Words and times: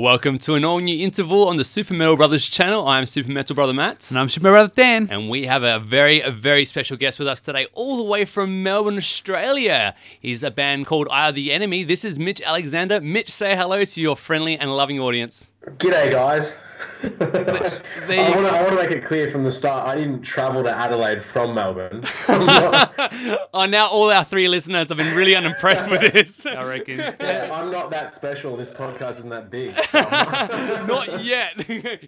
Welcome 0.00 0.38
to 0.38 0.54
an 0.54 0.64
all 0.64 0.78
new 0.78 0.98
interval 1.04 1.46
on 1.46 1.58
the 1.58 1.62
Super 1.62 1.92
Metal 1.92 2.16
Brothers 2.16 2.48
channel. 2.48 2.88
I'm 2.88 3.04
Super 3.04 3.30
Metal 3.30 3.54
Brother 3.54 3.74
Matt. 3.74 4.08
And 4.08 4.18
I'm 4.18 4.30
Super 4.30 4.44
Metal 4.44 4.54
Brother 4.54 4.72
Dan. 4.74 5.08
And 5.10 5.28
we 5.28 5.44
have 5.44 5.62
a 5.62 5.78
very, 5.78 6.22
a 6.22 6.30
very 6.30 6.64
special 6.64 6.96
guest 6.96 7.18
with 7.18 7.28
us 7.28 7.38
today, 7.38 7.66
all 7.74 7.98
the 7.98 8.02
way 8.02 8.24
from 8.24 8.62
Melbourne, 8.62 8.96
Australia. 8.96 9.94
He's 10.18 10.42
a 10.42 10.50
band 10.50 10.86
called 10.86 11.06
Eye 11.10 11.28
of 11.28 11.34
the 11.34 11.52
Enemy. 11.52 11.84
This 11.84 12.02
is 12.02 12.18
Mitch 12.18 12.40
Alexander. 12.40 13.02
Mitch, 13.02 13.28
say 13.28 13.54
hello 13.54 13.84
to 13.84 14.00
your 14.00 14.16
friendly 14.16 14.56
and 14.56 14.74
loving 14.74 14.98
audience. 14.98 15.52
G'day, 15.76 16.10
guys. 16.10 16.62
There 17.02 18.20
I 18.20 18.30
want 18.36 18.46
to 18.46 18.52
I 18.52 18.62
wanna 18.62 18.76
make 18.76 18.90
it 18.90 19.04
clear 19.04 19.28
from 19.30 19.42
the 19.42 19.50
start, 19.50 19.86
I 19.86 19.94
didn't 19.96 20.22
travel 20.22 20.62
to 20.64 20.70
Adelaide 20.70 21.22
from 21.22 21.54
Melbourne. 21.54 22.02
I'm 22.28 22.88
Oh, 23.52 23.66
now 23.66 23.88
all 23.88 24.10
our 24.10 24.24
three 24.24 24.48
listeners 24.48 24.88
have 24.88 24.96
been 24.98 25.14
really 25.16 25.34
unimpressed 25.34 25.90
with 25.90 26.12
this. 26.12 26.46
I 26.46 26.64
reckon. 26.64 26.98
yeah, 26.98 27.50
I'm 27.52 27.70
not 27.70 27.90
that 27.90 28.12
special. 28.14 28.56
This 28.56 28.68
podcast 28.68 29.18
isn't 29.18 29.30
that 29.30 29.50
big. 29.50 29.74
So 29.86 30.00
not- 30.10 30.86
Not 30.88 31.24
yet. 31.24 31.54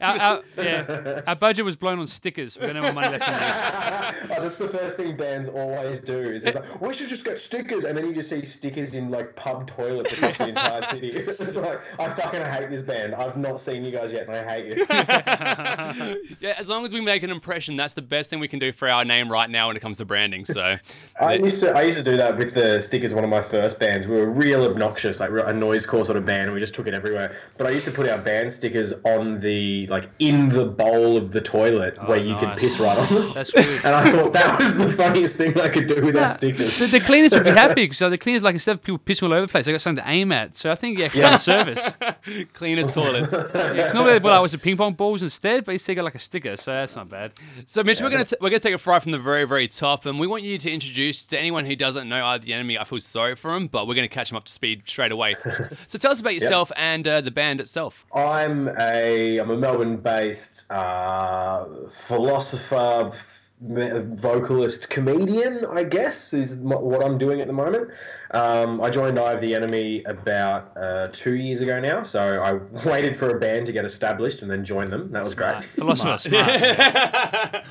Our, 0.01 0.19
our, 0.19 0.43
yeah, 0.57 1.21
our 1.27 1.37
budget 1.37 1.65
was 1.65 1.77
blown 1.77 1.99
on 1.99 2.07
stickers. 2.07 2.59
We 2.59 2.67
don't 2.69 2.77
have 2.77 2.95
money 2.95 3.19
left 3.19 3.27
in 3.29 4.29
there. 4.29 4.39
Oh, 4.39 4.43
that's 4.43 4.57
the 4.57 4.69
first 4.69 4.97
thing 4.97 5.17
bands 5.17 5.49
always 5.49 6.01
do. 6.01 6.19
Is 6.19 6.45
it's 6.45 6.57
like, 6.57 6.81
we 6.81 6.95
should 6.95 7.09
just 7.09 7.25
get 7.25 7.39
stickers, 7.39 7.85
and 7.85 7.97
then 7.97 8.07
you 8.07 8.15
just 8.15 8.29
see 8.31 8.45
stickers 8.45 8.95
in 8.95 9.11
like 9.11 9.35
pub 9.37 9.67
toilets 9.67 10.13
across 10.13 10.37
the 10.37 10.49
entire 10.51 10.83
city. 10.83 11.11
It's 11.11 11.57
like 11.57 11.81
I 11.99 12.09
fucking 12.09 12.41
hate 12.43 12.71
this 12.71 12.83
band. 12.83 13.15
I've 13.15 13.37
not 13.37 13.61
seen 13.61 13.85
you 13.85 13.91
guys 13.91 14.13
yet, 14.13 14.29
and 14.29 14.37
I 14.37 14.45
hate 14.45 14.62
you. 14.67 14.87
yeah, 16.41 16.55
as 16.59 16.69
long 16.69 16.85
as 16.85 16.93
we 16.93 17.01
make 17.01 17.23
an 17.23 17.31
impression, 17.31 17.77
that's 17.77 17.95
the 17.95 18.03
best 18.03 18.31
thing 18.31 18.41
we 18.41 18.49
can 18.49 18.59
do 18.59 18.73
for 18.73 18.89
our 18.89 19.05
name 19.05 19.31
right 19.31 19.49
now 19.49 19.69
when 19.69 19.77
it 19.77 19.81
comes 19.81 19.99
to 19.99 20.05
branding. 20.05 20.45
So, 20.45 20.77
I 21.21 21.35
used 21.35 21.61
to 21.61 21.71
I 21.73 21.83
used 21.83 21.99
to 21.99 22.03
do 22.05 22.17
that 22.17 22.39
with 22.39 22.55
the 22.55 22.81
stickers. 22.81 23.13
One 23.13 23.23
of 23.25 23.31
my 23.31 23.43
first 23.43 23.79
bands, 23.79 24.07
we 24.07 24.17
were 24.17 24.31
real 24.31 24.65
obnoxious, 24.65 25.21
like 25.21 25.31
a 25.31 25.53
noise 25.53 25.85
core 25.85 26.05
sort 26.05 26.17
of 26.17 26.25
band, 26.25 26.45
and 26.45 26.55
we 26.55 26.61
just 26.61 26.75
took 26.75 26.87
it 26.87 26.95
everywhere. 26.95 27.37
But 27.59 27.67
I 27.67 27.71
used 27.71 27.85
to 27.85 27.91
put 27.93 28.09
our 28.09 28.19
band 28.19 28.53
stickers 28.53 28.93
on 29.05 29.41
the 29.41 29.87
like 29.89 30.09
in 30.19 30.49
the 30.49 30.65
bowl 30.65 31.17
of 31.17 31.33
the 31.33 31.41
toilet 31.41 31.99
oh, 32.01 32.07
where 32.07 32.19
you 32.19 32.35
could 32.37 32.49
nice. 32.49 32.61
piss 32.61 32.81
right 32.81 32.97
on 32.97 33.15
them. 33.15 33.33
That's 33.35 33.51
good. 33.51 33.63
And 33.85 33.95
I 33.95 34.11
thought 34.11 34.33
that 34.33 34.59
was 34.61 34.79
the 34.79 34.89
funniest 34.91 35.37
thing 35.37 35.59
I 35.61 35.69
could 35.69 35.87
do 35.89 36.05
with 36.05 36.17
our 36.17 36.29
stickers. 36.29 36.79
The, 36.79 36.87
the 36.87 37.01
cleaners 37.01 37.33
would 37.33 37.45
be 37.45 37.51
happy. 37.65 37.91
So 37.93 38.07
uh, 38.07 38.11
the 38.11 38.19
cleaners, 38.19 38.43
like 38.43 38.55
instead 38.55 38.77
of 38.77 38.83
people 38.83 38.99
pissing 38.99 39.25
all 39.25 39.33
over 39.33 39.43
the 39.43 39.49
place, 39.49 39.67
they 39.67 39.73
got 39.73 39.81
something 39.81 40.03
to 40.05 40.11
aim 40.11 40.33
at. 40.33 40.57
So 40.57 40.71
I 40.71 40.77
think 40.77 40.99
you 40.99 41.05
actually 41.05 41.21
Yeah. 41.23 41.31
have 41.31 41.41
a 41.41 41.43
service. 41.43 42.45
cleanest 42.53 42.95
toilets. 42.95 43.35
It's 43.35 43.95
normally 43.95 44.19
what 44.19 44.33
I 44.33 44.41
was 44.41 44.53
the 44.53 44.59
ping 44.59 44.77
pong 44.77 44.95
balls 44.95 45.23
instead, 45.23 45.65
but 45.65 45.73
you 45.73 45.79
still 45.79 45.97
got 45.97 46.05
like 46.05 46.15
a 46.15 46.21
sticker, 46.21 46.57
so 46.57 46.73
that's 46.73 46.97
not 46.97 47.09
bad. 47.09 47.33
So, 47.67 47.83
Mitch, 47.83 48.01
we're 48.01 48.11
gonna 48.11 48.25
t- 48.25 48.37
we're 48.41 48.51
gonna 48.51 48.61
take 48.61 48.75
a 48.75 48.91
right 48.91 49.03
from 49.03 49.13
the 49.13 49.19
very 49.19 49.45
very 49.45 49.69
top, 49.69 50.07
and 50.07 50.19
we 50.19 50.27
want 50.27 50.43
you 50.43 50.59
to 50.59 50.71
introduce 50.71 51.02
to 51.11 51.39
anyone 51.39 51.65
who 51.65 51.75
doesn't 51.75 52.09
know 52.09 52.25
Eye 52.25 52.37
of 52.37 52.43
the 52.43 52.53
Enemy. 52.53 52.79
I 52.79 52.85
feel 52.85 53.01
sorry 53.01 53.35
for 53.35 53.55
him, 53.55 53.67
but 53.67 53.87
we're 53.87 53.95
gonna 53.95 54.09
catch 54.09 54.31
him 54.31 54.37
up 54.37 54.45
to 54.45 54.53
speed 54.53 54.83
straight 54.87 55.11
away. 55.13 55.35
so, 55.87 55.99
tell 55.99 56.13
us 56.13 56.21
about 56.21 56.35
yourself 56.35 56.71
and 56.77 57.07
uh, 57.09 57.21
the 57.21 57.31
band 57.31 57.61
itself. 57.61 58.07
I'm 58.15 58.69
a 58.79 59.39
I'm 59.39 59.51
a 59.51 59.57
Melbourne-based 59.57 60.71
uh, 60.71 61.65
philosopher, 61.91 63.13
vocalist, 63.61 64.91
comedian. 64.91 65.65
I 65.67 65.85
guess 65.85 66.33
is 66.33 66.57
m- 66.57 66.71
what 66.71 67.05
I'm 67.05 67.19
doing 67.19 67.41
at 67.41 67.47
the 67.47 67.53
moment. 67.53 67.91
Um, 68.33 68.81
I 68.81 68.89
joined 68.91 69.19
Eye 69.19 69.33
of 69.33 69.41
the 69.41 69.55
Enemy 69.55 70.05
about 70.05 70.73
uh, 70.77 71.09
two 71.13 71.35
years 71.35 71.61
ago 71.61 71.79
now, 71.81 72.03
so 72.03 72.43
I 72.43 72.53
waited 72.89 73.17
for 73.17 73.37
a 73.37 73.39
band 73.39 73.67
to 73.67 73.73
get 73.73 73.85
established 73.85 74.43
and 74.43 74.51
then 74.51 74.65
joined 74.65 74.93
them. 74.93 75.13
That 75.13 75.23
was 75.23 75.35
great. 75.35 75.63
Philosopher, 75.65 76.19
smart. 76.29 77.65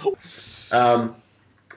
Um, 0.72 1.16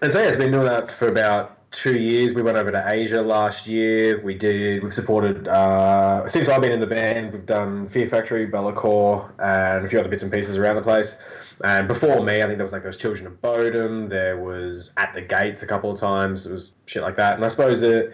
and 0.03 0.13
so 0.13 0.21
yeah, 0.21 0.29
it's 0.29 0.37
been 0.37 0.53
doing 0.53 0.67
that 0.67 0.91
for 0.93 1.09
about 1.09 1.71
two 1.71 1.97
years. 1.99 2.35
We 2.35 2.43
went 2.43 2.57
over 2.57 2.71
to 2.71 2.85
Asia 2.87 3.21
last 3.21 3.67
year. 3.67 4.21
We 4.23 4.35
did. 4.35 4.83
We've 4.83 4.95
supported 4.95 5.49
uh, 5.49 6.27
since 6.29 6.49
I've 6.49 6.61
been 6.61 6.73
in 6.73 6.81
the 6.81 6.87
band. 6.87 7.33
We've 7.33 7.47
done 7.47 7.87
Fear 7.87 8.07
Factory, 8.07 8.47
Be'lakor, 8.47 9.31
and 9.41 9.85
a 9.85 9.89
few 9.89 9.99
other 9.99 10.09
bits 10.09 10.23
and 10.23 10.33
pieces 10.33 10.57
around 10.57 10.77
the 10.77 10.83
place. 10.83 11.17
And 11.63 11.89
before 11.89 12.23
me, 12.23 12.43
I 12.43 12.47
think 12.47 12.59
there 12.59 12.65
was 12.65 12.73
like 12.73 12.83
those 12.85 12.97
Children 12.97 13.27
of 13.27 13.41
Bodom. 13.41 14.09
There 14.09 14.41
was 14.41 14.93
At 14.97 15.15
the 15.15 15.23
Gates 15.23 15.63
a 15.63 15.67
couple 15.67 15.91
of 15.91 15.99
times. 15.99 16.47
It 16.47 16.53
was 16.53 16.73
shit 16.87 17.03
like 17.03 17.17
that. 17.17 17.35
And 17.35 17.45
I 17.45 17.49
suppose 17.49 17.81
the 17.81 18.13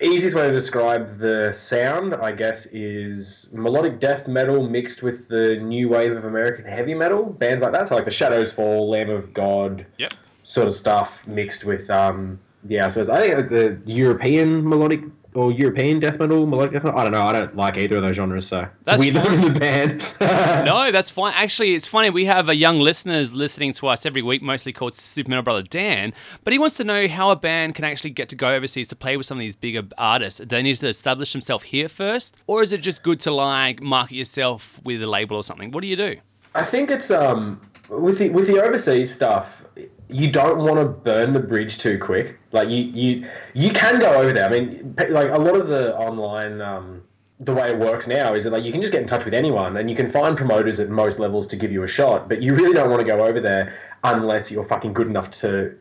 easiest 0.00 0.36
way 0.36 0.46
to 0.46 0.52
describe 0.52 1.18
the 1.18 1.52
sound, 1.52 2.14
I 2.14 2.32
guess, 2.32 2.66
is 2.66 3.48
melodic 3.52 3.98
death 4.00 4.28
metal 4.28 4.68
mixed 4.68 5.02
with 5.02 5.28
the 5.28 5.56
new 5.56 5.88
wave 5.88 6.12
of 6.12 6.24
American 6.24 6.64
heavy 6.64 6.94
metal 6.94 7.24
bands 7.24 7.62
like 7.62 7.72
that. 7.72 7.88
So 7.88 7.96
like 7.96 8.04
the 8.04 8.10
Shadows 8.10 8.52
Fall, 8.52 8.90
Lamb 8.90 9.10
of 9.10 9.32
God, 9.32 9.86
Yep. 9.98 10.12
Sort 10.46 10.68
of 10.68 10.74
stuff 10.74 11.26
mixed 11.26 11.64
with 11.64 11.90
um 11.90 12.38
yeah 12.64 12.84
I 12.84 12.88
suppose 12.88 13.08
I 13.08 13.20
think 13.20 13.36
it's 13.36 13.50
the 13.50 13.80
European 13.84 14.68
melodic 14.68 15.02
or 15.34 15.50
European 15.50 15.98
death 15.98 16.20
metal 16.20 16.46
melodic 16.46 16.72
death 16.72 16.84
metal 16.84 17.00
I 17.00 17.02
don't 17.02 17.12
know 17.12 17.22
I 17.22 17.32
don't 17.32 17.56
like 17.56 17.76
either 17.76 17.96
of 17.96 18.02
those 18.02 18.14
genres 18.14 18.46
so 18.46 18.68
That's 18.84 19.02
weird 19.02 19.16
in 19.16 19.40
the 19.40 19.58
band 19.58 20.00
No, 20.64 20.92
that's 20.92 21.10
fine. 21.10 21.32
Actually, 21.34 21.74
it's 21.74 21.86
funny. 21.86 22.10
We 22.10 22.26
have 22.26 22.48
a 22.48 22.54
young 22.54 22.78
listeners 22.78 23.34
listening 23.34 23.72
to 23.74 23.88
us 23.88 24.06
every 24.06 24.22
week, 24.22 24.40
mostly 24.40 24.72
called 24.72 24.94
Super 24.94 25.28
Metal 25.30 25.42
Brother 25.42 25.62
Dan. 25.62 26.12
But 26.44 26.52
he 26.52 26.58
wants 26.58 26.76
to 26.76 26.84
know 26.84 27.06
how 27.08 27.30
a 27.30 27.36
band 27.36 27.74
can 27.74 27.84
actually 27.84 28.10
get 28.10 28.28
to 28.30 28.36
go 28.36 28.54
overseas 28.54 28.88
to 28.88 28.96
play 28.96 29.16
with 29.16 29.26
some 29.26 29.38
of 29.38 29.40
these 29.40 29.56
bigger 29.56 29.82
artists. 29.98 30.38
Do 30.40 30.46
they 30.46 30.62
need 30.62 30.76
to 30.76 30.88
establish 30.88 31.32
themselves 31.32 31.64
here 31.64 31.88
first, 31.88 32.36
or 32.46 32.62
is 32.62 32.72
it 32.72 32.80
just 32.80 33.02
good 33.02 33.20
to 33.20 33.30
like 33.32 33.82
market 33.82 34.14
yourself 34.14 34.80
with 34.84 35.02
a 35.02 35.06
label 35.06 35.36
or 35.36 35.44
something? 35.44 35.70
What 35.70 35.82
do 35.82 35.88
you 35.88 35.96
do? 35.96 36.16
I 36.54 36.62
think 36.62 36.90
it's 36.90 37.10
um 37.10 37.60
with 37.88 38.18
the 38.18 38.30
with 38.30 38.46
the 38.46 38.62
overseas 38.62 39.12
stuff 39.12 39.64
you 40.08 40.30
don't 40.30 40.58
want 40.58 40.76
to 40.76 40.84
burn 40.84 41.32
the 41.32 41.40
bridge 41.40 41.78
too 41.78 41.98
quick. 41.98 42.38
Like 42.52 42.68
you 42.68 42.78
you 42.78 43.30
you 43.54 43.70
can 43.70 43.98
go 43.98 44.20
over 44.20 44.32
there. 44.32 44.46
I 44.46 44.60
mean 44.60 44.94
like 45.10 45.30
a 45.30 45.38
lot 45.38 45.56
of 45.56 45.68
the 45.68 45.96
online 45.96 46.60
um 46.60 47.02
the 47.38 47.52
way 47.52 47.68
it 47.68 47.78
works 47.78 48.06
now 48.06 48.32
is 48.32 48.44
that 48.44 48.50
like 48.50 48.64
you 48.64 48.72
can 48.72 48.80
just 48.80 48.92
get 48.92 49.02
in 49.02 49.08
touch 49.08 49.24
with 49.24 49.34
anyone 49.34 49.76
and 49.76 49.90
you 49.90 49.96
can 49.96 50.06
find 50.06 50.36
promoters 50.36 50.80
at 50.80 50.88
most 50.88 51.18
levels 51.18 51.46
to 51.46 51.56
give 51.56 51.70
you 51.70 51.82
a 51.82 51.88
shot 51.88 52.30
but 52.30 52.40
you 52.40 52.54
really 52.54 52.72
don't 52.72 52.88
want 52.88 52.98
to 52.98 53.06
go 53.06 53.26
over 53.26 53.40
there 53.40 53.78
unless 54.04 54.50
you're 54.50 54.64
fucking 54.64 54.94
good 54.94 55.06
enough 55.06 55.30
to 55.30 55.76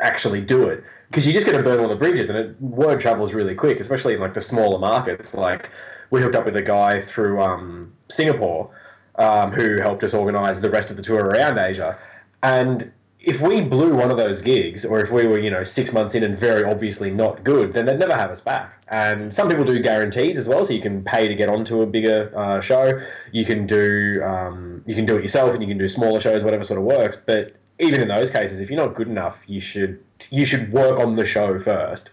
actually 0.00 0.40
do 0.40 0.68
it. 0.68 0.82
Because 1.08 1.26
you're 1.26 1.34
just 1.34 1.46
going 1.46 1.58
to 1.58 1.64
burn 1.64 1.80
all 1.80 1.88
the 1.88 1.96
bridges 1.96 2.30
and 2.30 2.38
it, 2.38 2.60
word 2.62 3.00
travels 3.00 3.34
really 3.34 3.54
quick 3.54 3.80
especially 3.80 4.14
in 4.14 4.20
like 4.20 4.34
the 4.34 4.40
smaller 4.40 4.78
markets. 4.78 5.34
Like 5.34 5.70
we 6.10 6.22
hooked 6.22 6.34
up 6.34 6.46
with 6.46 6.56
a 6.56 6.62
guy 6.62 7.00
through 7.00 7.42
um, 7.42 7.92
singapore 8.08 8.70
um, 9.16 9.52
who 9.52 9.80
helped 9.80 10.04
us 10.04 10.14
organize 10.14 10.60
the 10.60 10.70
rest 10.70 10.90
of 10.90 10.96
the 10.96 11.02
tour 11.02 11.24
around 11.24 11.58
asia. 11.58 11.98
And 12.42 12.92
if 13.26 13.40
we 13.40 13.60
blew 13.60 13.92
one 13.96 14.12
of 14.12 14.16
those 14.16 14.40
gigs 14.40 14.84
or 14.84 15.00
if 15.00 15.10
we 15.10 15.26
were 15.26 15.36
you 15.36 15.50
know 15.50 15.64
six 15.64 15.92
months 15.92 16.14
in 16.14 16.22
and 16.22 16.38
very 16.38 16.62
obviously 16.62 17.10
not 17.10 17.42
good 17.42 17.72
then 17.72 17.84
they'd 17.84 17.98
never 17.98 18.14
have 18.14 18.30
us 18.30 18.40
back. 18.40 18.80
And 18.88 19.34
some 19.34 19.48
people 19.48 19.64
do 19.64 19.80
guarantees 19.80 20.38
as 20.38 20.46
well 20.46 20.64
so 20.64 20.72
you 20.72 20.80
can 20.80 21.02
pay 21.02 21.26
to 21.26 21.34
get 21.34 21.48
onto 21.48 21.82
a 21.82 21.86
bigger 21.86 22.32
uh, 22.38 22.60
show. 22.60 23.00
You 23.32 23.44
can 23.44 23.66
do 23.66 24.22
um, 24.24 24.82
you 24.86 24.94
can 24.94 25.04
do 25.04 25.16
it 25.16 25.22
yourself 25.22 25.52
and 25.52 25.60
you 25.60 25.68
can 25.68 25.76
do 25.76 25.88
smaller 25.88 26.20
shows 26.20 26.44
whatever 26.44 26.62
sort 26.62 26.78
of 26.78 26.84
works. 26.84 27.16
But 27.16 27.56
even 27.80 28.00
in 28.00 28.06
those 28.06 28.30
cases 28.30 28.60
if 28.60 28.70
you're 28.70 28.82
not 28.82 28.94
good 28.94 29.08
enough 29.08 29.44
you 29.48 29.60
should 29.60 30.02
you 30.30 30.44
should 30.44 30.72
work 30.72 30.98
on 31.00 31.16
the 31.16 31.26
show 31.26 31.58
first 31.58 32.10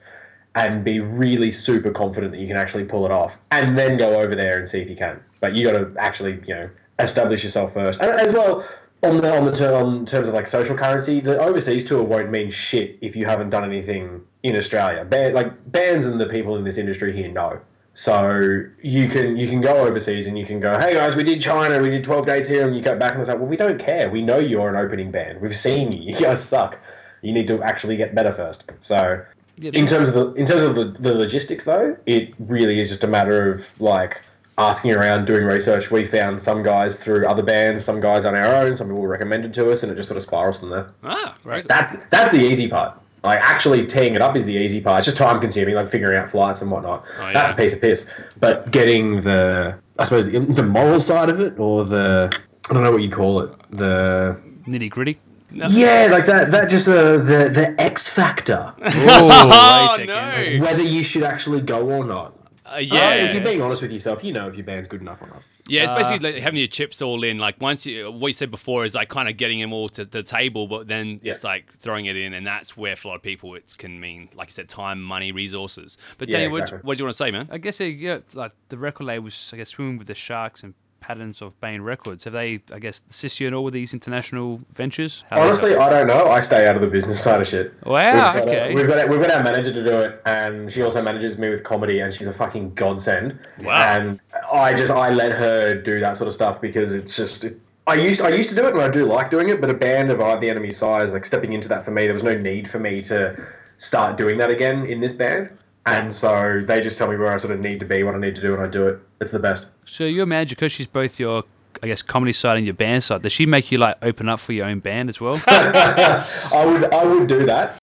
and 0.55 0.83
be 0.83 0.99
really 0.99 1.51
super 1.51 1.91
confident 1.91 2.31
that 2.33 2.39
you 2.39 2.47
can 2.47 2.57
actually 2.57 2.83
pull 2.83 3.05
it 3.05 3.11
off 3.11 3.39
and 3.51 3.77
then 3.77 3.97
go 3.97 4.19
over 4.19 4.35
there 4.35 4.57
and 4.57 4.67
see 4.67 4.81
if 4.81 4.89
you 4.89 4.95
can. 4.95 5.23
But 5.39 5.53
you 5.53 5.63
got 5.63 5.77
to 5.77 5.93
actually 5.99 6.41
you 6.47 6.55
know 6.55 6.69
establish 6.97 7.43
yourself 7.43 7.73
first. 7.73 8.01
And 8.01 8.19
as 8.19 8.33
well 8.33 8.67
on 9.03 9.17
the 9.17 9.35
on 9.35 9.43
the 9.45 9.51
ter- 9.51 9.75
on 9.75 10.05
terms 10.05 10.27
of 10.27 10.33
like 10.33 10.47
social 10.47 10.75
currency 10.77 11.19
the 11.19 11.39
overseas 11.39 11.83
tour 11.83 12.03
won't 12.03 12.31
mean 12.31 12.49
shit 12.49 12.97
if 13.01 13.15
you 13.15 13.25
haven't 13.25 13.49
done 13.49 13.63
anything 13.63 14.21
in 14.41 14.55
australia. 14.55 15.03
Band, 15.05 15.35
like 15.35 15.71
bands 15.71 16.05
and 16.05 16.19
the 16.19 16.25
people 16.25 16.55
in 16.55 16.63
this 16.63 16.77
industry 16.77 17.15
here 17.15 17.29
know. 17.29 17.59
So 17.95 18.63
you 18.81 19.07
can 19.07 19.37
you 19.37 19.47
can 19.47 19.61
go 19.61 19.85
overseas 19.85 20.25
and 20.25 20.37
you 20.37 20.45
can 20.45 20.59
go 20.59 20.79
hey 20.79 20.95
guys 20.95 21.15
we 21.15 21.23
did 21.23 21.41
china 21.41 21.79
we 21.79 21.91
did 21.91 22.03
12 22.03 22.25
dates 22.25 22.49
here 22.49 22.65
and 22.65 22.75
you 22.75 22.81
go 22.81 22.97
back 22.97 23.11
and 23.11 23.21
it's 23.21 23.29
like 23.29 23.37
well 23.37 23.47
we 23.47 23.57
don't 23.57 23.79
care. 23.79 24.09
We 24.09 24.21
know 24.21 24.39
you're 24.39 24.69
an 24.69 24.75
opening 24.75 25.11
band. 25.11 25.41
We've 25.41 25.55
seen 25.55 25.91
you. 25.91 26.03
You 26.13 26.19
guys 26.19 26.43
suck. 26.43 26.79
You 27.21 27.33
need 27.33 27.47
to 27.47 27.61
actually 27.63 27.97
get 27.97 28.15
better 28.15 28.31
first. 28.31 28.69
So 28.81 29.23
in 29.61 29.85
terms 29.85 30.09
of 30.09 30.15
the 30.15 30.33
in 30.33 30.45
terms 30.45 30.63
of 30.63 30.75
the, 30.75 30.85
the 30.99 31.13
logistics 31.13 31.65
though 31.65 31.95
it 32.05 32.33
really 32.39 32.79
is 32.79 32.89
just 32.89 33.03
a 33.03 33.07
matter 33.07 33.51
of 33.51 33.79
like 33.79 34.21
asking 34.57 34.91
around 34.91 35.25
doing 35.25 35.43
research. 35.45 35.89
We 35.91 36.05
found 36.05 36.41
some 36.41 36.61
guys 36.63 36.97
through 36.97 37.25
other 37.27 37.43
bands 37.43 37.83
some 37.83 37.99
guys 37.99 38.23
on 38.25 38.35
our 38.35 38.55
own 38.63 38.75
some 38.75 38.87
people 38.87 39.05
recommended 39.07 39.53
to 39.55 39.71
us 39.71 39.83
and 39.83 39.91
it 39.91 39.95
just 39.95 40.07
sort 40.09 40.17
of 40.17 40.23
spirals 40.23 40.59
from 40.59 40.69
there. 40.69 40.91
Ah, 41.03 41.35
great. 41.43 41.67
that's 41.67 41.95
that's 42.09 42.31
the 42.31 42.39
easy 42.41 42.67
part. 42.67 42.99
Like 43.23 43.39
actually 43.39 43.85
teeing 43.87 44.15
it 44.15 44.21
up 44.21 44.35
is 44.35 44.45
the 44.45 44.53
easy 44.53 44.81
part. 44.81 44.99
It's 44.99 45.05
just 45.05 45.17
time 45.17 45.39
consuming 45.39 45.75
like 45.75 45.87
figuring 45.87 46.17
out 46.17 46.29
flights 46.29 46.61
and 46.61 46.69
whatnot. 46.69 47.03
Oh, 47.17 47.27
yeah. 47.27 47.33
that's 47.33 47.51
a 47.51 47.55
piece 47.55 47.73
of 47.73 47.81
piss. 47.81 48.05
But 48.39 48.71
getting 48.71 49.21
the 49.21 49.79
i 49.99 50.03
suppose 50.03 50.27
the, 50.29 50.39
the 50.39 50.63
moral 50.63 50.99
side 50.99 51.29
of 51.29 51.39
it 51.39 51.57
or 51.59 51.85
the 51.85 52.27
i 52.69 52.73
don't 52.73 52.83
know 52.83 52.91
what 52.91 53.01
you 53.03 53.11
call 53.11 53.41
it 53.41 53.51
the 53.69 54.41
Nitty 54.67 54.89
gritty. 54.89 55.19
yeah 55.51 56.07
like 56.11 56.25
that 56.25 56.49
that 56.51 56.67
just 56.69 56.87
uh, 56.87 57.17
the 57.17 57.49
the 57.53 57.75
x 57.79 58.09
factor. 58.11 58.73
Oh, 58.83 59.95
wait 59.97 60.07
no. 60.59 60.65
whether 60.65 60.81
you 60.81 61.03
should 61.03 61.23
actually 61.23 61.61
go 61.61 61.87
or 61.89 62.03
not 62.03 62.33
Uh, 62.73 62.77
Uh, 62.77 62.79
yeah. 62.79 63.13
if 63.25 63.33
you're 63.33 63.43
being 63.43 63.61
honest 63.61 63.81
with 63.81 63.91
yourself, 63.91 64.23
you 64.23 64.33
know 64.33 64.47
if 64.47 64.55
your 64.55 64.65
band's 64.65 64.87
good 64.87 65.01
enough 65.01 65.21
or 65.21 65.27
not. 65.27 65.43
Yeah, 65.67 65.83
it's 65.83 65.91
basically 65.93 66.33
like 66.33 66.41
having 66.43 66.59
your 66.59 66.67
chips 66.67 67.01
all 67.01 67.23
in. 67.23 67.37
Like 67.37 67.61
once 67.61 67.85
you, 67.85 68.11
what 68.11 68.27
you 68.27 68.33
said 68.33 68.51
before 68.51 68.83
is 68.83 68.93
like 68.93 69.09
kind 69.09 69.29
of 69.29 69.37
getting 69.37 69.59
them 69.61 69.71
all 69.71 69.87
to 69.89 70.03
the 70.05 70.21
table, 70.23 70.67
but 70.67 70.87
then 70.87 71.19
Yeah. 71.21 71.31
it's 71.31 71.43
like 71.43 71.71
throwing 71.79 72.05
it 72.05 72.17
in, 72.17 72.33
and 72.33 72.45
that's 72.45 72.75
where 72.75 72.95
for 72.95 73.07
a 73.07 73.11
lot 73.11 73.15
of 73.15 73.21
people 73.21 73.55
it 73.55 73.73
can 73.77 73.99
mean, 73.99 74.29
like 74.35 74.49
you 74.49 74.53
said, 74.53 74.67
time, 74.67 75.01
money, 75.01 75.31
resources. 75.31 75.97
But 76.17 76.29
Danny, 76.29 76.47
what, 76.49 76.63
exactly. 76.63 76.85
what 76.85 76.97
do 76.97 77.01
you 77.01 77.05
want 77.05 77.13
to 77.13 77.23
say, 77.23 77.31
man? 77.31 77.47
I 77.51 77.57
guess 77.59 77.79
uh, 77.79 77.85
yeah, 77.85 78.19
like 78.33 78.51
the 78.69 78.77
record 78.77 79.05
labels, 79.05 79.51
I 79.53 79.57
guess, 79.57 79.69
swimming 79.69 79.97
with 79.97 80.07
the 80.07 80.15
sharks 80.15 80.63
and 80.63 80.73
patterns 81.03 81.41
of 81.41 81.59
Bane 81.59 81.81
Records? 81.81 82.23
Have 82.23 82.33
they, 82.33 82.61
I 82.71 82.79
guess, 82.79 83.01
assist 83.09 83.39
you 83.41 83.47
in 83.47 83.53
all 83.53 83.65
with 83.65 83.73
these 83.73 83.93
international 83.93 84.61
ventures? 84.73 85.25
How 85.29 85.41
Honestly, 85.41 85.75
I 85.75 85.89
don't 85.89 86.07
know. 86.07 86.29
I 86.29 86.39
stay 86.39 86.65
out 86.65 86.77
of 86.77 86.81
the 86.81 86.87
business 86.87 87.21
side 87.21 87.41
of 87.41 87.47
shit. 87.47 87.73
Wow, 87.85 88.33
We've 88.33 88.45
got, 88.45 88.47
okay. 88.47 88.75
we've 88.75 88.87
got 88.87 89.09
we've 89.09 89.21
got 89.21 89.31
our 89.31 89.43
manager 89.43 89.73
to 89.73 89.83
do 89.83 89.99
it, 89.99 90.21
and 90.25 90.71
she 90.71 90.81
also 90.81 91.01
manages 91.01 91.37
me 91.37 91.49
with 91.49 91.63
comedy, 91.65 91.99
and 91.99 92.13
she's 92.13 92.27
a 92.27 92.33
fucking 92.33 92.73
godsend. 92.73 93.37
Wow. 93.61 93.73
And 93.73 94.19
I 94.51 94.73
just 94.73 94.91
I 94.91 95.09
let 95.09 95.33
her 95.33 95.73
do 95.73 95.99
that 95.99 96.15
sort 96.15 96.29
of 96.29 96.33
stuff 96.33 96.61
because 96.61 96.93
it's 96.93 97.15
just. 97.17 97.43
It, 97.43 97.59
I 97.85 97.95
used 97.95 98.21
I 98.21 98.29
used 98.29 98.49
to 98.49 98.55
do 98.55 98.65
it, 98.65 98.73
and 98.73 98.81
I 98.81 98.89
do 98.89 99.05
like 99.05 99.29
doing 99.29 99.49
it. 99.49 99.59
But 99.59 99.69
a 99.69 99.73
band 99.73 100.09
of 100.09 100.21
of 100.21 100.39
the 100.39 100.49
Enemy 100.49 100.71
size, 100.71 101.11
like 101.11 101.25
stepping 101.25 101.51
into 101.51 101.67
that 101.67 101.83
for 101.83 101.91
me, 101.91 102.05
there 102.05 102.13
was 102.13 102.23
no 102.23 102.37
need 102.37 102.69
for 102.69 102.79
me 102.79 103.01
to 103.03 103.35
start 103.77 104.15
doing 104.15 104.37
that 104.37 104.49
again 104.49 104.85
in 104.85 105.01
this 105.01 105.11
band. 105.11 105.49
And 105.85 106.13
so 106.13 106.61
they 106.65 106.79
just 106.79 106.97
tell 106.97 107.09
me 107.09 107.17
where 107.17 107.33
I 107.33 107.37
sort 107.37 107.53
of 107.53 107.59
need 107.59 107.81
to 107.81 107.85
be, 107.85 108.03
what 108.03 108.15
I 108.15 108.17
need 108.17 108.35
to 108.37 108.41
do, 108.41 108.53
and 108.53 108.63
I 108.63 108.67
do 108.67 108.87
it. 108.87 108.99
It's 109.23 109.31
the 109.31 109.39
best. 109.39 109.67
So 109.85 110.03
your 110.03 110.25
manager, 110.25 110.55
because 110.55 110.73
she's 110.73 110.85
both 110.85 111.17
your, 111.17 111.43
I 111.81 111.87
guess, 111.87 112.01
comedy 112.01 112.33
side 112.33 112.57
and 112.57 112.65
your 112.65 112.75
band 112.75 113.03
side, 113.03 113.21
does 113.21 113.31
she 113.31 113.45
make 113.45 113.71
you 113.71 113.77
like 113.77 113.95
open 114.01 114.27
up 114.27 114.41
for 114.41 114.51
your 114.51 114.65
own 114.65 114.79
band 114.79 115.07
as 115.07 115.21
well? 115.21 115.41
I 115.47 116.65
would 116.65 116.93
I 116.93 117.05
would 117.05 117.27
do 117.27 117.45
that. 117.45 117.79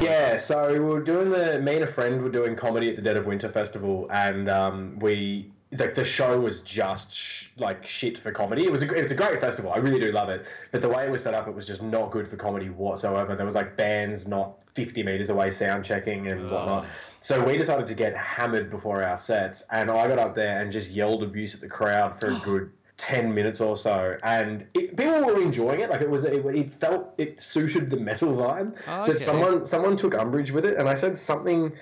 Yeah, 0.00 0.38
so 0.38 0.72
we 0.72 0.78
were 0.78 1.02
doing 1.02 1.30
the 1.30 1.60
me 1.60 1.74
and 1.74 1.84
a 1.84 1.86
friend 1.86 2.22
were 2.22 2.30
doing 2.30 2.54
comedy 2.54 2.88
at 2.90 2.96
the 2.96 3.02
Dead 3.02 3.16
of 3.16 3.26
Winter 3.26 3.48
festival, 3.48 4.06
and 4.10 4.48
um, 4.48 4.98
we 5.00 5.50
like 5.78 5.94
the 5.94 6.04
show 6.04 6.40
was 6.40 6.60
just 6.60 7.12
sh- 7.12 7.48
like 7.56 7.86
shit 7.86 8.16
for 8.18 8.32
comedy. 8.32 8.64
It 8.64 8.72
was 8.72 8.82
a 8.82 8.94
it 8.94 9.02
was 9.02 9.10
a 9.10 9.16
great 9.16 9.40
festival. 9.40 9.72
I 9.72 9.78
really 9.78 10.00
do 10.00 10.10
love 10.12 10.28
it, 10.28 10.46
but 10.72 10.80
the 10.80 10.88
way 10.88 11.04
it 11.04 11.10
was 11.10 11.22
set 11.22 11.34
up, 11.34 11.48
it 11.48 11.54
was 11.54 11.66
just 11.66 11.82
not 11.82 12.12
good 12.12 12.26
for 12.28 12.36
comedy 12.36 12.70
whatsoever. 12.70 13.34
There 13.34 13.44
was 13.44 13.54
like 13.56 13.76
bands 13.76 14.26
not 14.26 14.64
fifty 14.64 15.02
meters 15.02 15.28
away 15.28 15.50
sound 15.50 15.84
checking 15.84 16.28
and 16.28 16.50
whatnot. 16.50 16.86
So 17.22 17.44
we 17.44 17.56
decided 17.56 17.86
to 17.88 17.94
get 17.94 18.16
hammered 18.16 18.70
before 18.70 19.02
our 19.02 19.16
sets, 19.16 19.62
and 19.70 19.90
I 19.90 20.08
got 20.08 20.18
up 20.18 20.34
there 20.34 20.60
and 20.60 20.72
just 20.72 20.90
yelled 20.90 21.22
abuse 21.22 21.54
at 21.54 21.60
the 21.60 21.68
crowd 21.68 22.18
for 22.18 22.28
a 22.28 22.34
good 22.36 22.70
10 22.96 23.32
minutes 23.34 23.62
or 23.62 23.78
so 23.78 24.18
and 24.22 24.66
it, 24.74 24.94
people 24.94 25.24
were 25.24 25.40
enjoying 25.40 25.80
it 25.80 25.88
like 25.88 26.02
it 26.02 26.10
was 26.10 26.24
it, 26.24 26.44
it 26.44 26.68
felt 26.68 27.14
it 27.16 27.40
suited 27.40 27.88
the 27.88 27.96
metal 28.10 28.36
vibe 28.36 28.76
Oh, 28.86 29.06
but 29.06 29.18
someone 29.18 29.64
someone 29.64 29.96
took 29.96 30.14
umbrage 30.14 30.50
with 30.50 30.66
it 30.66 30.76
and 30.76 30.86
i 30.86 30.94
said 30.94 31.16
something 31.16 31.72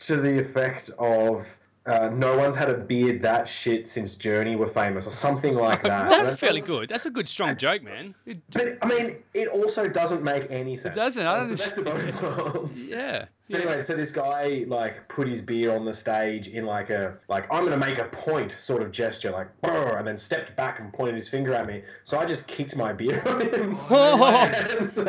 to 0.00 0.16
the 0.16 0.38
effect 0.38 0.90
of 0.98 1.56
uh, 1.86 2.10
no 2.12 2.36
one's 2.36 2.56
had 2.56 2.68
a 2.68 2.76
beard 2.76 3.22
that 3.22 3.48
shit 3.48 3.88
since 3.88 4.16
journey 4.16 4.54
were 4.54 4.66
famous 4.66 5.06
or 5.06 5.12
something 5.12 5.54
like 5.54 5.82
that. 5.92 6.10
That's 6.10 6.28
And 6.28 6.38
fairly 6.38 6.60
good. 6.60 6.88
That's 6.90 7.06
a 7.06 7.10
good, 7.10 7.28
strong 7.28 7.56
joke, 7.56 7.82
man. 7.82 8.14
but 8.52 8.66
i 8.82 8.86
mean 8.86 9.22
it 9.34 9.48
also 9.48 9.88
doesn't 9.88 10.22
make 10.24 10.46
any 10.50 10.76
sense. 10.76 10.96
Doesn't, 10.96 11.24
So 11.24 11.30
I 11.30 11.42
it's 11.42 11.50
the 11.52 11.56
best 11.56 11.78
of 11.78 11.84
both 11.84 12.22
worlds. 12.22 12.86
Yeah. 12.88 13.26
But 13.48 13.60
anyway, 13.60 13.80
so 13.80 13.94
this 13.96 14.10
guy 14.10 14.64
like 14.66 15.08
put 15.08 15.28
his 15.28 15.40
beer 15.40 15.74
on 15.74 15.84
the 15.84 15.92
stage 15.92 16.48
in 16.48 16.66
like 16.66 16.90
a 16.90 17.16
like 17.28 17.46
I'm 17.52 17.64
gonna 17.64 17.76
make 17.76 17.98
a 17.98 18.04
point 18.04 18.52
sort 18.52 18.82
of 18.82 18.90
gesture, 18.92 19.30
like 19.30 19.48
and 19.62 20.06
then 20.06 20.16
stepped 20.18 20.56
back 20.56 20.78
and 20.80 20.92
pointed 20.92 21.14
his 21.16 21.28
finger 21.28 21.54
at 21.54 21.66
me. 21.66 21.82
So 22.04 22.18
I 22.18 22.24
just 22.26 22.46
kicked 22.48 22.76
my 22.76 22.92
beer 22.92 23.22
on 23.26 23.40
him. 23.40 23.78
and 23.90 24.88
so 24.90 25.04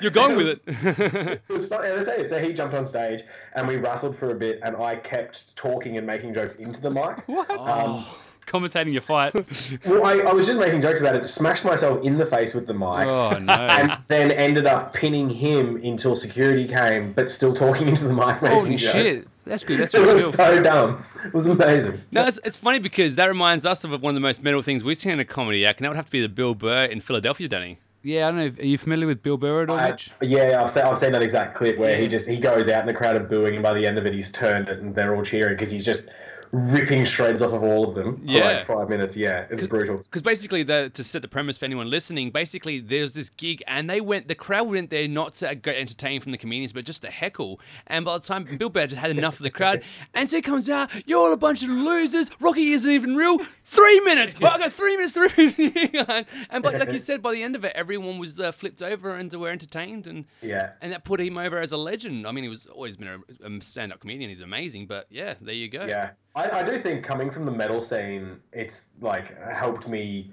You're 0.00 0.10
going 0.10 0.36
with 0.36 0.46
was- 0.66 0.86
it. 0.86 1.40
It 1.48 1.52
was 1.52 1.66
fun. 1.68 1.84
And 1.84 2.04
so, 2.04 2.22
so 2.22 2.38
he 2.38 2.52
jumped 2.52 2.74
on 2.74 2.86
stage 2.86 3.22
and 3.54 3.66
we 3.66 3.76
wrestled 3.76 4.16
for 4.16 4.30
a 4.30 4.34
bit, 4.34 4.60
and 4.62 4.76
I 4.76 4.96
kept 4.96 5.56
talking 5.56 5.96
and 5.96 6.06
making 6.06 6.34
jokes 6.34 6.56
into 6.56 6.80
the 6.80 6.90
mic. 6.90 7.26
what? 7.26 7.50
Um, 7.50 8.04
Commentating 8.50 8.92
your 8.92 9.00
fight. 9.00 9.32
well, 9.86 10.04
I, 10.04 10.28
I 10.28 10.32
was 10.32 10.46
just 10.46 10.58
making 10.58 10.80
jokes 10.80 11.00
about 11.00 11.14
it. 11.16 11.26
Smashed 11.28 11.64
myself 11.64 12.04
in 12.04 12.18
the 12.18 12.26
face 12.26 12.52
with 12.54 12.66
the 12.66 12.74
mic. 12.74 13.06
Oh 13.06 13.30
no. 13.38 13.52
And 13.52 13.92
then 14.08 14.30
ended 14.32 14.66
up 14.66 14.92
pinning 14.92 15.30
him 15.30 15.76
until 15.76 16.16
security 16.16 16.66
came, 16.66 17.12
but 17.12 17.30
still 17.30 17.54
talking 17.54 17.88
into 17.88 18.08
the 18.08 18.14
mic, 18.14 18.42
making 18.42 18.58
Holy 18.58 18.76
jokes. 18.76 18.92
shit. 18.92 19.28
That's 19.44 19.62
good. 19.64 19.80
That's 19.80 19.94
It 19.94 20.00
real 20.00 20.12
was 20.14 20.32
skill. 20.32 20.46
so 20.46 20.62
dumb. 20.62 21.04
It 21.24 21.34
was 21.34 21.46
amazing. 21.46 22.02
No, 22.12 22.26
it's, 22.26 22.38
it's 22.44 22.56
funny 22.56 22.78
because 22.78 23.14
that 23.16 23.26
reminds 23.26 23.64
us 23.66 23.84
of 23.84 23.90
one 24.02 24.10
of 24.10 24.14
the 24.14 24.20
most 24.20 24.42
metal 24.42 24.62
things 24.62 24.82
we've 24.84 24.96
seen 24.96 25.12
in 25.12 25.20
a 25.20 25.24
comedy 25.24 25.64
act, 25.66 25.80
and 25.80 25.84
that 25.84 25.90
would 25.90 25.96
have 25.96 26.06
to 26.06 26.12
be 26.12 26.20
the 26.20 26.28
Bill 26.28 26.54
Burr 26.54 26.84
in 26.84 27.00
Philadelphia, 27.00 27.48
Danny. 27.48 27.78
Yeah, 28.02 28.28
I 28.28 28.30
don't 28.30 28.38
know. 28.56 28.62
Are 28.62 28.66
you 28.66 28.78
familiar 28.78 29.06
with 29.06 29.22
Bill 29.22 29.36
Burr 29.36 29.64
at 29.64 29.70
all, 29.70 29.78
I, 29.78 29.90
Mitch? 29.90 30.10
yeah, 30.22 30.62
I've 30.62 30.70
seen, 30.70 30.84
I've 30.84 30.96
seen 30.98 31.12
that 31.12 31.22
exact 31.22 31.54
clip 31.54 31.76
where 31.78 31.98
he 32.00 32.08
just 32.08 32.26
he 32.28 32.38
goes 32.38 32.66
out 32.68 32.80
and 32.80 32.88
the 32.88 32.94
crowd 32.94 33.14
are 33.16 33.20
booing, 33.20 33.54
and 33.54 33.62
by 33.62 33.74
the 33.74 33.86
end 33.86 33.98
of 33.98 34.06
it, 34.06 34.14
he's 34.14 34.30
turned 34.32 34.68
it 34.68 34.78
and 34.78 34.94
they're 34.94 35.14
all 35.14 35.22
cheering 35.22 35.54
because 35.54 35.70
he's 35.70 35.84
just 35.84 36.08
ripping 36.52 37.04
shreds 37.04 37.42
off 37.42 37.52
of 37.52 37.62
all 37.62 37.88
of 37.88 37.94
them 37.94 38.16
for 38.18 38.24
Yeah. 38.24 38.44
like 38.44 38.64
five 38.64 38.88
minutes. 38.88 39.16
Yeah, 39.16 39.46
it's 39.50 39.62
brutal. 39.66 39.98
Because 39.98 40.22
basically, 40.22 40.62
the, 40.62 40.90
to 40.94 41.04
set 41.04 41.22
the 41.22 41.28
premise 41.28 41.58
for 41.58 41.64
anyone 41.64 41.88
listening, 41.90 42.30
basically 42.30 42.80
there's 42.80 43.14
this 43.14 43.30
gig, 43.30 43.62
and 43.66 43.88
they 43.88 44.00
went, 44.00 44.28
the 44.28 44.34
crowd 44.34 44.68
went 44.68 44.90
there 44.90 45.06
not 45.06 45.34
to 45.34 45.54
get 45.54 45.76
entertained 45.76 46.22
from 46.22 46.32
the 46.32 46.38
comedians, 46.38 46.72
but 46.72 46.84
just 46.84 47.02
to 47.02 47.10
heckle. 47.10 47.60
And 47.86 48.04
by 48.04 48.18
the 48.18 48.24
time 48.24 48.44
Bill 48.56 48.68
just 48.70 48.94
had 48.96 49.10
enough 49.10 49.34
of 49.36 49.42
the 49.44 49.50
crowd, 49.50 49.82
and 50.14 50.28
so 50.28 50.36
he 50.36 50.42
comes 50.42 50.68
out, 50.68 50.90
you're 51.06 51.18
all 51.20 51.32
a 51.32 51.36
bunch 51.36 51.62
of 51.62 51.70
losers. 51.70 52.30
Rocky 52.40 52.72
isn't 52.72 52.90
even 52.90 53.16
real. 53.16 53.38
Three 53.70 54.00
minutes. 54.00 54.34
Well, 54.40 54.50
I 54.52 54.58
got 54.58 54.72
three 54.72 54.96
minutes 54.96 55.12
to 55.12 55.20
with. 55.20 56.26
And 56.50 56.60
but 56.60 56.74
like 56.74 56.90
you 56.90 56.98
said, 57.08 57.22
by 57.22 57.32
the 57.32 57.42
end 57.44 57.54
of 57.54 57.64
it, 57.64 57.72
everyone 57.76 58.18
was 58.18 58.40
uh, 58.40 58.50
flipped 58.50 58.82
over 58.82 59.14
and 59.14 59.32
were 59.32 59.48
entertained, 59.48 60.08
and 60.08 60.24
Yeah. 60.42 60.72
and 60.80 60.90
that 60.92 61.04
put 61.04 61.20
him 61.20 61.38
over 61.38 61.58
as 61.58 61.70
a 61.70 61.76
legend. 61.76 62.26
I 62.26 62.32
mean, 62.32 62.42
he 62.42 62.48
was 62.48 62.66
always 62.66 62.96
been 62.96 63.06
a, 63.08 63.46
a 63.46 63.62
stand-up 63.62 64.00
comedian. 64.00 64.28
He's 64.28 64.40
amazing, 64.40 64.88
but 64.88 65.06
yeah, 65.08 65.34
there 65.40 65.54
you 65.54 65.68
go. 65.68 65.84
Yeah, 65.86 66.10
I, 66.34 66.50
I 66.50 66.62
do 66.64 66.78
think 66.78 67.04
coming 67.04 67.30
from 67.30 67.44
the 67.44 67.52
metal 67.52 67.80
scene, 67.80 68.40
it's 68.52 68.90
like 69.00 69.38
helped 69.40 69.88
me. 69.88 70.32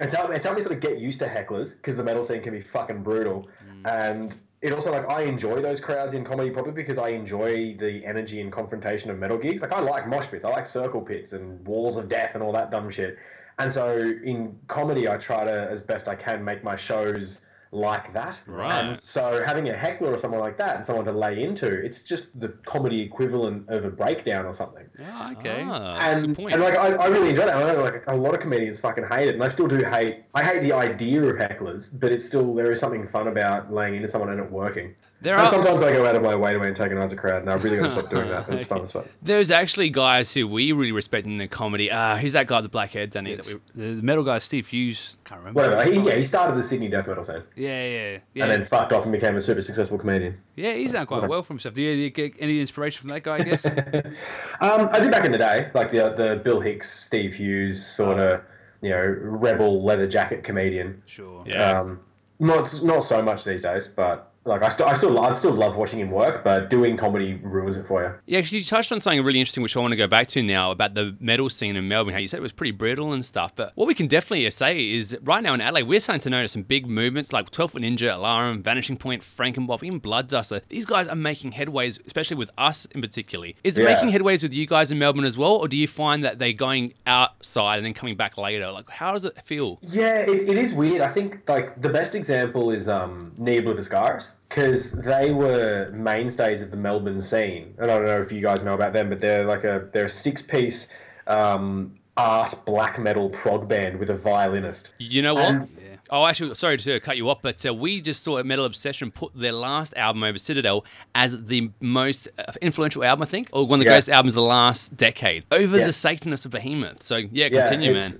It's 0.00 0.12
helped, 0.14 0.32
it's 0.32 0.44
helped 0.44 0.58
me 0.58 0.62
sort 0.62 0.76
of 0.76 0.80
get 0.80 0.98
used 0.98 1.18
to 1.20 1.26
hecklers 1.26 1.74
because 1.76 1.96
the 1.96 2.04
metal 2.04 2.22
scene 2.22 2.40
can 2.40 2.52
be 2.52 2.60
fucking 2.60 3.02
brutal, 3.02 3.48
and 3.84 4.38
it 4.62 4.72
also 4.72 4.90
like 4.90 5.08
I 5.08 5.22
enjoy 5.22 5.60
those 5.60 5.80
crowds 5.80 6.14
in 6.14 6.24
comedy 6.24 6.50
probably 6.50 6.72
because 6.72 6.98
I 6.98 7.10
enjoy 7.10 7.76
the 7.78 8.04
energy 8.04 8.40
and 8.40 8.50
confrontation 8.50 9.10
of 9.10 9.18
metal 9.18 9.38
gigs. 9.38 9.62
Like 9.62 9.72
I 9.72 9.80
like 9.80 10.08
mosh 10.08 10.26
pits, 10.28 10.44
I 10.44 10.50
like 10.50 10.66
circle 10.66 11.02
pits 11.02 11.32
and 11.32 11.64
walls 11.66 11.96
of 11.96 12.08
death 12.08 12.34
and 12.34 12.42
all 12.42 12.52
that 12.52 12.70
dumb 12.70 12.90
shit. 12.90 13.18
And 13.58 13.70
so 13.70 13.98
in 13.98 14.58
comedy, 14.66 15.08
I 15.08 15.16
try 15.16 15.44
to 15.44 15.68
as 15.70 15.80
best 15.80 16.08
I 16.08 16.14
can 16.14 16.44
make 16.44 16.64
my 16.64 16.76
shows 16.76 17.42
like 17.76 18.12
that. 18.14 18.40
Right. 18.46 18.72
And 18.84 18.98
so 18.98 19.42
having 19.44 19.68
a 19.68 19.76
heckler 19.76 20.12
or 20.12 20.18
someone 20.18 20.40
like 20.40 20.56
that 20.58 20.76
and 20.76 20.84
someone 20.84 21.04
to 21.04 21.12
lay 21.12 21.42
into, 21.42 21.66
it's 21.66 22.02
just 22.02 22.38
the 22.40 22.48
comedy 22.64 23.00
equivalent 23.02 23.68
of 23.68 23.84
a 23.84 23.90
breakdown 23.90 24.46
or 24.46 24.52
something. 24.52 24.86
Yeah, 24.98 25.32
okay. 25.38 25.62
Ah, 25.66 25.98
And, 26.00 26.28
good 26.28 26.36
point. 26.36 26.54
and 26.54 26.62
like 26.62 26.74
I, 26.74 26.88
I 26.94 27.06
really 27.08 27.28
enjoyed 27.30 27.48
it. 27.48 27.54
I 27.54 27.72
know 27.72 27.82
like 27.82 28.04
a 28.06 28.14
lot 28.14 28.34
of 28.34 28.40
comedians 28.40 28.80
fucking 28.80 29.04
hate 29.08 29.28
it, 29.28 29.34
and 29.34 29.44
I 29.44 29.48
still 29.48 29.68
do 29.68 29.84
hate. 29.84 30.24
I 30.34 30.42
hate 30.42 30.62
the 30.62 30.72
idea 30.72 31.22
of 31.22 31.36
hecklers, 31.36 31.90
but 32.00 32.10
it's 32.12 32.24
still 32.24 32.54
there 32.54 32.72
is 32.72 32.80
something 32.80 33.06
fun 33.06 33.28
about 33.28 33.72
laying 33.72 33.94
into 33.94 34.08
someone 34.08 34.30
and 34.30 34.40
it 34.40 34.50
working. 34.50 34.94
There 35.22 35.34
are- 35.34 35.46
sometimes 35.48 35.82
I 35.82 35.92
go 35.92 36.04
out 36.06 36.14
of 36.14 36.22
my 36.22 36.36
way 36.36 36.52
to 36.52 36.60
antagonize 36.62 37.10
a 37.12 37.16
crowd, 37.16 37.40
and 37.40 37.50
I 37.50 37.54
really 37.54 37.78
got 37.78 37.84
to 37.84 37.88
stop 37.88 38.10
doing 38.10 38.28
that. 38.28 38.48
It's 38.50 38.64
fun 38.72 38.82
as 38.82 38.92
fuck. 38.92 39.06
There's 39.22 39.50
actually 39.50 39.88
guys 39.88 40.32
who 40.34 40.46
we 40.46 40.72
really 40.72 40.92
respect 40.92 41.26
in 41.26 41.38
the 41.38 41.48
comedy. 41.48 41.90
Uh, 41.90 42.16
who's 42.18 42.34
that 42.34 42.46
guy 42.46 42.60
the 42.60 42.68
black 42.68 42.90
hair, 42.90 43.06
Danny? 43.06 43.34
That 43.34 43.46
we, 43.46 43.54
The, 43.74 43.94
the 43.94 44.02
metal 44.02 44.24
guy, 44.24 44.38
Steve 44.40 44.66
Hughes, 44.68 45.16
can't 45.24 45.40
remember. 45.40 45.62
Whatever. 45.62 45.90
He, 45.90 46.00
yeah, 46.06 46.16
he 46.16 46.24
started 46.24 46.54
the 46.56 46.62
Sydney 46.62 46.88
death 46.88 47.08
metal 47.08 47.24
scene, 47.24 47.42
Yeah, 47.56 47.86
yeah, 47.88 48.18
yeah. 48.34 48.42
and 48.44 48.52
then 48.52 48.62
fucked 48.62 48.92
off 48.92 49.04
and 49.04 49.12
became 49.12 49.36
a 49.36 49.40
super 49.40 49.62
successful 49.62 49.96
comedian. 49.98 50.38
yeah, 50.54 50.74
he's 50.74 50.92
done 50.92 51.06
quite 51.06 51.26
well 51.28 51.42
for 51.42 51.54
himself. 51.54 51.74
Do 51.74 51.82
you, 51.82 51.94
do 51.94 52.00
you 52.02 52.10
get 52.10 52.34
any 52.38 52.60
inspiration 52.60 53.00
from 53.00 53.08
that 53.10 53.22
guy, 53.22 53.36
I 53.36 53.42
guess? 53.42 53.64
Um, 54.60 54.88
I 54.92 55.00
did 55.00 55.10
back 55.10 55.24
in 55.24 55.32
the 55.32 55.38
day, 55.38 55.70
like 55.74 55.90
the 55.90 56.10
the 56.16 56.40
Bill 56.42 56.60
Hicks, 56.60 56.90
Steve 56.92 57.34
Hughes 57.34 57.84
sort 57.84 58.18
of, 58.18 58.40
you 58.80 58.90
know, 58.90 59.02
rebel 59.02 59.82
leather 59.82 60.06
jacket 60.06 60.44
comedian. 60.44 61.02
sure. 61.06 61.44
yeah. 61.46 61.80
Um, 61.80 62.00
not 62.38 62.82
not 62.82 63.00
so 63.04 63.22
much 63.22 63.44
these 63.44 63.62
days, 63.62 63.86
but 63.88 64.32
like 64.46 64.62
I 64.62 64.68
still 64.68 64.86
I 64.86 64.92
still 64.94 65.18
I 65.18 65.34
still 65.34 65.52
love 65.52 65.76
watching 65.76 65.98
him 66.00 66.10
work, 66.10 66.44
but 66.44 66.70
doing 66.70 66.96
comedy 66.96 67.34
ruins 67.42 67.76
it 67.76 67.84
for 67.86 68.02
you. 68.02 68.12
Yeah, 68.26 68.38
actually, 68.38 68.58
you 68.58 68.64
touched 68.64 68.92
on 68.92 69.00
something 69.00 69.22
really 69.24 69.40
interesting, 69.40 69.62
which 69.62 69.76
I 69.76 69.80
want 69.80 69.92
to 69.92 69.96
go 69.96 70.06
back 70.06 70.28
to 70.28 70.42
now 70.42 70.70
about 70.70 70.94
the 70.94 71.16
metal 71.20 71.48
scene 71.50 71.76
in 71.76 71.88
Melbourne. 71.88 72.14
How 72.14 72.20
you 72.20 72.28
said 72.28 72.38
it 72.38 72.42
was 72.42 72.52
pretty 72.52 72.70
brutal 72.70 73.12
and 73.12 73.24
stuff. 73.24 73.54
But 73.56 73.72
what 73.74 73.86
we 73.88 73.94
can 73.94 74.06
definitely 74.06 74.48
say 74.50 74.90
is 74.92 75.16
right 75.22 75.42
now 75.42 75.54
in 75.54 75.60
Adelaide, 75.60 75.82
we're 75.84 76.00
starting 76.00 76.20
to 76.22 76.30
notice 76.30 76.52
some 76.52 76.62
big 76.62 76.86
movements 76.86 77.32
like 77.32 77.50
12 77.50 77.72
Foot 77.72 77.82
Ninja, 77.82 78.14
Alarum, 78.14 78.62
Vanishing 78.62 78.96
Point, 78.96 79.22
Frankenbok, 79.22 79.82
even 79.82 79.98
Blood 79.98 80.28
Duster. 80.28 80.62
These 80.68 80.86
guys 80.86 81.08
are 81.08 81.16
making 81.16 81.52
headways, 81.52 82.04
especially 82.06 82.36
with 82.36 82.50
us 82.56 82.86
in 82.86 83.00
particular. 83.02 83.48
Is 83.64 83.76
it 83.78 83.82
Yeah. 83.82 83.94
making 83.94 84.10
headways 84.10 84.42
with 84.42 84.54
you 84.54 84.66
guys 84.66 84.90
in 84.92 84.98
Melbourne 84.98 85.24
as 85.24 85.36
well, 85.36 85.52
or 85.56 85.68
do 85.68 85.76
you 85.76 85.88
find 85.88 86.22
that 86.24 86.38
they're 86.38 86.52
going 86.52 86.94
outside 87.06 87.76
and 87.78 87.86
then 87.86 87.94
coming 87.94 88.16
back 88.16 88.38
later? 88.38 88.70
Like, 88.70 88.88
how 88.90 89.12
does 89.12 89.24
it 89.24 89.34
feel? 89.44 89.78
Yeah, 89.90 90.18
it, 90.20 90.48
it 90.48 90.56
is 90.56 90.72
weird. 90.72 91.00
I 91.00 91.08
think 91.08 91.48
like 91.48 91.80
the 91.80 91.88
best 91.88 92.14
example 92.14 92.70
is 92.70 92.88
um, 92.88 93.32
Ne 93.38 93.60
Obliviscaris 93.60 94.30
because 94.48 94.92
they 95.04 95.32
were 95.32 95.90
mainstays 95.92 96.62
of 96.62 96.70
the 96.70 96.76
Melbourne 96.76 97.20
scene, 97.20 97.74
and 97.78 97.90
I 97.90 97.94
don't 97.98 98.06
know 98.06 98.20
if 98.20 98.30
you 98.32 98.40
guys 98.40 98.62
know 98.62 98.74
about 98.74 98.92
them, 98.92 99.08
but 99.08 99.20
they're 99.20 99.44
like 99.44 99.64
a 99.64 99.88
they're 99.92 100.04
a 100.06 100.08
six 100.10 100.40
piece 100.42 100.88
um, 101.26 101.98
art 102.16 102.54
black 102.64 102.98
metal 102.98 103.28
prog 103.30 103.68
band 103.68 103.98
with 103.98 104.10
a 104.10 104.14
violinist. 104.16 104.94
You 104.98 105.22
know 105.22 105.34
what? 105.34 105.44
And- 105.44 105.68
Oh, 106.08 106.24
actually, 106.24 106.54
sorry 106.54 106.76
to 106.76 107.00
cut 107.00 107.16
you 107.16 107.28
off, 107.28 107.42
but 107.42 107.66
uh, 107.66 107.74
we 107.74 108.00
just 108.00 108.22
saw 108.22 108.40
Metal 108.44 108.64
Obsession 108.64 109.10
put 109.10 109.34
their 109.34 109.50
last 109.50 109.92
album 109.96 110.22
over 110.22 110.38
Citadel 110.38 110.84
as 111.16 111.46
the 111.46 111.72
most 111.80 112.28
uh, 112.38 112.44
influential 112.62 113.02
album, 113.02 113.24
I 113.24 113.26
think, 113.26 113.48
or 113.52 113.66
one 113.66 113.80
of 113.80 113.84
the 113.84 113.86
Yeah. 113.86 113.94
greatest 113.94 114.10
albums 114.10 114.34
of 114.34 114.36
the 114.36 114.42
last 114.48 114.96
decade, 114.96 115.42
over 115.50 115.76
Yeah. 115.76 115.86
the 115.86 115.92
Satanist 115.92 116.46
of 116.46 116.52
Behemoth. 116.52 117.02
So 117.02 117.16
yeah, 117.16 117.48
continue, 117.48 117.94
man. 117.94 118.10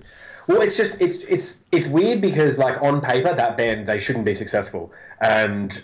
Well, 0.47 0.61
it's 0.61 0.77
just 0.77 1.01
it's 1.01 1.23
it's 1.23 1.65
it's 1.71 1.87
weird 1.87 2.21
because 2.21 2.57
like 2.57 2.81
on 2.81 3.01
paper 3.01 3.33
that 3.33 3.57
band 3.57 3.85
they 3.85 3.99
shouldn't 3.99 4.25
be 4.25 4.33
successful, 4.33 4.91
and 5.19 5.83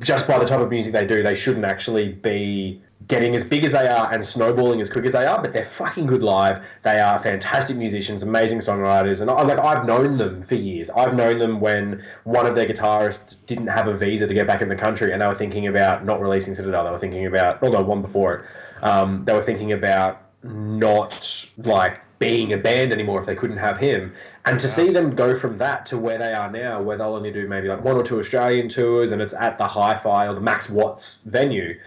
just 0.00 0.26
by 0.26 0.38
the 0.38 0.46
type 0.46 0.60
of 0.60 0.70
music 0.70 0.92
they 0.94 1.06
do, 1.06 1.22
they 1.22 1.34
shouldn't 1.34 1.66
actually 1.66 2.12
be 2.12 2.80
getting 3.06 3.34
as 3.34 3.42
big 3.42 3.64
as 3.64 3.72
they 3.72 3.86
are 3.86 4.12
and 4.12 4.26
snowballing 4.26 4.80
as 4.80 4.90
quick 4.90 5.04
as 5.04 5.12
they 5.12 5.24
are, 5.24 5.40
but 5.40 5.52
they're 5.52 5.64
fucking 5.64 6.06
good 6.06 6.22
live. 6.22 6.66
They 6.82 7.00
are 7.00 7.18
fantastic 7.18 7.76
musicians, 7.76 8.22
amazing 8.22 8.58
songwriters, 8.58 9.20
and 9.20 9.30
I, 9.30 9.42
like 9.42 9.58
I've 9.58 9.86
known 9.86 10.18
them 10.18 10.42
for 10.42 10.54
years. 10.54 10.90
I've 10.90 11.14
known 11.14 11.38
them 11.38 11.60
when 11.60 12.02
one 12.24 12.46
of 12.46 12.54
their 12.54 12.66
guitarists 12.66 13.44
didn't 13.46 13.68
have 13.68 13.88
a 13.88 13.96
visa 13.96 14.26
to 14.26 14.34
get 14.34 14.46
back 14.46 14.62
in 14.62 14.68
the 14.68 14.76
country, 14.76 15.12
and 15.12 15.20
they 15.20 15.26
were 15.26 15.34
thinking 15.34 15.66
about 15.66 16.04
not 16.04 16.20
releasing 16.20 16.54
Citadel. 16.54 16.84
They 16.84 16.90
were 16.90 16.98
thinking 16.98 17.26
about, 17.26 17.62
although 17.62 17.82
one 17.82 18.02
before 18.02 18.34
it, 18.34 18.44
um, 18.82 19.24
they 19.24 19.34
were 19.34 19.42
thinking 19.42 19.72
about 19.72 20.22
not 20.42 21.48
like 21.58 22.00
being 22.18 22.52
a 22.52 22.58
band 22.58 22.92
anymore 22.92 23.20
if 23.20 23.26
they 23.26 23.34
couldn't 23.34 23.58
have 23.58 23.78
him. 23.78 24.12
And 24.44 24.58
to 24.60 24.68
see 24.68 24.90
them 24.90 25.14
go 25.14 25.36
from 25.36 25.58
that 25.58 25.86
to 25.86 25.98
where 25.98 26.18
they 26.18 26.32
are 26.32 26.50
now, 26.50 26.82
where 26.82 26.96
they'll 26.96 27.14
only 27.14 27.30
do 27.30 27.46
maybe 27.46 27.68
like 27.68 27.84
one 27.84 27.96
or 27.96 28.02
two 28.02 28.18
Australian 28.18 28.68
tours 28.68 29.12
and 29.12 29.22
it's 29.22 29.34
at 29.34 29.58
the 29.58 29.68
Hi 29.68 29.94
Fi 29.94 30.26
or 30.26 30.34
the 30.34 30.40
Max 30.40 30.68
Watts 30.68 31.20
venue. 31.24 31.78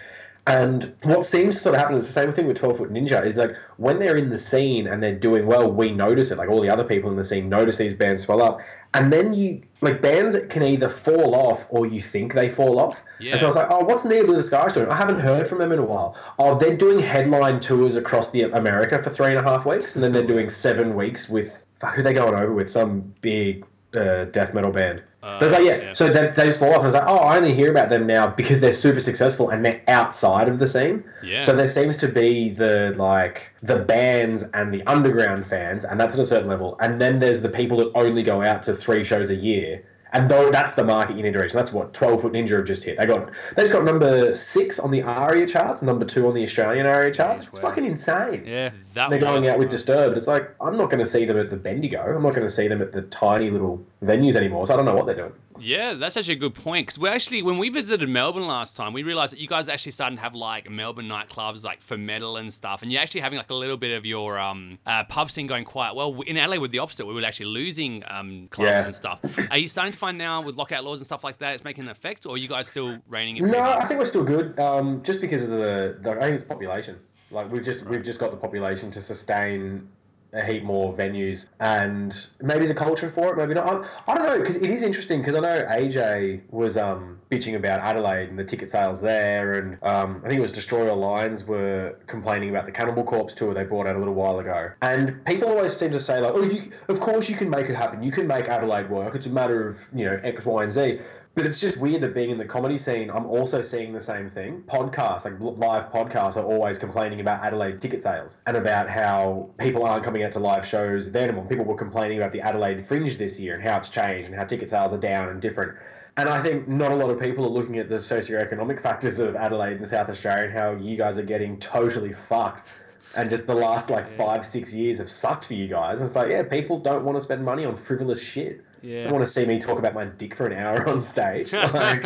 And 0.48 0.96
what 1.04 1.24
seems 1.24 1.56
to 1.56 1.62
sort 1.62 1.76
of 1.76 1.82
happen, 1.82 1.98
is 1.98 2.08
the 2.08 2.14
same 2.14 2.32
thing 2.32 2.48
with 2.48 2.58
12 2.58 2.78
Foot 2.78 2.92
Ninja, 2.92 3.24
is 3.24 3.38
like 3.38 3.56
when 3.78 4.00
they're 4.00 4.18
in 4.18 4.30
the 4.30 4.40
scene 4.40 4.88
and 4.88 5.02
they're 5.02 5.14
doing 5.14 5.46
well, 5.46 5.72
we 5.72 5.92
notice 5.92 6.32
it. 6.32 6.38
Like 6.38 6.50
all 6.50 6.62
the 6.62 6.70
other 6.70 6.84
people 6.84 7.12
in 7.12 7.16
the 7.16 7.24
scene 7.24 7.48
notice 7.48 7.78
these 7.78 7.94
bands 7.94 8.24
swell 8.24 8.42
up. 8.42 8.60
And 8.94 9.14
then 9.14 9.34
you, 9.34 9.62
like 9.82 10.02
bands 10.02 10.34
that 10.34 10.50
can 10.50 10.64
either 10.64 10.90
fall 10.90 11.36
off 11.36 11.68
or 11.70 11.86
you 11.86 12.02
think 12.02 12.34
they 12.34 12.50
fall 12.50 12.80
off. 12.80 13.04
Yeah. 13.20 13.32
And 13.32 13.40
so 13.40 13.46
I 13.46 13.50
was 13.50 13.56
like, 13.56 13.68
oh, 13.70 13.86
what's 13.86 14.04
Ne 14.04 14.16
Obliviscaris 14.16 14.74
doing? 14.74 14.90
I 14.90 14.96
haven't 14.96 15.20
heard 15.20 15.48
from 15.48 15.60
them 15.60 15.72
in 15.72 15.80
a 15.80 15.86
while. 15.86 16.18
Oh, 16.40 16.58
they're 16.58 16.76
doing 16.76 17.00
headline 17.00 17.60
tours 17.60 17.96
across 17.96 18.32
the 18.32 18.42
America 18.42 18.98
for 19.02 19.12
three 19.12 19.28
and 19.28 19.38
a 19.38 19.44
half 19.44 19.66
weeks. 19.66 19.96
And 19.96 20.04
then 20.04 20.12
they're 20.12 20.26
doing 20.26 20.50
seven 20.50 20.96
weeks 20.96 21.30
with, 21.30 21.64
fuck, 21.80 21.94
who 21.94 22.04
they 22.04 22.14
going 22.14 22.34
over 22.34 22.52
with? 22.52 22.70
Some 22.70 23.14
big 23.22 23.64
uh, 23.96 24.26
death 24.26 24.54
metal 24.54 24.72
band. 24.72 25.04
but 25.22 25.44
it's 25.44 25.54
like, 25.54 25.64
yeah, 25.64 25.76
yeah. 25.78 25.94
so 25.94 26.10
they, 26.10 26.28
they 26.28 26.46
just 26.46 26.60
fall 26.60 26.70
off. 26.70 26.78
And 26.78 26.88
it's 26.88 26.96
like, 26.96 27.08
oh, 27.08 27.18
I 27.18 27.38
only 27.38 27.54
hear 27.54 27.70
about 27.70 27.90
them 27.90 28.08
now 28.08 28.28
because 28.28 28.60
they're 28.60 28.72
super 28.74 29.00
successful 29.00 29.50
and 29.50 29.64
they're 29.64 29.82
outside 29.88 30.48
of 30.48 30.60
the 30.60 30.68
scene. 30.68 31.04
Yeah. 31.24 31.42
So 31.42 31.56
there 31.56 31.68
seems 31.68 31.98
to 31.98 32.08
be 32.08 32.50
the 32.50 32.94
like 32.98 33.52
the 33.62 33.78
bands 33.78 34.44
and 34.54 34.74
the 34.74 34.82
underground 34.88 35.46
fans, 35.46 35.86
and 35.86 36.00
that's 36.00 36.16
at 36.16 36.20
a 36.20 36.26
certain 36.26 36.50
level. 36.50 36.76
And 36.80 37.00
then 37.00 37.20
there's 37.20 37.42
the 37.42 37.50
people 37.50 37.78
that 37.78 37.92
only 37.94 38.24
go 38.24 38.42
out 38.42 38.64
to 38.64 38.74
three 38.74 39.04
shows 39.04 39.30
a 39.30 39.36
year. 39.36 39.84
And 40.14 40.30
though 40.30 40.52
that's 40.52 40.74
the 40.74 40.84
market 40.84 41.16
you 41.16 41.24
need 41.24 41.34
to 41.34 41.40
reach, 41.40 41.54
that's 41.54 41.72
what 41.72 41.94
Twelve 41.94 42.22
Foot 42.22 42.34
Ninja 42.34 42.58
have 42.58 42.66
just 42.66 42.84
hit. 42.84 42.98
They 42.98 43.06
got 43.06 43.30
they 43.56 43.64
just 43.64 43.74
got 43.74 43.86
number 43.86 44.36
six 44.36 44.78
on 44.80 44.92
the 44.92 45.02
ARIA 45.02 45.48
charts, 45.48 45.82
number 45.82 46.06
two 46.06 46.28
on 46.28 46.34
the 46.34 46.44
Australian 46.44 46.86
ARIA 46.86 47.14
charts. 47.14 47.42
It's 47.42 47.60
fucking 47.60 47.86
insane. 47.86 48.44
Yeah. 48.46 48.72
That 48.94 49.10
They're 49.10 49.20
going 49.20 49.48
out 49.48 49.58
with 49.58 49.70
Disturbed. 49.70 50.18
It's 50.18 50.28
like 50.28 50.54
I'm 50.60 50.76
not 50.76 50.90
going 50.90 51.00
to 51.00 51.06
see 51.06 51.24
them 51.26 51.38
at 51.38 51.50
the 51.50 51.56
Bendigo. 51.56 52.02
I'm 52.02 52.24
not 52.24 52.34
going 52.34 52.48
to 52.48 52.50
see 52.50 52.68
them 52.68 52.82
at 52.82 52.92
the 52.92 53.04
tiny 53.04 53.50
little 53.50 53.86
venues 54.04 54.36
anymore. 54.36 54.68
So 54.68 54.74
I 54.74 54.78
don't 54.78 54.86
know 54.86 54.96
what 54.96 55.06
they're 55.06 55.16
doing. 55.16 55.34
Yeah, 55.62 55.94
that's 55.94 56.18
actually 56.18 56.36
a 56.36 56.40
good 56.40 56.56
point 56.56 56.88
because 56.88 56.98
we 57.00 57.08
actually, 57.10 57.42
when 57.42 57.58
we 57.58 57.70
visited 57.70 58.08
Melbourne 58.10 58.48
last 58.48 58.76
time, 58.76 58.94
we 58.94 59.04
realized 59.04 59.34
that 59.34 59.40
you 59.40 59.48
guys 59.48 59.70
actually 59.70 59.92
starting 59.92 60.18
to 60.18 60.22
have 60.24 60.34
like 60.36 60.70
Melbourne 60.70 61.08
nightclubs 61.08 61.64
like 61.64 61.82
for 61.82 61.98
metal 61.98 62.38
and 62.38 62.52
stuff, 62.52 62.82
and 62.82 62.92
you're 62.92 63.02
actually 63.02 63.22
having 63.22 63.38
like 63.38 63.50
a 63.52 63.56
little 63.56 63.78
bit 63.78 63.96
of 63.96 64.06
your 64.06 64.40
um, 64.40 64.80
uh, 64.86 65.04
pub 65.06 65.30
scene 65.32 65.48
going 65.48 65.66
quite 65.66 65.96
well. 65.96 66.20
In 66.22 66.36
LA, 66.36 66.58
with 66.58 66.72
the 66.72 66.80
opposite, 66.80 67.06
we 67.06 67.14
were 67.14 67.24
actually 67.24 67.48
losing 67.48 68.04
um, 68.08 68.48
clubs 68.50 68.70
Yeah. 68.70 68.86
and 68.86 68.96
stuff. 68.96 69.20
Are 69.52 69.58
you 69.58 69.68
starting 69.68 69.94
to 69.94 70.00
find 70.00 70.18
now 70.18 70.42
with 70.42 70.56
lockout 70.56 70.84
laws 70.84 71.00
and 71.00 71.06
stuff 71.06 71.24
like 71.24 71.38
that, 71.40 71.54
it's 71.56 71.64
making 71.64 71.84
an 71.84 71.90
effect, 71.92 72.26
or 72.26 72.36
are 72.36 72.38
you 72.38 72.48
guys 72.48 72.68
still 72.68 72.98
reigning 73.08 73.38
it? 73.38 73.44
No, 73.44 73.62
hard? 73.62 73.84
I 73.84 73.88
think 73.88 74.00
we're 74.00 74.06
still 74.06 74.24
good. 74.24 74.60
Um, 74.60 75.04
just 75.04 75.22
because 75.22 75.44
of 75.44 75.50
the, 75.50 75.98
the 76.02 76.12
I 76.12 76.22
think 76.22 76.36
it's 76.36 76.44
population. 76.44 76.98
Like 77.30 77.50
we've 77.52 77.64
just 77.64 77.86
we've 77.86 78.04
just 78.04 78.20
got 78.20 78.32
the 78.32 78.38
population 78.38 78.92
to 78.92 79.00
sustain 79.00 79.88
a 80.34 80.44
heap 80.44 80.64
more 80.64 80.94
venues 80.94 81.50
and 81.60 82.28
maybe 82.42 82.66
the 82.66 82.74
culture 82.74 83.10
for 83.10 83.32
it. 83.32 83.38
Maybe 83.38 83.54
not. 83.54 83.86
I, 84.08 84.12
I 84.12 84.16
don't 84.16 84.26
know 84.26 84.40
because 84.40 84.56
it 84.56 84.70
is 84.70 84.82
interesting 84.82 85.20
because 85.20 85.36
I 85.36 85.40
know 85.40 85.66
AJ 85.66 86.44
was 86.50 86.78
um, 86.78 87.20
bitching 87.30 87.56
about 87.56 87.80
Adelaide 87.82 88.30
and 88.30 88.40
the 88.40 88.44
ticket 88.44 88.70
sales 88.70 89.02
there, 89.02 89.54
and 89.54 89.78
um, 89.84 90.22
I 90.24 90.28
think 90.28 90.40
it 90.40 90.42
was 90.42 90.52
Destroy 90.52 90.90
All 90.90 90.98
Lines 90.98 91.44
were 91.44 91.98
complaining 92.08 92.50
about 92.50 92.66
the 92.66 92.72
Cannibal 92.72 93.04
Corpse 93.04 93.34
tour 93.34 93.54
they 93.54 93.64
brought 93.64 93.88
out 93.88 93.96
a 93.96 94.00
little 94.00 94.14
while 94.14 94.40
ago. 94.40 94.72
And 94.82 95.24
people 95.26 95.50
always 95.50 95.76
seem 95.76 95.92
to 95.92 96.00
say 96.00 96.20
like, 96.20 96.34
oh, 96.34 96.44
you, 96.44 96.72
of 96.88 97.00
course 97.00 97.30
you 97.30 97.36
can 97.36 97.50
make 97.50 97.68
it 97.68 97.76
happen. 97.76 98.04
You 98.04 98.12
can 98.12 98.28
make 98.28 98.48
Adelaide 98.48 98.90
work. 98.90 99.16
It's 99.16 99.26
a 99.26 99.30
matter 99.30 99.68
of 99.68 99.88
you 99.94 100.06
know 100.06 100.20
X, 100.24 100.46
Y, 100.46 100.64
and 100.64 100.72
Z. 100.72 101.00
But 101.34 101.46
it's 101.46 101.62
just 101.62 101.80
weird 101.80 102.02
that 102.02 102.14
being 102.14 102.30
in 102.30 102.38
the 102.38 102.46
comedy 102.46 102.78
scene, 102.78 103.10
I'm 103.10 103.26
also 103.26 103.62
seeing 103.62 103.94
the 103.94 104.02
same 104.02 104.28
thing. 104.28 104.64
Podcasts, 104.68 105.24
like 105.24 105.40
live 105.40 105.90
podcasts, 105.90 106.36
are 106.36 106.44
always 106.44 106.78
complaining 106.78 107.22
about 107.22 107.42
Adelaide 107.42 107.80
ticket 107.80 108.04
sales 108.04 108.38
and 108.46 108.58
about 108.58 108.90
how 108.90 109.50
people 109.58 109.86
aren't 109.86 110.04
coming 110.04 110.24
out 110.24 110.34
to 110.34 110.40
live 110.40 110.66
shows 110.66 111.10
there 111.10 111.24
anymore. 111.24 111.46
People 111.46 111.64
were 111.64 111.78
complaining 111.78 112.18
about 112.18 112.34
the 112.34 112.42
Adelaide 112.42 112.86
Fringe 112.86 113.18
this 113.18 113.40
year 113.40 113.56
and 113.56 113.64
how 113.64 113.78
it's 113.78 113.90
changed 113.90 114.28
and 114.28 114.38
how 114.38 114.44
ticket 114.44 114.68
sales 114.68 114.92
are 114.92 114.98
down 114.98 115.30
and 115.30 115.42
different. 115.42 115.78
And 116.18 116.28
I 116.28 116.42
think 116.42 116.68
not 116.68 116.92
a 116.92 116.96
lot 116.96 117.10
of 117.10 117.18
people 117.18 117.46
are 117.46 117.50
looking 117.50 117.78
at 117.78 117.88
the 117.88 117.96
socioeconomic 117.96 118.82
factors 118.84 119.20
of 119.20 119.38
Adelaide 119.38 119.78
and 119.78 119.88
South 119.88 120.10
Australia 120.10 120.44
and 120.50 120.54
how 120.54 120.74
you 120.74 120.98
guys 120.98 121.18
are 121.18 121.24
getting 121.24 121.58
totally 121.60 122.12
fucked. 122.12 122.68
And 123.16 123.30
just 123.30 123.48
the 123.48 123.56
last 123.56 123.90
like 123.90 124.06
five, 124.06 124.46
six 124.46 124.74
years 124.74 124.98
have 124.98 125.10
sucked 125.10 125.46
for 125.46 125.54
you 125.54 125.70
guys. 125.70 126.02
And 126.02 126.08
it's 126.08 126.16
like, 126.16 126.30
yeah, 126.30 126.44
people 126.44 126.80
don't 126.80 127.06
want 127.06 127.16
to 127.16 127.22
spend 127.22 127.46
money 127.46 127.64
on 127.64 127.76
frivolous 127.76 128.22
shit. 128.22 128.66
They 128.82 128.90
Yeah. 128.90 129.04
don't 129.04 129.14
want 129.14 129.26
to 129.26 129.32
see 129.32 129.46
me 129.46 129.60
talk 129.60 129.78
about 129.80 129.94
my 129.94 130.06
dick 130.06 130.36
for 130.36 130.48
an 130.48 130.54
hour 130.54 130.88
on 130.90 131.00
stage. 131.02 131.52
Like, 131.72 132.02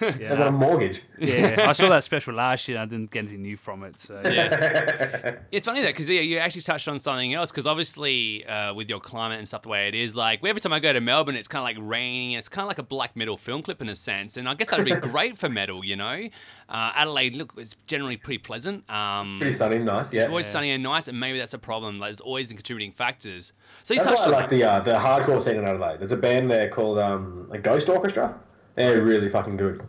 They've 0.00 0.18
got 0.18 0.40
a 0.40 0.44
Yeah. 0.44 0.50
mortgage. 0.50 1.02
yeah. 1.18 1.66
I 1.68 1.72
saw 1.72 1.88
that 1.90 2.04
special 2.04 2.34
last 2.34 2.66
year 2.68 2.78
and 2.78 2.82
I 2.82 2.86
didn't 2.94 3.10
get 3.10 3.20
anything 3.20 3.42
new 3.42 3.56
from 3.56 3.84
it. 3.84 4.00
So 4.00 4.20
Yeah. 4.24 5.36
it's 5.52 5.66
funny 5.66 5.80
that 5.82 5.88
because 5.88 6.08
yeah, 6.08 6.20
you 6.20 6.38
actually 6.38 6.62
touched 6.62 6.88
on 6.88 6.98
something 6.98 7.34
else 7.34 7.50
because 7.50 7.66
obviously 7.66 8.44
uh, 8.46 8.72
with 8.74 8.88
your 8.88 9.00
climate 9.00 9.38
and 9.38 9.46
stuff 9.46 9.62
the 9.62 9.68
way 9.68 9.88
it 9.88 9.94
is, 9.94 10.14
like 10.16 10.44
every 10.44 10.60
time 10.60 10.72
I 10.72 10.80
go 10.80 10.92
to 10.92 11.00
Melbourne, 11.00 11.36
it's 11.36 11.48
kind 11.48 11.60
of 11.60 11.64
like 11.64 11.76
raining. 11.88 12.32
It's 12.32 12.48
kind 12.48 12.64
of 12.64 12.68
like 12.68 12.78
a 12.78 12.82
black 12.82 13.16
metal 13.16 13.36
film 13.36 13.62
clip 13.62 13.80
in 13.82 13.88
a 13.88 13.94
sense, 13.94 14.36
and 14.36 14.48
I 14.48 14.54
guess 14.54 14.68
that'd 14.68 14.84
be 14.84 14.92
great 15.10 15.36
for 15.38 15.48
metal, 15.48 15.84
you 15.84 15.96
know. 15.96 16.28
Uh, 16.68 16.90
Adelaide, 16.96 17.36
look, 17.36 17.52
it's 17.56 17.76
generally 17.86 18.16
pretty 18.16 18.38
pleasant. 18.38 18.88
Um, 18.90 19.28
Pretty 19.38 19.52
sunny, 19.52 19.78
nice. 19.78 20.12
Yeah. 20.12 20.22
it's 20.22 20.28
always 20.30 20.46
sunny 20.46 20.70
and 20.72 20.82
nice, 20.82 21.06
and 21.06 21.18
maybe 21.20 21.38
that's 21.38 21.54
a 21.54 21.58
problem. 21.58 21.98
Like, 22.00 22.08
there's 22.08 22.20
always 22.20 22.48
contributing 22.48 22.90
factors. 22.92 23.52
So 23.84 23.94
you 23.94 24.00
That's 24.00 24.10
touched 24.10 24.20
why 24.22 24.32
I 24.32 24.34
on 24.36 24.40
like 24.42 24.50
the 24.50 24.64
uh, 24.64 24.80
the 24.80 24.94
hardcore 24.94 25.40
scene 25.40 25.56
in 25.56 25.64
Adelaide. 25.64 26.00
There's 26.06 26.16
a 26.16 26.22
band 26.22 26.48
there 26.48 26.68
called 26.68 27.00
um, 27.00 27.48
like 27.48 27.64
Ghost 27.64 27.88
Orchestra. 27.88 28.38
They're 28.76 29.02
really 29.02 29.28
fucking 29.28 29.56
good. 29.56 29.82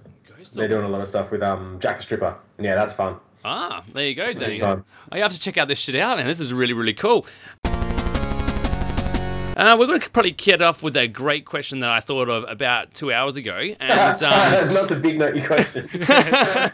They're 0.56 0.68
doing 0.68 0.84
a 0.84 0.90
lot 0.90 1.02
of 1.02 1.08
stuff 1.08 1.30
with 1.30 1.44
um, 1.44 1.78
Jack 1.80 1.98
the 1.98 2.02
Stripper. 2.02 2.36
And 2.58 2.66
yeah, 2.66 2.74
that's 2.74 2.92
fun. 2.92 3.18
Ah, 3.46 3.84
there 3.94 4.08
you 4.08 4.16
go, 4.16 4.34
Danny. 4.34 4.58
time. 4.58 4.84
Oh, 5.12 5.16
you 5.16 5.22
have 5.22 5.32
to 5.32 5.40
check 5.40 5.58
out 5.58 5.68
this 5.68 5.78
shit 5.78 5.94
out, 5.94 6.18
man. 6.18 6.26
This 6.26 6.40
is 6.40 6.52
really, 6.52 6.74
really 6.74 6.96
cool. 6.96 7.28
Uh, 9.58 9.76
we're 9.76 9.88
going 9.88 10.00
to 10.00 10.08
probably 10.12 10.32
kick 10.32 10.54
it 10.54 10.62
off 10.62 10.84
with 10.84 10.96
a 10.96 11.08
great 11.08 11.44
question 11.44 11.80
that 11.80 11.90
I 11.90 12.00
thought 12.00 12.30
of 12.30 12.46
about 12.48 12.94
two 12.94 13.12
hours 13.12 13.38
ago. 13.38 13.58
And 13.80 13.92
um, 14.24 14.72
Not 14.72 14.88
to 14.90 15.00
big 15.00 15.18
note 15.18 15.36
your 15.36 15.48
questions. 15.48 15.90
but 16.00 16.12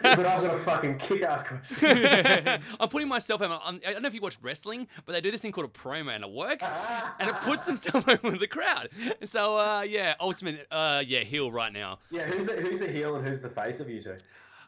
I've 0.04 0.44
got 0.44 0.54
a 0.54 0.58
fucking 0.58 0.98
kick 0.98 1.22
ass 1.22 1.48
question. 1.48 2.60
I'm 2.82 2.90
putting 2.90 3.08
myself 3.08 3.42
out. 3.42 3.62
I 3.66 3.94
don't 3.94 4.02
know 4.02 4.10
if 4.10 4.14
you 4.14 4.20
watch 4.20 4.38
wrestling, 4.42 4.90
but 5.06 5.14
they 5.14 5.22
do 5.22 5.32
this 5.32 5.40
thing 5.40 5.54
called 5.54 5.68
a 5.68 5.70
promo 5.70 6.14
and 6.14 6.26
it 6.26 6.30
work, 6.30 6.62
and 6.62 7.30
it 7.30 7.36
puts 7.38 7.66
themselves 7.66 8.06
over 8.06 8.38
the 8.38 8.48
crowd. 8.48 8.90
So, 9.24 9.58
uh, 9.58 9.86
yeah, 9.88 10.16
ultimate, 10.20 10.68
uh, 10.70 11.04
yeah, 11.08 11.22
heel 11.22 11.54
right 11.54 11.72
now. 11.72 12.00
Yeah, 12.12 12.24
who's 12.26 12.46
the 12.46 12.54
who's 12.54 12.80
the 12.80 12.90
heel 12.90 13.16
and 13.16 13.26
who's 13.26 13.40
the 13.40 13.50
face 13.50 13.80
of 13.80 13.90
you 13.90 14.02
two? 14.02 14.18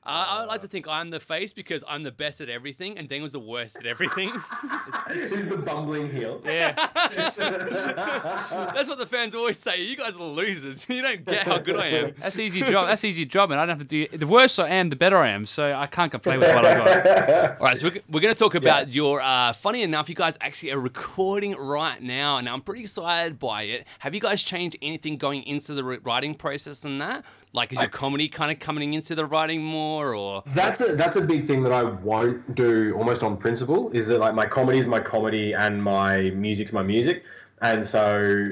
Uh, 0.06 0.26
I 0.28 0.46
like 0.46 0.62
to 0.62 0.68
think 0.68 0.88
I'm 0.88 1.10
the 1.10 1.20
face 1.20 1.52
because 1.52 1.84
I'm 1.88 2.04
the 2.04 2.12
best 2.12 2.40
at 2.40 2.48
everything, 2.48 2.96
and 2.96 3.10
Daniel's 3.10 3.32
the 3.32 3.40
worst 3.40 3.78
at 3.78 3.88
everything. 3.88 4.30
He's 5.12 5.50
the 5.50 5.58
bumbling 5.58 6.12
heel? 6.12 6.42
yeah. 6.46 6.74
That's 6.96 8.88
what 8.88 9.00
the 9.00 9.08
fans 9.10 9.34
always 9.34 9.58
say. 9.58 9.82
You 9.82 9.98
guys 9.98 10.16
are 10.16 10.24
losers. 10.24 10.86
You 10.96 11.02
don't 11.02 11.26
get 11.26 11.44
how 11.46 11.58
good 11.58 11.76
I 11.76 11.88
am. 11.88 12.14
That's 12.18 12.40
easy 12.40 12.62
job. 12.62 12.88
That's 12.88 13.04
easy 13.04 13.26
job, 13.26 13.52
and 13.52 13.60
I 13.60 13.66
don't 13.66 13.80
have 13.80 13.88
to 13.88 14.08
do. 14.08 14.18
The 14.18 14.28
worse 14.28 14.60
I 14.60 14.70
am, 14.70 14.90
the 14.90 14.96
better 14.96 15.18
I 15.18 15.30
am. 15.30 15.46
So 15.46 15.74
I 15.74 15.88
can't 15.88 16.10
complain 16.10 16.40
with 16.40 16.56
what 16.56 16.64
I 16.66 16.76
got. 16.76 17.60
All 17.60 17.66
right, 17.66 17.78
so 17.78 17.90
we're, 17.90 18.02
we're 18.10 18.22
going 18.22 18.34
to 18.34 18.40
talk 18.40 18.56
about 18.56 18.94
your. 18.94 19.22
Uh, 19.22 19.52
funny 19.54 19.82
enough, 19.82 20.08
you 20.08 20.16
guys 20.16 20.38
actually 20.40 20.72
are 20.72 20.80
recording 20.80 21.54
right 21.56 22.02
now, 22.02 22.38
and 22.38 22.48
I'm 22.48 22.62
pretty 22.62 22.82
excited 22.82 23.40
by 23.40 23.64
it. 23.64 23.86
Have 24.00 24.14
you 24.14 24.22
guys 24.22 24.42
changed 24.44 24.78
anything 24.82 25.18
going 25.18 25.44
into 25.44 25.74
the 25.74 25.84
writing 25.84 26.36
process 26.36 26.86
and 26.86 27.02
that? 27.02 27.26
Like, 27.56 27.72
is 27.72 27.80
your 27.80 27.90
comedy 27.90 28.28
kind 28.28 28.52
of 28.52 28.60
coming 28.60 28.94
into 28.94 29.16
the 29.16 29.26
writing 29.26 29.64
more, 29.64 30.14
or 30.14 30.44
That's 30.48 30.82
a 30.82 30.96
that's 30.96 31.16
a 31.16 31.22
big 31.22 31.46
thing 31.46 31.64
that 31.64 31.72
I 31.72 31.84
won't 31.84 32.54
do 32.54 32.94
almost 32.98 33.24
on 33.24 33.38
principle. 33.38 33.90
Is 33.92 34.08
that 34.08 34.20
like 34.20 34.36
my 34.36 34.46
comedy 34.46 34.78
is 34.78 34.88
my 34.88 35.00
comedy 35.00 35.54
and 35.54 35.82
my 35.82 36.32
music's 36.32 36.74
my 36.74 36.84
music, 36.84 37.24
and 37.62 37.86
so 37.86 38.50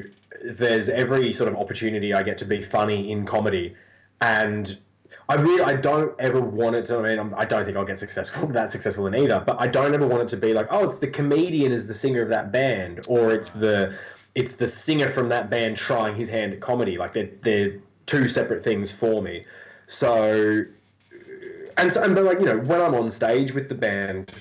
there's 0.58 0.88
every 0.88 1.34
sort 1.34 1.52
of 1.52 1.60
opportunity 1.60 2.14
I 2.14 2.24
get 2.24 2.38
to 2.40 2.46
be 2.46 2.62
funny 2.62 3.12
in 3.12 3.26
comedy, 3.26 3.76
and 4.22 4.78
I 5.28 5.36
really 5.36 5.64
I 5.64 5.76
don't 5.76 6.20
ever 6.20 6.40
want 6.40 6.78
it 6.78 6.86
to. 6.86 7.00
I 7.00 7.02
mean, 7.02 7.20
I'm, 7.20 7.36
I 7.36 7.44
don't 7.44 7.66
think 7.66 7.76
I'll 7.76 7.86
get 7.86 8.00
successful 8.00 8.48
that 8.60 8.72
successful 8.72 9.06
in 9.08 9.16
either, 9.16 9.44
but 9.46 9.60
I 9.60 9.68
don't 9.68 9.94
ever 9.94 10.08
want 10.08 10.24
it 10.24 10.30
to 10.30 10.38
be 10.38 10.54
like, 10.54 10.68
oh, 10.70 10.86
it's 10.86 11.00
the 11.00 11.08
comedian 11.08 11.74
is 11.74 11.88
the 11.88 11.94
singer 11.94 12.22
of 12.22 12.30
that 12.30 12.54
band, 12.54 13.02
or 13.08 13.34
it's 13.34 13.52
the 13.52 13.98
it's 14.36 14.54
the 14.54 14.68
singer 14.68 15.10
from 15.10 15.30
that 15.30 15.50
band 15.50 15.78
trying 15.78 16.16
his 16.16 16.30
hand 16.30 16.54
at 16.54 16.62
comedy. 16.62 16.98
Like 16.98 17.14
they're 17.14 17.30
they're 17.42 17.80
two 18.06 18.28
separate 18.28 18.64
things 18.64 18.92
for 18.92 19.22
me. 19.22 19.46
So 19.88 20.66
and 21.78 21.92
so, 21.92 22.04
and 22.04 22.16
but 22.16 22.24
like 22.24 22.40
you 22.40 22.46
know, 22.46 22.60
when 22.60 22.82
I'm 22.82 22.94
on 22.94 23.10
stage 23.12 23.54
with 23.54 23.70
the 23.70 23.76
band, 23.76 24.32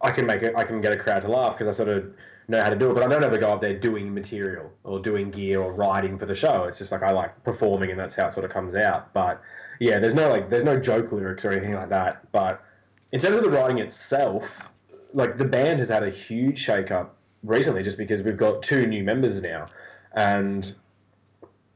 I 0.00 0.10
can 0.10 0.26
make 0.26 0.42
it. 0.42 0.54
I 0.56 0.64
can 0.64 0.80
get 0.80 0.92
a 0.92 0.96
crowd 0.96 1.22
to 1.22 1.28
laugh 1.28 1.54
because 1.54 1.68
I 1.68 1.72
sort 1.72 1.88
of 1.88 2.12
know 2.48 2.62
how 2.62 2.70
to 2.70 2.76
do 2.76 2.90
it. 2.90 2.94
But 2.94 3.02
I 3.02 3.08
don't 3.08 3.24
ever 3.24 3.38
go 3.38 3.52
up 3.52 3.60
there 3.60 3.78
doing 3.78 4.12
material 4.12 4.72
or 4.82 5.00
doing 5.00 5.30
gear 5.30 5.60
or 5.60 5.72
writing 5.72 6.18
for 6.18 6.26
the 6.26 6.34
show. 6.34 6.64
It's 6.64 6.78
just 6.78 6.92
like 6.92 7.02
I 7.02 7.12
like 7.12 7.42
performing, 7.44 7.90
and 7.90 7.98
that's 7.98 8.16
how 8.16 8.26
it 8.26 8.32
sort 8.32 8.44
of 8.44 8.52
comes 8.52 8.74
out. 8.74 9.12
But 9.12 9.40
yeah, 9.80 9.98
there's 9.98 10.14
no 10.14 10.28
like, 10.28 10.50
there's 10.50 10.64
no 10.64 10.78
joke 10.78 11.12
lyrics 11.12 11.44
or 11.44 11.52
anything 11.52 11.74
like 11.74 11.88
that. 11.90 12.30
But 12.32 12.62
in 13.12 13.20
terms 13.20 13.36
of 13.36 13.44
the 13.44 13.50
writing 13.50 13.78
itself, 13.78 14.70
like 15.12 15.36
the 15.36 15.44
band 15.44 15.78
has 15.78 15.88
had 15.88 16.02
a 16.02 16.10
huge 16.10 16.58
shake 16.58 16.90
up 16.90 17.16
recently 17.42 17.82
just 17.82 17.98
because 17.98 18.22
we've 18.22 18.36
got 18.36 18.62
two 18.62 18.86
new 18.86 19.04
members 19.04 19.40
now. 19.40 19.66
And 20.12 20.74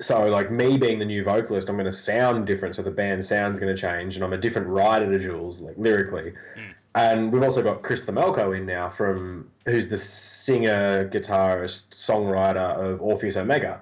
so 0.00 0.26
like 0.26 0.50
me 0.50 0.76
being 0.76 0.98
the 0.98 1.04
new 1.04 1.24
vocalist, 1.24 1.68
I'm 1.68 1.76
going 1.76 1.86
to 1.86 1.92
sound 1.92 2.46
different, 2.46 2.74
so 2.74 2.82
the 2.82 2.90
band 2.90 3.24
sound's 3.24 3.58
going 3.58 3.74
to 3.74 3.80
change, 3.80 4.14
and 4.14 4.24
I'm 4.24 4.32
a 4.32 4.38
different 4.38 4.68
writer 4.68 5.10
to 5.10 5.18
Jules, 5.18 5.60
like 5.60 5.76
lyrically. 5.76 6.32
Mm. 6.56 6.74
And 6.94 7.32
we've 7.32 7.42
also 7.42 7.62
got 7.62 7.82
Chris 7.82 8.04
Themelco 8.04 8.56
in 8.56 8.66
now 8.66 8.88
from 8.88 9.48
who's 9.66 9.88
the 9.88 9.96
singer, 9.96 11.08
guitarist, 11.08 11.90
songwriter 11.90 12.76
of 12.76 13.00
Orpheus 13.02 13.36
Omega. 13.36 13.80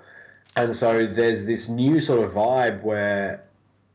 And 0.56 0.74
so 0.74 1.06
there's 1.06 1.44
this 1.44 1.68
new 1.68 2.00
sort 2.00 2.24
of 2.24 2.32
vibe 2.32 2.82
where 2.82 3.45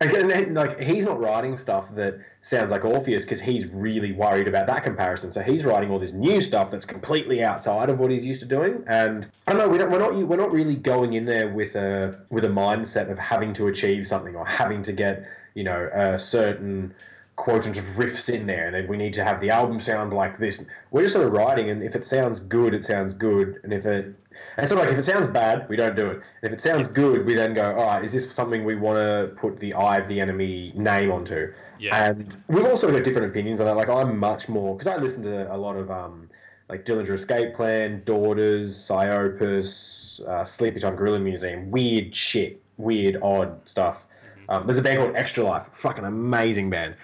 again 0.02 0.54
like 0.54 0.80
he's 0.80 1.06
not 1.06 1.20
writing 1.20 1.56
stuff 1.56 1.94
that 1.96 2.20
sounds 2.42 2.72
like 2.72 2.84
Orpheus 2.84 3.24
because 3.24 3.42
he's 3.42 3.68
really 3.68 4.12
worried 4.12 4.48
about 4.48 4.68
that 4.68 4.84
comparison. 4.84 5.32
So 5.32 5.42
he's 5.42 5.64
writing 5.64 5.92
all 5.92 6.00
this 6.00 6.14
new 6.14 6.42
stuff 6.42 6.72
that's 6.72 6.86
completely 6.86 7.44
outside 7.44 7.90
of 7.90 8.00
what 8.00 8.12
he's 8.12 8.26
used 8.26 8.42
to 8.42 8.48
doing. 8.48 8.84
And 8.88 9.28
I 9.48 9.54
don't 9.54 9.60
know, 9.60 9.70
we 9.70 9.78
don't, 9.78 9.92
we're 9.92 10.00
not 10.00 10.16
we're 10.16 10.38
not 10.38 10.52
really 10.52 10.76
going 10.76 11.14
in 11.14 11.26
there 11.26 11.48
with 11.48 11.76
a 11.76 12.20
with 12.30 12.44
a 12.44 12.50
mindset 12.50 13.12
of 13.12 13.20
having 13.20 13.54
to 13.54 13.68
achieve 13.68 14.08
something 14.08 14.36
or 14.36 14.46
having 14.46 14.82
to 14.84 14.92
get 14.92 15.26
you 15.54 15.64
know 15.64 15.90
a 15.94 16.18
certain 16.18 16.94
quotient 17.42 17.76
of 17.76 17.84
riffs 17.96 18.32
in 18.32 18.46
there 18.46 18.68
and 18.68 18.76
then 18.76 18.88
we 18.88 18.96
need 18.96 19.14
to 19.14 19.24
have 19.24 19.42
the 19.42 19.50
album 19.50 19.80
sound 19.80 20.14
like 20.14 20.38
this. 20.38 20.64
We're 20.92 21.02
just 21.02 21.16
sort 21.16 21.26
of 21.26 21.34
writing 21.34 21.72
and 21.72 21.82
if 21.82 21.96
it 21.96 22.06
sounds 22.06 22.40
good 22.40 22.76
it 22.76 22.84
sounds 22.84 23.16
good 23.16 23.60
and 23.64 23.74
if 23.74 23.84
it 23.88 24.14
and 24.58 24.70
so 24.70 24.76
like 24.76 24.90
if 24.90 24.98
it 25.00 25.02
sounds 25.02 25.26
bad 25.26 25.68
we 25.68 25.76
don't 25.76 25.96
do 25.96 26.06
it. 26.06 26.18
And 26.18 26.44
if 26.44 26.54
it 26.54 26.62
sounds 26.62 26.86
good 26.86 27.26
we 27.26 27.34
then 27.34 27.56
go 27.56 27.76
all 27.76 27.88
right 27.88 28.04
is 28.04 28.14
this 28.14 28.32
something 28.32 28.64
we 28.64 28.76
want 28.76 28.98
to 28.98 29.36
put 29.42 29.60
the 29.60 29.74
eye 29.74 29.98
of 29.98 30.08
the 30.08 30.22
enemy 30.22 30.72
name 30.76 31.12
onto? 31.12 31.52
Yeah. 31.80 32.12
and 32.12 32.38
we've 32.48 32.66
also 32.66 32.92
got 32.92 33.04
different 33.04 33.32
opinions 33.32 33.60
on 33.60 33.66
that. 33.66 33.76
Like 33.76 33.90
i'm 33.90 34.20
much 34.20 34.48
more 34.48 34.76
because 34.76 34.86
i 34.86 34.98
listen 34.98 35.24
to 35.24 35.52
a 35.52 35.58
lot 35.58 35.78
of 35.78 35.90
um 35.90 36.30
like 36.70 36.86
Dillinger 36.86 37.16
Escape 37.16 37.54
Plan, 37.54 38.02
Daughters, 38.06 38.78
Psyopus, 38.78 40.22
uh, 40.22 40.46
Sleepy 40.46 40.80
Time 40.80 40.96
Gorilla 40.96 41.20
Museum, 41.20 41.70
weird 41.70 42.16
shit, 42.16 42.62
weird, 42.78 43.18
odd 43.22 43.68
stuff. 43.68 44.08
Um, 44.48 44.66
there's 44.66 44.78
a 44.78 44.82
band 44.82 45.00
called 45.00 45.16
Extra 45.16 45.44
Life, 45.44 45.68
fucking 45.74 46.06
amazing 46.06 46.70
band. 46.70 46.96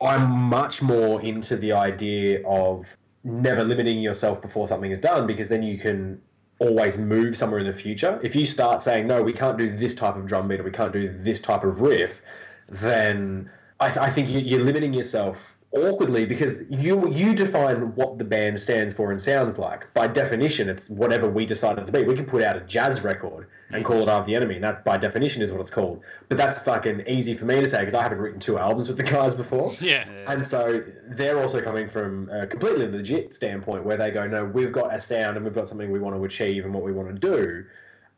I'm 0.00 0.30
much 0.30 0.82
more 0.82 1.20
into 1.22 1.56
the 1.56 1.72
idea 1.72 2.46
of 2.46 2.96
never 3.24 3.64
limiting 3.64 3.98
yourself 4.00 4.40
before 4.42 4.68
something 4.68 4.90
is 4.90 4.98
done 4.98 5.26
because 5.26 5.48
then 5.48 5.62
you 5.62 5.78
can 5.78 6.20
always 6.58 6.96
move 6.98 7.36
somewhere 7.36 7.60
in 7.60 7.66
the 7.66 7.72
future. 7.72 8.20
If 8.22 8.36
you 8.36 8.46
start 8.46 8.82
saying, 8.82 9.06
no, 9.06 9.22
we 9.22 9.32
can't 9.32 9.58
do 9.58 9.74
this 9.76 9.94
type 9.94 10.16
of 10.16 10.26
drum 10.26 10.48
beat 10.48 10.60
or 10.60 10.62
we 10.64 10.70
can't 10.70 10.92
do 10.92 11.08
this 11.16 11.40
type 11.40 11.64
of 11.64 11.80
riff, 11.80 12.22
then 12.68 13.50
I, 13.80 13.88
th- 13.88 13.98
I 13.98 14.10
think 14.10 14.28
you- 14.30 14.40
you're 14.40 14.64
limiting 14.64 14.94
yourself 14.94 15.55
awkwardly 15.72 16.24
because 16.24 16.62
you 16.70 17.12
you 17.12 17.34
define 17.34 17.94
what 17.94 18.18
the 18.18 18.24
band 18.24 18.58
stands 18.60 18.94
for 18.94 19.10
and 19.10 19.20
sounds 19.20 19.58
like. 19.58 19.92
By 19.94 20.06
definition, 20.06 20.68
it's 20.68 20.88
whatever 20.88 21.28
we 21.28 21.46
decide 21.46 21.78
it 21.78 21.86
to 21.86 21.92
be. 21.92 22.02
We 22.02 22.14
can 22.14 22.24
put 22.24 22.42
out 22.42 22.56
a 22.56 22.60
jazz 22.60 23.02
record 23.02 23.48
and 23.70 23.84
call 23.84 24.02
it 24.02 24.08
Eye 24.08 24.18
of 24.18 24.26
the 24.26 24.34
Enemy, 24.34 24.56
and 24.56 24.64
that 24.64 24.84
by 24.84 24.96
definition 24.96 25.42
is 25.42 25.52
what 25.52 25.60
it's 25.60 25.70
called. 25.70 26.02
But 26.28 26.38
that's 26.38 26.58
fucking 26.58 27.02
easy 27.06 27.34
for 27.34 27.44
me 27.44 27.60
to 27.60 27.66
say 27.66 27.80
because 27.80 27.94
I 27.94 28.02
haven't 28.02 28.18
written 28.18 28.40
two 28.40 28.58
albums 28.58 28.88
with 28.88 28.96
the 28.96 29.02
guys 29.02 29.34
before. 29.34 29.74
Yeah. 29.86 30.08
And 30.26 30.44
so 30.44 30.82
they're 31.06 31.38
also 31.40 31.60
coming 31.60 31.86
from 31.86 32.28
a 32.30 32.46
completely 32.46 32.88
legit 32.88 33.32
standpoint 33.32 33.84
where 33.84 33.96
they 33.96 34.10
go, 34.10 34.26
no, 34.26 34.44
we've 34.44 34.72
got 34.72 34.92
a 34.92 34.98
sound 34.98 35.36
and 35.36 35.44
we've 35.44 35.54
got 35.54 35.68
something 35.68 35.92
we 35.92 36.00
want 36.00 36.16
to 36.16 36.24
achieve 36.24 36.64
and 36.64 36.74
what 36.74 36.82
we 36.82 36.92
want 36.92 37.14
to 37.14 37.14
do. 37.14 37.64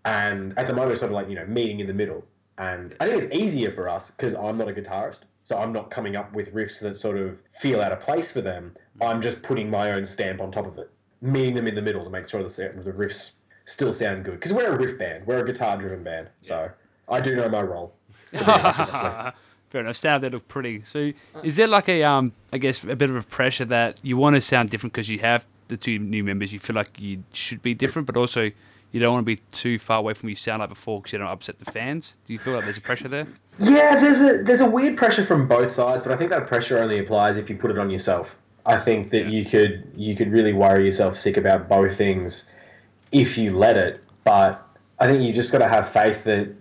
And 0.05 0.57
at 0.59 0.67
the 0.67 0.73
moment, 0.73 0.93
it's 0.93 1.01
sort 1.01 1.11
of 1.11 1.17
like, 1.17 1.29
you 1.29 1.35
know, 1.35 1.45
meeting 1.45 1.81
in 1.81 1.87
the 1.87 1.93
middle. 1.93 2.25
And 2.57 2.95
I 3.01 3.07
think 3.07 3.23
it's 3.23 3.35
easier 3.35 3.71
for 3.71 3.89
us 3.89 4.11
because 4.11 4.35
I'm 4.35 4.57
not 4.57 4.69
a 4.69 4.73
guitarist. 4.73 5.21
So 5.49 5.57
I'm 5.57 5.73
not 5.73 5.91
coming 5.91 6.15
up 6.15 6.35
with 6.35 6.53
riffs 6.53 6.79
that 6.81 6.95
sort 6.99 7.17
of 7.17 7.41
feel 7.49 7.81
out 7.81 7.91
of 7.91 8.01
place 8.01 8.31
for 8.31 8.43
them. 8.43 8.75
I'm 9.01 9.23
just 9.23 9.43
putting 9.43 9.71
my 9.71 9.93
own 9.93 10.05
stamp 10.05 10.43
on 10.43 10.51
top 10.51 10.67
of 10.67 10.77
it, 10.77 10.91
meeting 11.23 11.55
them 11.55 11.67
in 11.67 11.75
the 11.75 11.81
middle 11.81 12.05
to 12.05 12.11
make 12.11 12.29
sure 12.29 12.43
the, 12.43 12.49
the 12.85 12.93
riffs 12.93 13.31
still 13.65 13.95
sound 13.95 14.27
good. 14.27 14.35
Because 14.35 14.53
we're 14.53 14.71
a 14.71 14.77
riff 14.77 14.99
band, 14.99 15.27
we're 15.27 15.43
a 15.43 15.47
guitar 15.47 15.79
driven 15.79 16.05
band. 16.05 16.29
So 16.43 16.71
I 17.09 17.23
do 17.23 17.35
know 17.35 17.49
my 17.49 17.63
role. 17.63 17.95
to 18.33 18.45
be 18.45 18.51
honest, 18.51 18.95
honestly. 18.95 19.33
Fair 19.71 19.81
enough. 19.81 19.97
Stand 19.97 20.23
they 20.23 20.29
look 20.29 20.47
pretty. 20.49 20.83
So, 20.83 21.15
is 21.43 21.57
there 21.57 21.67
like 21.67 21.89
a 21.89 22.03
um, 22.03 22.33
I 22.53 22.59
guess 22.59 22.85
a 22.85 22.95
bit 22.95 23.09
of 23.09 23.17
a 23.17 23.23
pressure 23.23 23.65
that 23.65 24.01
you 24.03 24.19
want 24.19 24.37
to 24.37 24.43
sound 24.43 24.69
different 24.69 24.93
because 24.93 25.09
you 25.09 25.21
have 25.21 25.47
the 25.69 25.79
two 25.79 25.99
new 25.99 26.25
members, 26.25 26.53
you 26.53 26.59
feel 26.59 26.77
like 26.77 26.91
you 27.01 27.25
should 27.33 27.63
be 27.63 27.73
different, 27.73 28.05
but 28.05 28.19
also 28.19 28.51
you 28.91 29.01
don't 29.01 29.13
want 29.13 29.23
to 29.25 29.37
be 29.37 29.43
too 29.53 29.79
far 29.79 29.99
away 29.99 30.15
from 30.15 30.29
your 30.29 30.37
sound 30.37 30.61
like 30.61 30.71
before 30.71 31.01
because 31.01 31.13
you 31.13 31.19
don't 31.19 31.29
upset 31.29 31.59
the 31.59 31.71
fans. 31.71 32.15
Do 32.27 32.33
you 32.33 32.39
feel 32.39 32.55
like 32.55 32.65
there's 32.65 32.79
a 32.79 32.83
pressure 32.83 33.09
there? 33.09 33.25
Yeah, 33.59 33.99
there's 34.01 34.21
a 34.21 34.43
there's 34.45 34.61
a 34.61 34.71
weird 34.71 34.97
pressure 34.97 35.25
from 35.25 35.47
both 35.47 35.71
sides, 35.71 36.03
but 36.03 36.13
I 36.13 36.17
think 36.17 36.31
that 36.31 36.47
pressure 36.47 36.79
only 36.79 36.99
applies 36.99 37.37
if 37.37 37.51
you 37.51 37.57
put 37.57 37.71
it 37.71 37.79
on 37.79 37.91
yourself. 37.91 38.39
I 38.65 38.79
think 38.79 39.11
that 39.11 39.27
you 39.27 39.45
could 39.45 39.91
you 39.95 40.17
could 40.17 40.31
really 40.31 40.53
worry 40.53 40.85
yourself 40.85 41.17
sick 41.17 41.37
about 41.37 41.69
both 41.69 41.97
things 41.97 42.45
if 43.13 43.37
you 43.37 43.57
let 43.57 43.77
it. 43.77 44.03
But 44.25 44.65
I 44.99 45.07
think 45.07 45.23
you 45.23 45.33
just 45.33 45.53
got 45.53 45.59
to 45.59 45.69
have 45.69 45.89
faith 45.89 46.25
that 46.25 46.55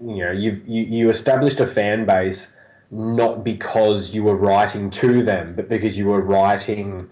you 0.00 0.16
know 0.18 0.32
you've 0.32 0.66
you, 0.66 0.82
you 0.82 1.10
established 1.10 1.60
a 1.60 1.66
fan 1.66 2.06
base 2.06 2.54
not 2.90 3.44
because 3.44 4.14
you 4.14 4.24
were 4.24 4.36
writing 4.36 4.90
to 4.90 5.22
them, 5.22 5.54
but 5.54 5.68
because 5.68 5.98
you 5.98 6.06
were 6.06 6.22
writing 6.22 7.10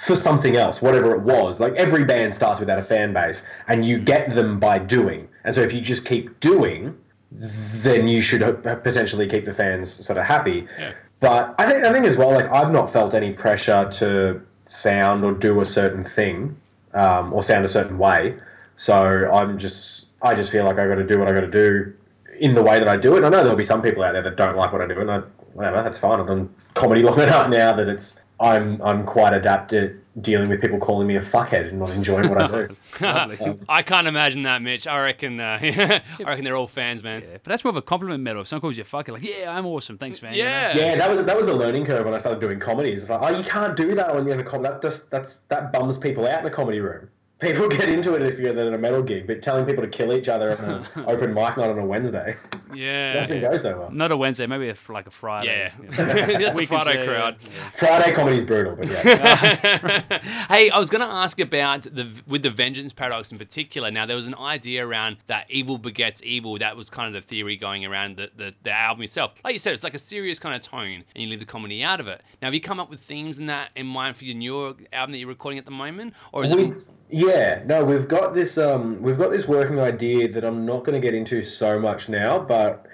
for 0.00 0.16
something 0.16 0.56
else, 0.56 0.80
whatever 0.80 1.14
it 1.14 1.22
was. 1.22 1.60
Like 1.60 1.74
every 1.74 2.04
band 2.04 2.34
starts 2.34 2.58
without 2.58 2.78
a 2.78 2.82
fan 2.82 3.12
base, 3.12 3.46
and 3.68 3.84
you 3.84 3.98
get 3.98 4.30
them 4.30 4.58
by 4.58 4.78
doing. 4.78 5.28
And 5.44 5.54
so 5.54 5.60
if 5.60 5.72
you 5.72 5.80
just 5.82 6.06
keep 6.06 6.40
doing, 6.40 6.96
then 7.30 8.08
you 8.08 8.20
should 8.20 8.40
potentially 8.62 9.28
keep 9.28 9.44
the 9.44 9.52
fans 9.52 10.04
sort 10.04 10.18
of 10.18 10.24
happy. 10.24 10.66
Yeah. 10.78 10.92
But 11.20 11.54
I 11.58 11.66
think 11.66 11.84
I 11.84 11.92
think 11.92 12.06
as 12.06 12.16
well, 12.16 12.30
like 12.32 12.50
I've 12.50 12.72
not 12.72 12.90
felt 12.90 13.14
any 13.14 13.32
pressure 13.32 13.88
to 13.90 14.40
sound 14.64 15.22
or 15.22 15.32
do 15.32 15.60
a 15.60 15.66
certain 15.66 16.02
thing, 16.02 16.56
um, 16.94 17.32
or 17.32 17.42
sound 17.42 17.64
a 17.66 17.68
certain 17.68 17.98
way. 17.98 18.36
So 18.76 19.30
I'm 19.30 19.58
just 19.58 20.06
I 20.22 20.34
just 20.34 20.50
feel 20.50 20.64
like 20.64 20.78
I 20.78 20.88
got 20.88 20.94
to 20.94 21.06
do 21.06 21.18
what 21.18 21.28
I 21.28 21.32
got 21.32 21.42
to 21.42 21.50
do 21.50 21.92
in 22.40 22.54
the 22.54 22.62
way 22.62 22.78
that 22.78 22.88
I 22.88 22.96
do 22.96 23.14
it. 23.14 23.18
And 23.18 23.26
I 23.26 23.28
know 23.28 23.42
there'll 23.42 23.56
be 23.56 23.64
some 23.64 23.82
people 23.82 24.02
out 24.02 24.12
there 24.12 24.22
that 24.22 24.36
don't 24.36 24.56
like 24.56 24.72
what 24.72 24.80
I 24.80 24.86
do, 24.86 24.98
and 24.98 25.10
I, 25.10 25.18
whatever, 25.52 25.82
that's 25.82 25.98
fine. 25.98 26.20
I've 26.20 26.26
done 26.26 26.48
comedy 26.72 27.02
long 27.08 27.20
enough 27.20 27.50
now 27.50 27.74
that 27.74 27.86
it's 27.86 28.18
I'm 28.40 28.80
I'm 28.80 29.04
quite 29.04 29.34
adept 29.34 29.72
at 29.74 29.92
dealing 30.20 30.48
with 30.48 30.60
people 30.60 30.78
calling 30.78 31.06
me 31.06 31.16
a 31.16 31.20
fuckhead 31.20 31.68
and 31.68 31.78
not 31.78 31.90
enjoying 31.90 32.28
what 32.28 32.40
I 32.40 32.46
do. 32.46 32.76
I 33.68 33.82
can't 33.82 34.06
imagine 34.08 34.42
that, 34.44 34.62
Mitch. 34.62 34.86
I 34.86 35.00
reckon. 35.02 35.38
Uh, 35.38 35.58
I 35.62 36.02
reckon 36.18 36.44
they're 36.44 36.56
all 36.56 36.66
fans, 36.66 37.02
man. 37.02 37.22
Yeah, 37.22 37.34
but 37.34 37.44
that's 37.44 37.64
more 37.64 37.70
of 37.70 37.76
a 37.76 37.82
compliment 37.82 38.22
medal. 38.22 38.42
If 38.42 38.48
someone 38.48 38.62
calls 38.62 38.76
you 38.76 38.82
a 38.82 38.86
fucker, 38.86 39.12
like, 39.12 39.22
yeah, 39.22 39.54
I'm 39.54 39.66
awesome, 39.66 39.98
thanks, 39.98 40.22
man. 40.22 40.34
you 40.34 40.44
know? 40.44 40.48
Yeah. 40.48 40.76
Yeah, 40.76 40.96
that 40.96 41.10
was 41.10 41.24
that 41.24 41.36
was 41.36 41.46
the 41.46 41.54
learning 41.54 41.84
curve 41.84 42.04
when 42.04 42.14
I 42.14 42.18
started 42.18 42.40
doing 42.40 42.58
comedy. 42.58 42.92
It's 42.92 43.10
like, 43.10 43.20
oh, 43.22 43.36
you 43.36 43.44
can't 43.44 43.76
do 43.76 43.94
that 43.94 44.14
when 44.14 44.24
you're 44.24 44.34
in 44.34 44.40
a 44.40 44.44
comedy. 44.44 44.70
That 44.70 44.82
just 44.82 45.10
that's 45.10 45.38
that 45.42 45.72
bums 45.72 45.98
people 45.98 46.26
out 46.26 46.38
in 46.38 46.44
the 46.44 46.50
comedy 46.50 46.80
room. 46.80 47.10
People 47.40 47.68
get 47.78 47.88
into 47.88 48.14
it 48.14 48.22
if 48.22 48.38
you're 48.38 48.56
at 48.56 48.74
a 48.74 48.78
metal 48.78 49.02
gig, 49.02 49.26
but 49.26 49.40
telling 49.42 49.64
people 49.64 49.82
to 49.82 49.88
kill 49.88 50.12
each 50.12 50.28
other 50.28 50.58
on 50.58 50.64
an 50.64 50.86
open 51.08 51.32
mic 51.34 51.56
night 51.56 51.70
on 51.70 51.78
a 51.78 51.84
Wednesday 51.84 52.36
Yeah. 52.74 53.14
doesn't 53.14 53.40
go 53.40 53.56
so 53.56 53.78
well. 53.78 53.90
Not 53.90 54.12
a 54.12 54.16
Wednesday, 54.16 54.46
maybe 54.46 54.68
a, 54.68 54.76
like 54.90 55.06
a 55.06 55.10
Friday. 55.10 55.72
Yeah. 55.82 55.90
That's 55.96 56.54
a 56.54 56.54
Weekends, 56.54 56.68
Friday 56.84 57.00
yeah, 57.00 57.06
crowd. 57.06 57.36
yeah. 57.42 57.70
Friday 57.70 58.12
comedy's 58.12 58.44
brutal, 58.44 58.76
but 58.76 58.88
yeah. 58.88 60.18
Hey, 60.48 60.70
I 60.70 60.78
was 60.78 60.90
going 60.90 61.00
to 61.00 61.06
ask 61.12 61.40
about 61.40 61.82
the 61.82 62.08
with 62.26 62.42
the 62.42 62.50
vengeance 62.50 62.92
paradox 62.92 63.32
in 63.32 63.38
particular. 63.38 63.90
Now, 63.90 64.06
there 64.06 64.16
was 64.16 64.26
an 64.26 64.34
idea 64.34 64.86
around 64.86 65.16
that 65.26 65.46
evil 65.50 65.78
begets 65.78 66.22
evil. 66.22 66.58
That 66.58 66.76
was 66.76 66.90
kind 66.90 67.14
of 67.14 67.22
the 67.22 67.26
theory 67.26 67.56
going 67.56 67.84
around 67.86 68.16
the, 68.16 68.30
the, 68.36 68.54
the 68.62 68.70
album 68.72 69.02
itself. 69.04 69.32
Like 69.44 69.54
you 69.54 69.58
said, 69.58 69.72
it's 69.72 69.84
like 69.84 69.94
a 69.94 69.98
serious 69.98 70.38
kind 70.38 70.54
of 70.54 70.60
tone, 70.62 71.04
and 71.14 71.22
you 71.24 71.28
leave 71.28 71.40
the 71.40 71.46
comedy 71.46 71.82
out 71.82 72.00
of 72.00 72.08
it. 72.08 72.22
Now, 72.42 72.48
have 72.48 72.54
you 72.54 72.60
come 72.60 72.78
up 72.80 72.90
with 72.90 73.00
themes 73.00 73.38
in 73.38 73.46
that 73.46 73.70
in 73.74 73.86
mind 73.86 74.16
for 74.16 74.24
your 74.24 74.36
newer 74.36 74.74
album 74.92 75.12
that 75.12 75.18
you're 75.18 75.28
recording 75.28 75.58
at 75.58 75.64
the 75.64 75.70
moment, 75.70 76.14
or 76.32 76.44
is 76.44 76.52
we, 76.52 76.64
it? 76.64 76.74
Yeah, 77.10 77.62
no, 77.66 77.84
we've 77.84 78.08
got 78.08 78.34
this 78.34 78.56
um, 78.58 79.02
we've 79.02 79.18
got 79.18 79.30
this 79.30 79.46
working 79.46 79.78
idea 79.78 80.28
that 80.28 80.44
I'm 80.44 80.64
not 80.64 80.84
going 80.84 81.00
to 81.00 81.04
get 81.04 81.14
into 81.14 81.42
so 81.42 81.78
much 81.78 82.08
now, 82.08 82.38
but 82.38 82.86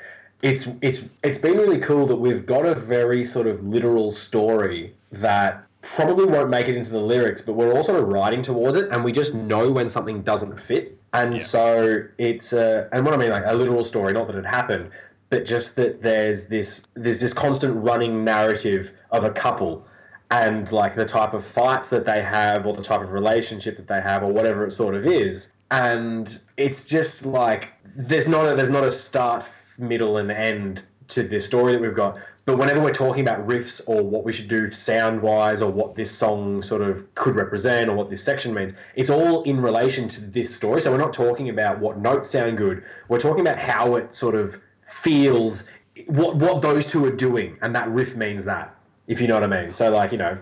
it's 0.43 0.69
it's 0.83 1.05
it's 1.23 1.39
been 1.39 1.57
really 1.57 1.79
cool 1.79 2.07
that 2.07 2.17
we've 2.17 2.47
got 2.47 2.65
a 2.65 2.75
very 2.75 3.25
sort 3.25 3.47
of 3.47 3.63
literal 3.63 4.11
story 4.11 4.95
that 5.13 5.65
probably 5.83 6.25
won't 6.25 6.51
make 6.51 6.67
it 6.67 6.77
into 6.77 6.91
the 6.91 7.01
lyrics, 7.01 7.41
but 7.41 7.53
we're 7.55 7.73
all 7.73 7.85
sort 7.85 8.01
of 8.01 8.09
writing 8.09 8.43
towards 8.43 8.77
it, 8.77 8.91
and 8.91 9.05
we 9.05 9.13
just 9.13 9.35
know 9.35 9.71
when 9.71 9.89
something 9.89 10.23
doesn't 10.23 10.59
fit, 10.59 10.99
and 11.13 11.41
so 11.41 12.03
it's 12.19 12.53
uh, 12.53 12.89
and 12.93 13.05
what 13.05 13.15
I 13.15 13.17
mean 13.17 13.31
like 13.31 13.45
a 13.47 13.55
literal 13.55 13.85
story, 13.85 14.13
not 14.13 14.27
that 14.29 14.37
it 14.37 14.47
happened, 14.47 14.91
but 15.31 15.45
just 15.45 15.77
that 15.77 16.03
there's 16.03 16.47
this 16.47 16.87
there's 16.95 17.21
this 17.21 17.33
constant 17.33 17.83
running 17.85 18.25
narrative 18.25 18.93
of 19.11 19.25
a 19.25 19.31
couple 19.31 19.87
and 20.31 20.71
like 20.73 20.95
the 20.95 21.05
type 21.05 21.35
of 21.35 21.45
fights 21.45 21.89
that 21.91 22.05
they 22.05 22.23
have 22.23 22.67
or 22.67 22.75
the 22.75 22.83
type 22.83 23.01
of 23.01 23.13
relationship 23.13 23.77
that 23.77 23.87
they 23.87 24.01
have 24.01 24.23
or 24.23 24.33
whatever 24.33 24.67
it 24.67 24.73
sort 24.73 24.95
of 24.95 25.07
is. 25.07 25.53
And 25.71 26.41
it's 26.57 26.89
just 26.89 27.25
like 27.25 27.73
there's 27.85 28.29
not 28.29 28.53
a, 28.53 28.57
there's 28.57 28.71
not 28.71 28.85
a 28.85 28.91
start 28.91 29.45
middle 29.79 30.17
and 30.17 30.31
end 30.31 30.83
to 31.09 31.23
this 31.23 31.47
story 31.47 31.73
that 31.73 31.81
we've 31.81 31.95
got. 31.95 32.19
But 32.45 32.59
whenever 32.59 32.81
we're 32.81 32.93
talking 32.93 33.23
about 33.23 33.47
riffs 33.47 33.81
or 33.87 34.03
what 34.03 34.25
we 34.25 34.33
should 34.33 34.49
do 34.49 34.71
sound 34.71 35.23
wise 35.23 35.61
or 35.63 35.71
what 35.71 35.97
this 35.97 36.11
song 36.11 36.63
sort 36.63 36.83
of 36.83 37.13
could 37.15 37.35
represent 37.35 37.91
or 37.91 37.97
what 37.97 38.09
this 38.09 38.23
section 38.23 38.55
means 38.55 38.73
it's 38.95 39.11
all 39.11 39.43
in 39.43 39.61
relation 39.61 40.09
to 40.09 40.21
this 40.21 40.55
story. 40.55 40.81
So 40.81 40.93
we're 40.93 40.99
not 40.99 41.13
talking 41.13 41.49
about 41.49 41.81
what 41.81 41.99
notes 41.99 42.31
sound 42.31 42.59
good. 42.59 42.83
We're 43.09 43.19
talking 43.19 43.41
about 43.41 43.59
how 43.59 43.97
it 43.97 44.15
sort 44.15 44.35
of 44.35 44.61
feels 44.83 45.69
what 46.09 46.37
what 46.37 46.63
those 46.63 46.91
two 46.91 47.05
are 47.05 47.15
doing. 47.15 47.59
And 47.63 47.75
that 47.75 47.89
riff 47.89 48.17
means 48.17 48.45
that 48.45 48.77
if 49.07 49.21
you 49.21 49.27
know 49.27 49.35
what 49.35 49.45
I 49.45 49.63
mean. 49.63 49.73
So 49.73 49.91
like 49.91 50.13
you 50.13 50.19
know, 50.19 50.39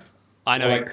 I 0.47 0.59
know. 0.59 0.69
like 0.69 0.89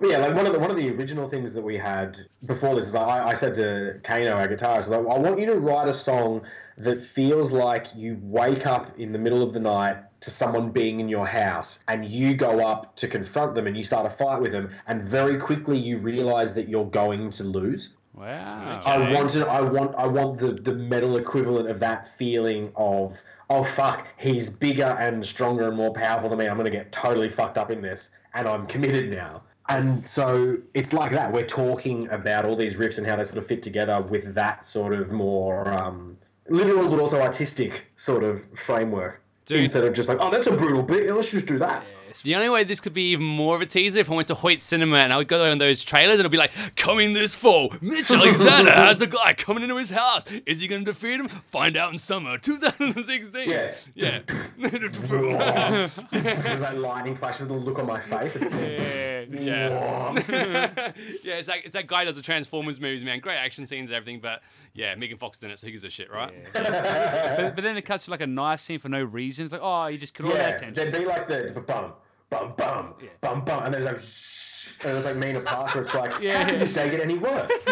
yeah, 0.00 0.18
like 0.18 0.34
one 0.34 0.46
of 0.46 0.52
the 0.52 0.58
one 0.58 0.70
of 0.70 0.76
the 0.76 0.90
original 0.90 1.28
things 1.28 1.54
that 1.54 1.62
we 1.62 1.76
had 1.76 2.26
before 2.44 2.74
this 2.74 2.88
is 2.88 2.94
like, 2.94 3.06
I, 3.06 3.28
I 3.28 3.34
said 3.34 3.54
to 3.56 4.00
Kano, 4.02 4.32
our 4.32 4.48
guitarist, 4.48 4.88
like, 4.88 5.00
I 5.00 5.18
want 5.18 5.38
you 5.38 5.46
to 5.46 5.54
write 5.54 5.88
a 5.88 5.94
song 5.94 6.42
that 6.78 7.00
feels 7.00 7.52
like 7.52 7.86
you 7.94 8.18
wake 8.22 8.66
up 8.66 8.98
in 8.98 9.12
the 9.12 9.18
middle 9.18 9.42
of 9.42 9.52
the 9.52 9.60
night 9.60 9.98
to 10.22 10.30
someone 10.30 10.70
being 10.70 11.00
in 11.00 11.08
your 11.08 11.26
house 11.26 11.84
and 11.88 12.04
you 12.04 12.34
go 12.34 12.66
up 12.66 12.96
to 12.96 13.06
confront 13.06 13.54
them 13.54 13.66
and 13.66 13.76
you 13.76 13.84
start 13.84 14.06
a 14.06 14.10
fight 14.10 14.40
with 14.40 14.52
them 14.52 14.70
and 14.86 15.02
very 15.02 15.36
quickly 15.36 15.78
you 15.78 15.98
realize 15.98 16.54
that 16.54 16.68
you're 16.68 16.86
going 16.86 17.30
to 17.30 17.44
lose. 17.44 17.96
Wow. 18.14 18.82
I 18.84 18.96
Okay. 19.02 19.14
want 19.14 19.30
to, 19.30 19.46
I 19.48 19.60
want 19.62 19.94
I 19.96 20.06
want 20.06 20.38
the 20.38 20.52
the 20.52 20.72
metal 20.74 21.16
equivalent 21.16 21.68
of 21.70 21.80
that 21.80 22.06
feeling 22.06 22.72
of 22.76 23.22
oh 23.48 23.62
fuck 23.64 24.06
he's 24.18 24.50
bigger 24.50 24.84
and 25.00 25.24
stronger 25.24 25.66
and 25.68 25.76
more 25.76 25.92
powerful 25.92 26.28
than 26.28 26.38
me. 26.38 26.46
I'm 26.46 26.56
gonna 26.58 26.70
get 26.70 26.92
totally 26.92 27.28
fucked 27.30 27.56
up 27.56 27.70
in 27.70 27.80
this 27.80 28.10
and 28.34 28.46
I'm 28.46 28.66
committed 28.66 29.10
now. 29.10 29.42
And 29.68 30.06
so 30.06 30.58
it's 30.74 30.92
like 30.92 31.12
that. 31.12 31.32
We're 31.32 31.46
talking 31.46 32.08
about 32.10 32.44
all 32.44 32.56
these 32.56 32.76
riffs 32.76 32.98
and 32.98 33.06
how 33.06 33.16
they 33.16 33.24
sort 33.24 33.38
of 33.38 33.46
fit 33.46 33.62
together 33.62 34.00
with 34.02 34.34
that 34.34 34.66
sort 34.66 34.92
of 34.92 35.10
more 35.12 35.72
um, 35.80 36.18
literal 36.48 36.88
but 36.90 36.98
also 37.00 37.20
artistic 37.20 37.86
sort 37.96 38.24
of 38.24 38.44
framework. 38.58 39.20
Dude. 39.44 39.58
instead 39.60 39.82
of 39.84 39.92
just 39.94 40.08
like 40.08 40.18
oh 40.20 40.30
that's 40.30 40.46
a 40.46 40.56
brutal 40.56 40.82
bit. 40.82 41.10
Let's 41.12 41.30
just 41.32 41.46
do 41.46 41.58
that 41.60 41.84
The 42.24 42.34
only 42.36 42.48
way 42.48 42.64
this 42.64 42.80
could 42.80 42.92
be 42.94 43.10
even 43.10 43.24
more 43.26 43.56
of 43.56 43.62
a 43.62 43.66
teaser 43.66 44.00
if 44.00 44.10
I 44.10 44.14
went 44.14 44.28
to 44.28 44.34
Hoyt 44.34 44.60
Cinema 44.60 44.96
and 44.98 45.12
I 45.12 45.16
would 45.16 45.28
go 45.28 45.50
on 45.50 45.58
those 45.58 45.82
trailers 45.82 46.14
and 46.14 46.20
it'd 46.20 46.30
be 46.32 46.38
like, 46.38 46.52
coming 46.76 47.12
this 47.14 47.34
fall, 47.34 47.74
Mitch 47.80 48.10
Alexander 48.12 48.70
has 48.72 49.00
a 49.00 49.06
guy 49.06 49.34
coming 49.34 49.62
into 49.64 49.76
his 49.76 49.90
house. 49.90 50.24
Is 50.46 50.60
he 50.60 50.68
going 50.68 50.84
to 50.84 50.92
defeat 50.92 51.20
him? 51.20 51.28
Find 51.50 51.76
out 51.76 51.92
in 51.92 51.98
summer 51.98 52.38
2016. 52.38 53.48
Yeah. 53.48 53.74
Yeah. 53.94 54.20
there's 56.12 56.60
like 56.60 56.76
lightning 56.76 57.14
flashes 57.14 57.48
the 57.48 57.54
look 57.54 57.78
on 57.78 57.86
my 57.86 58.00
face 58.00 58.36
Yeah. 58.40 59.24
yeah. 59.30 60.92
yeah, 61.22 61.34
it's 61.34 61.48
like 61.48 61.64
it's 61.64 61.72
that 61.74 61.86
guy 61.86 62.04
does 62.04 62.16
the 62.16 62.22
Transformers 62.22 62.80
movies, 62.80 63.02
man. 63.02 63.20
Great 63.20 63.36
action 63.36 63.66
scenes 63.66 63.90
and 63.90 63.96
everything, 63.96 64.20
but 64.20 64.42
yeah, 64.74 64.94
Megan 64.94 65.18
Fox 65.18 65.38
is 65.38 65.44
in 65.44 65.50
it, 65.50 65.58
so 65.58 65.66
who 65.66 65.72
gives 65.72 65.84
a 65.84 65.90
shit, 65.90 66.10
right? 66.10 66.32
But, 66.52 67.56
but 67.56 67.62
then 67.62 67.76
it 67.76 67.82
cuts 67.82 68.04
to 68.06 68.10
like 68.10 68.20
a 68.20 68.26
nice 68.26 68.62
scene 68.62 68.78
for 68.78 68.88
no 68.88 69.02
reason. 69.02 69.44
It's 69.44 69.52
like, 69.52 69.62
oh, 69.62 69.86
you 69.86 69.98
just 69.98 70.14
got 70.16 70.26
all 70.28 70.32
that 70.34 70.38
Yeah, 70.38 70.56
attention. 70.56 70.74
there'd 70.74 70.92
be 70.92 71.06
like 71.06 71.26
the 71.26 71.62
bum, 71.66 71.92
bum, 72.32 72.54
bum, 72.56 72.94
bum, 73.20 73.44
bum, 73.44 73.64
and 73.64 73.74
there's 73.74 73.84
like, 73.84 74.00
shh, 74.00 74.78
and 74.84 74.94
there's 74.94 75.04
like 75.04 75.16
Mina 75.16 75.40
Parker. 75.40 75.80
It's 75.82 75.94
like, 75.94 76.12
Yeah. 76.20 76.42
how 76.44 76.50
could 76.50 76.60
this 76.60 76.72
day 76.72 76.88
get 76.90 77.00
any 77.00 77.18
worse? 77.18 77.50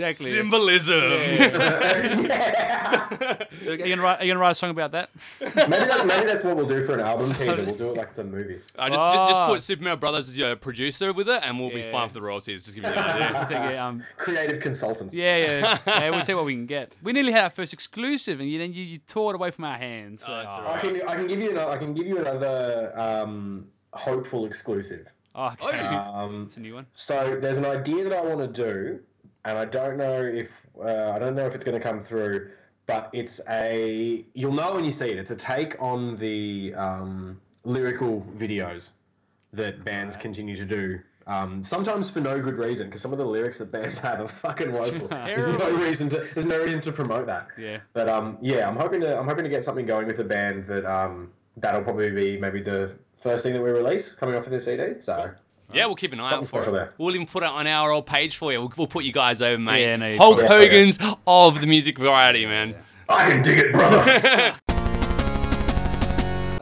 Exactly. 0.00 0.30
Symbolism. 0.32 1.00
So 1.00 1.16
are 3.72 3.74
you 3.74 3.88
gonna 3.94 4.02
write? 4.02 4.20
Are 4.20 4.24
you 4.24 4.30
gonna 4.32 4.40
write 4.40 4.52
a 4.52 4.54
song 4.54 4.70
about 4.70 4.92
that? 4.92 5.10
maybe, 5.40 5.52
that, 5.68 6.06
maybe 6.06 6.24
that's 6.24 6.42
what 6.42 6.56
we'll 6.56 6.66
do 6.66 6.82
for 6.84 6.94
an 6.94 7.00
album 7.00 7.32
teaser. 7.34 7.62
We'll 7.64 7.74
do 7.74 7.90
it 7.90 7.96
like 7.98 8.08
it's 8.10 8.18
a 8.18 8.24
movie. 8.24 8.60
Uh, 8.78 8.88
just, 8.88 9.00
ju- 9.00 9.26
just 9.28 9.40
Ah. 9.40 9.46
put 9.48 9.62
Superman 9.62 9.98
Brothers 9.98 10.28
as 10.28 10.38
your 10.38 10.56
producer 10.56 11.12
with 11.12 11.28
it, 11.28 11.40
and 11.44 11.60
we'll 11.60 11.68
be 11.70 11.82
fine 11.82 12.08
for 12.08 12.14
the 12.14 12.22
royalties. 12.22 12.64
Just 12.64 12.74
give 12.76 12.84
you 12.84 12.90
the 12.90 12.98
idea. 12.98 13.46
Think, 13.48 13.70
yeah, 13.72 13.86
um, 13.86 14.02
Creative 14.16 14.58
consultants. 14.60 15.14
yeah, 15.14 15.36
yeah, 15.36 15.78
yeah. 15.86 16.10
We'll 16.10 16.24
take 16.24 16.36
what 16.36 16.46
we 16.46 16.54
can 16.54 16.66
get. 16.66 16.92
We 17.02 17.12
nearly 17.12 17.32
had 17.32 17.44
our 17.44 17.50
first 17.50 17.72
exclusive, 17.74 18.40
and 18.40 18.48
you, 18.50 18.58
then 18.58 18.72
you, 18.72 18.82
you 18.84 18.98
tore 18.98 19.32
it 19.32 19.34
away 19.36 19.50
from 19.50 19.64
our 19.64 19.76
hands. 19.76 20.22
So, 20.22 20.28
Oh, 20.30 20.42
that's 20.42 20.54
oh, 20.58 20.72
I 20.72 20.78
can, 20.80 21.08
I 21.08 21.14
can 21.16 21.26
give 21.26 21.40
you 21.40 21.50
another, 21.50 21.70
I 21.72 21.76
can 21.76 21.92
give 21.94 22.06
you 22.06 22.18
another 22.30 22.98
um, 22.98 23.66
hopeful 23.92 24.46
exclusive. 24.46 25.12
oh, 25.34 25.54
okay. 25.62 25.78
Um, 25.78 26.44
It's 26.46 26.56
a 26.56 26.60
new 26.60 26.74
one. 26.74 26.86
So 26.94 27.38
there's 27.40 27.58
an 27.58 27.64
idea 27.66 28.04
that 28.04 28.12
I 28.12 28.20
want 28.22 28.40
to 28.40 28.64
do, 28.64 29.00
and 29.44 29.58
I 29.58 29.64
don't 29.64 29.96
know 29.96 30.22
if 30.22 30.66
uh, 30.82 31.10
I 31.14 31.18
don't 31.18 31.34
know 31.34 31.46
if 31.46 31.54
it's 31.54 31.64
going 31.64 31.78
to 31.78 31.82
come 31.86 32.00
through, 32.00 32.50
but 32.86 33.10
it's 33.12 33.40
a 33.48 34.24
you'll 34.34 34.52
know 34.52 34.74
when 34.74 34.84
you 34.84 34.90
see 34.90 35.10
it. 35.10 35.18
It's 35.18 35.30
a 35.30 35.36
take 35.36 35.80
on 35.80 36.16
the 36.16 36.74
um, 36.76 37.40
lyrical 37.64 38.26
videos 38.36 38.90
that 39.52 39.84
bands 39.84 40.16
continue 40.16 40.56
to 40.56 40.64
do. 40.64 41.00
Um, 41.26 41.62
sometimes 41.62 42.10
for 42.10 42.20
no 42.20 42.40
good 42.40 42.58
reason, 42.58 42.86
because 42.86 43.02
some 43.02 43.12
of 43.12 43.18
the 43.18 43.24
lyrics 43.24 43.58
that 43.58 43.70
bands 43.70 43.98
have 44.06 44.20
are 44.20 44.28
fucking 44.28 44.72
woeful. 44.72 45.06
there's 45.08 45.46
no 45.46 45.70
reason 45.76 46.08
to 46.08 46.26
there's 46.34 46.46
no 46.46 46.60
reason 46.62 46.80
to 46.82 46.92
promote 46.92 47.26
that. 47.26 47.48
Yeah. 47.58 47.78
But 47.92 48.08
um, 48.08 48.38
yeah, 48.40 48.68
I'm 48.68 48.76
hoping 48.76 49.00
to 49.02 49.18
I'm 49.18 49.26
hoping 49.26 49.44
to 49.44 49.50
get 49.50 49.62
something 49.62 49.86
going 49.86 50.06
with 50.06 50.18
a 50.18 50.24
band 50.24 50.66
that 50.66 50.84
um, 50.84 51.30
that'll 51.60 51.82
probably 51.82 52.10
be 52.10 52.38
maybe 52.38 52.62
the 52.62 52.94
first 53.14 53.42
thing 53.44 53.52
that 53.54 53.62
we 53.62 53.70
release 53.70 54.10
coming 54.12 54.34
off 54.34 54.44
of 54.46 54.50
this 54.52 54.64
CD. 54.64 55.00
So 55.00 55.30
Yeah, 55.72 55.86
we'll 55.86 55.94
keep 55.96 56.12
an 56.12 56.20
eye 56.20 56.30
Something 56.30 56.38
out 56.38 56.48
for 56.48 56.62
special 56.62 56.74
it. 56.74 56.78
there. 56.78 56.94
We'll 56.98 57.14
even 57.14 57.26
put 57.26 57.42
it 57.42 57.48
on 57.50 57.66
our 57.66 57.90
old 57.92 58.06
page 58.06 58.36
for 58.36 58.52
you. 58.52 58.60
We'll, 58.60 58.72
we'll 58.76 58.86
put 58.86 59.04
you 59.04 59.12
guys 59.12 59.42
over, 59.42 59.58
mate. 59.58 59.82
Yeah, 59.82 59.96
no, 59.96 60.16
Hulk 60.16 60.38
probably- 60.40 60.66
Hogan's 60.68 60.98
of 61.26 61.60
the 61.60 61.66
music 61.66 61.98
variety, 61.98 62.46
man. 62.46 62.74
I 63.08 63.30
can 63.30 63.42
dig 63.42 63.58
it, 63.58 63.72
brother. 63.72 64.56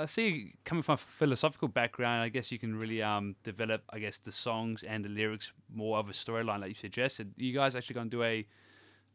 I 0.01 0.07
see 0.07 0.55
coming 0.65 0.83
from 0.83 0.95
a 0.95 0.97
philosophical 0.97 1.69
background, 1.69 2.23
I 2.23 2.29
guess 2.29 2.51
you 2.53 2.59
can 2.59 2.75
really 2.77 3.03
um, 3.03 3.35
develop, 3.43 3.83
I 3.91 3.99
guess, 3.99 4.19
the 4.19 4.33
songs 4.33 4.83
and 4.85 5.05
the 5.05 5.09
lyrics 5.11 5.53
more 5.75 5.99
of 5.99 6.09
a 6.09 6.13
storyline, 6.13 6.61
like 6.61 6.69
you 6.71 6.75
suggested. 6.75 7.33
You 7.37 7.53
guys 7.53 7.75
actually 7.77 7.95
going 7.95 8.11
to 8.11 8.17
do 8.17 8.23
a, 8.23 8.47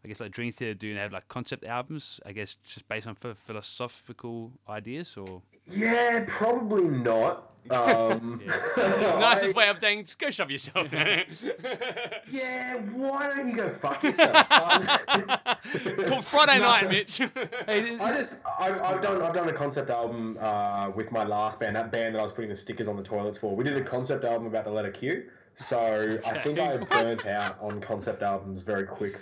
I 0.04 0.10
guess, 0.10 0.20
like 0.20 0.32
Dream 0.32 0.52
Theater 0.52 0.74
do 0.74 0.90
and 0.90 1.00
have 1.00 1.14
like 1.14 1.28
concept 1.30 1.64
albums, 1.64 2.20
I 2.26 2.34
guess, 2.34 2.58
just 2.66 2.88
based 2.90 3.08
on 3.08 3.16
ph- 3.16 3.38
philosophical 3.38 4.52
ideas, 4.68 5.16
or 5.16 5.42
Yeah, 5.72 6.26
probably 6.28 6.86
not. 6.86 7.50
Um, 7.72 8.42
Nicest 8.78 9.56
I- 9.56 9.58
way 9.58 9.70
of 9.70 9.80
saying, 9.80 10.04
just 10.04 10.20
go 10.20 10.30
shove 10.30 10.52
yourself. 10.52 10.90
Yeah, 10.92 12.78
why 12.92 13.34
don't 13.34 13.48
you 13.48 13.56
go 13.56 13.70
fuck 13.70 14.04
yourself? 14.04 14.36
It's 15.74 16.04
called 16.04 16.26
Friday 16.26 16.60
No. 16.60 16.66
Night, 16.66 16.90
Mitch. 16.90 17.22
I 17.22 18.12
just, 18.14 18.42
I've, 18.60 18.82
I've 18.82 19.02
done, 19.02 19.22
I've 19.22 19.34
done 19.34 19.48
a 19.48 19.54
concept 19.54 19.90
album 19.90 20.38
uh, 20.42 20.90
with 20.90 21.14
my 21.14 21.24
last 21.24 21.60
band, 21.62 21.78
that 21.78 21.90
band 21.90 22.16
that 22.16 22.20
I 22.20 22.22
was 22.24 22.34
putting 22.34 22.50
the 22.50 22.56
stickers 22.58 22.90
on 22.90 22.98
the 22.98 23.04
toilets 23.04 23.38
for. 23.38 23.56
We 23.56 23.64
did 23.64 23.78
a 23.78 23.82
concept 23.84 24.26
album 24.26 24.48
about 24.48 24.66
the 24.66 24.72
letter 24.72 24.92
Q. 24.92 25.24
So 25.56 26.20
I 26.26 26.38
think 26.40 26.60
I 26.60 26.78
burnt 26.90 27.26
out 27.26 27.58
on 27.62 27.80
concept 27.82 28.22
albums 28.24 28.62
very 28.64 28.86
quick. 28.86 29.20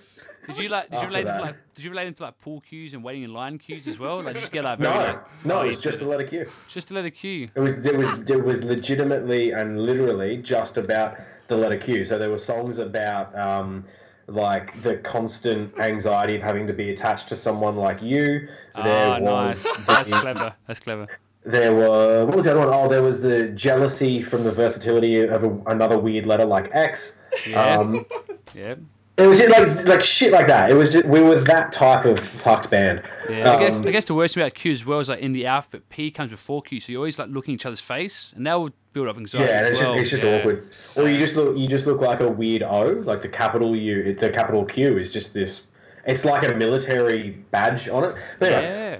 did 0.47 0.57
you 0.57 0.69
like? 0.69 0.89
Did 0.89 1.01
you 1.01 1.07
relate 1.07 1.23
them 1.25 1.37
to 1.37 1.41
like? 1.43 1.55
Did 1.75 1.83
you 1.85 1.89
relate 1.91 2.05
them 2.05 2.13
to 2.15 2.23
like 2.23 2.39
pool 2.39 2.61
cues 2.61 2.93
and 2.93 3.03
waiting 3.03 3.23
in 3.23 3.33
line 3.33 3.57
cues 3.57 3.87
as 3.87 3.99
well? 3.99 4.21
Like, 4.23 4.35
you 4.41 4.47
get 4.49 4.63
like 4.63 4.79
very, 4.79 4.93
No, 4.93 4.99
like, 5.01 5.45
no, 5.45 5.59
oh, 5.59 5.63
it 5.63 5.67
was 5.67 5.79
just 5.79 5.99
the 5.99 6.07
letter 6.07 6.23
Q. 6.25 6.49
just 6.67 6.89
a 6.91 6.93
letter 6.93 7.09
Q. 7.09 7.49
It 7.53 7.59
was 7.59 7.85
it 7.85 7.95
was 7.97 8.09
it 8.29 8.43
was 8.43 8.63
legitimately 8.63 9.51
and 9.51 9.81
literally 9.81 10.37
just 10.37 10.77
about 10.77 11.17
the 11.47 11.57
letter 11.57 11.77
Q. 11.77 12.05
So 12.05 12.17
there 12.17 12.29
were 12.29 12.37
songs 12.37 12.77
about 12.77 13.37
um, 13.37 13.85
like 14.27 14.81
the 14.81 14.97
constant 14.97 15.77
anxiety 15.79 16.35
of 16.37 16.41
having 16.41 16.65
to 16.67 16.73
be 16.73 16.89
attached 16.91 17.27
to 17.29 17.35
someone 17.35 17.75
like 17.75 18.01
you. 18.01 18.47
There 18.83 19.07
Ah, 19.07 19.19
was 19.19 19.65
nice. 19.65 19.85
That's 19.85 20.09
clever. 20.09 20.53
That's 20.67 20.79
clever. 20.79 21.07
There 21.43 21.73
were 21.73 22.25
what 22.25 22.35
was 22.35 22.45
the 22.45 22.51
other 22.51 22.59
one? 22.59 22.69
Oh, 22.71 22.87
there 22.87 23.01
was 23.03 23.21
the 23.21 23.49
jealousy 23.49 24.21
from 24.21 24.43
the 24.43 24.51
versatility 24.51 25.21
of 25.21 25.43
a, 25.43 25.49
another 25.67 25.97
weird 25.97 26.25
letter 26.25 26.45
like 26.45 26.69
X. 26.73 27.17
Yeah. 27.49 27.77
Um, 27.79 28.05
Yeah. 28.53 28.75
it 29.17 29.27
was 29.27 29.39
just 29.39 29.49
like 29.49 29.87
like 29.87 30.03
shit 30.03 30.33
like 30.33 30.47
that. 30.47 30.69
It 30.69 30.73
was 30.73 30.95
we 31.05 31.21
were 31.21 31.39
that 31.39 31.71
type 31.71 32.03
of 32.03 32.19
fucked 32.19 32.69
band. 32.69 33.01
Yeah, 33.29 33.53
I 33.53 33.59
guess 33.59 33.77
Um, 33.77 33.87
I 33.87 33.91
guess 33.91 34.05
the 34.05 34.13
worst 34.13 34.33
thing 34.33 34.43
about 34.43 34.55
Q 34.55 34.73
as 34.73 34.85
well 34.85 34.99
is 34.99 35.07
like 35.07 35.19
in 35.21 35.31
the 35.31 35.45
alphabet 35.45 35.87
P 35.89 36.11
comes 36.11 36.31
before 36.31 36.61
Q, 36.61 36.81
so 36.81 36.91
you're 36.91 36.99
always 36.99 37.17
like 37.17 37.29
looking 37.29 37.53
each 37.53 37.65
other's 37.65 37.79
face, 37.79 38.33
and 38.35 38.45
that 38.45 38.59
would 38.59 38.73
build 38.91 39.07
up 39.07 39.15
anxiety. 39.17 39.49
Yeah, 39.49 39.59
and 39.59 39.67
as 39.67 39.71
it's 39.71 39.79
well. 39.79 39.93
just 39.93 40.01
it's 40.01 40.09
just 40.11 40.23
yeah. 40.23 40.39
awkward. 40.39 40.69
Or 40.97 41.07
you 41.07 41.17
just 41.17 41.37
look 41.37 41.57
you 41.57 41.67
just 41.69 41.87
look 41.87 42.01
like 42.01 42.19
a 42.19 42.27
weird 42.29 42.61
O, 42.63 43.01
like 43.05 43.21
the 43.21 43.29
capital 43.29 43.73
U, 43.73 44.13
the 44.13 44.29
capital 44.31 44.65
Q 44.65 44.97
is 44.97 45.11
just 45.11 45.33
this. 45.33 45.67
It's 46.05 46.25
like 46.25 46.45
a 46.45 46.53
military 46.53 47.29
badge 47.51 47.87
on 47.87 48.03
it. 48.03 48.15
But 48.37 48.51
anyway, 48.51 48.99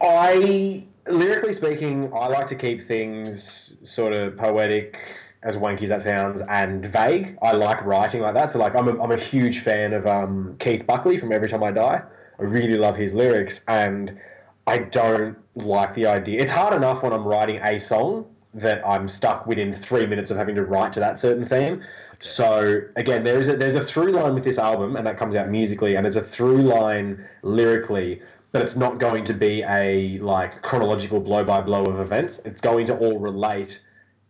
yeah. 0.00 0.08
I 0.08 0.86
lyrically 1.12 1.52
speaking, 1.52 2.12
I 2.14 2.28
like 2.28 2.46
to 2.46 2.54
keep 2.54 2.82
things 2.82 3.76
sort 3.82 4.12
of 4.12 4.36
poetic, 4.36 4.98
as 5.42 5.56
wanky 5.56 5.82
as 5.82 5.88
that 5.88 6.02
sounds, 6.02 6.42
and 6.42 6.84
vague. 6.84 7.38
I 7.40 7.52
like 7.52 7.84
writing 7.84 8.20
like 8.20 8.34
that. 8.34 8.50
So 8.50 8.58
like 8.58 8.74
I'm 8.74 8.88
a, 8.88 9.02
I'm 9.02 9.10
a 9.10 9.16
huge 9.16 9.60
fan 9.60 9.92
of 9.92 10.06
um, 10.06 10.56
Keith 10.58 10.86
Buckley 10.86 11.16
from 11.16 11.32
Every 11.32 11.48
Time 11.48 11.62
I 11.62 11.70
Die. 11.70 12.02
I 12.38 12.42
really 12.42 12.76
love 12.76 12.96
his 12.96 13.14
lyrics, 13.14 13.64
and 13.66 14.18
I 14.66 14.78
don't 14.78 15.38
like 15.54 15.94
the 15.94 16.06
idea. 16.06 16.40
It's 16.40 16.50
hard 16.50 16.74
enough 16.74 17.02
when 17.02 17.12
I'm 17.12 17.24
writing 17.24 17.60
a 17.62 17.78
song 17.78 18.26
that 18.52 18.86
I'm 18.86 19.08
stuck 19.08 19.46
within 19.46 19.72
three 19.72 20.06
minutes 20.06 20.30
of 20.30 20.36
having 20.36 20.56
to 20.56 20.64
write 20.64 20.92
to 20.94 21.00
that 21.00 21.18
certain 21.18 21.44
theme. 21.44 21.82
So 22.18 22.82
again, 22.96 23.24
there's 23.24 23.48
a 23.48 23.56
there's 23.56 23.74
a 23.74 23.80
through 23.80 24.12
line 24.12 24.34
with 24.34 24.44
this 24.44 24.58
album, 24.58 24.96
and 24.96 25.06
that 25.06 25.16
comes 25.16 25.34
out 25.34 25.48
musically, 25.48 25.96
and 25.96 26.04
there's 26.04 26.16
a 26.16 26.22
through 26.22 26.62
line 26.62 27.26
lyrically, 27.42 28.20
but 28.52 28.62
it's 28.62 28.76
not 28.76 28.98
going 28.98 29.24
to 29.24 29.34
be 29.34 29.62
a 29.62 30.18
like 30.18 30.62
chronological 30.62 31.20
blow 31.20 31.44
by 31.44 31.60
blow 31.60 31.84
of 31.84 32.00
events. 32.00 32.38
It's 32.44 32.60
going 32.60 32.86
to 32.86 32.96
all 32.96 33.18
relate 33.18 33.80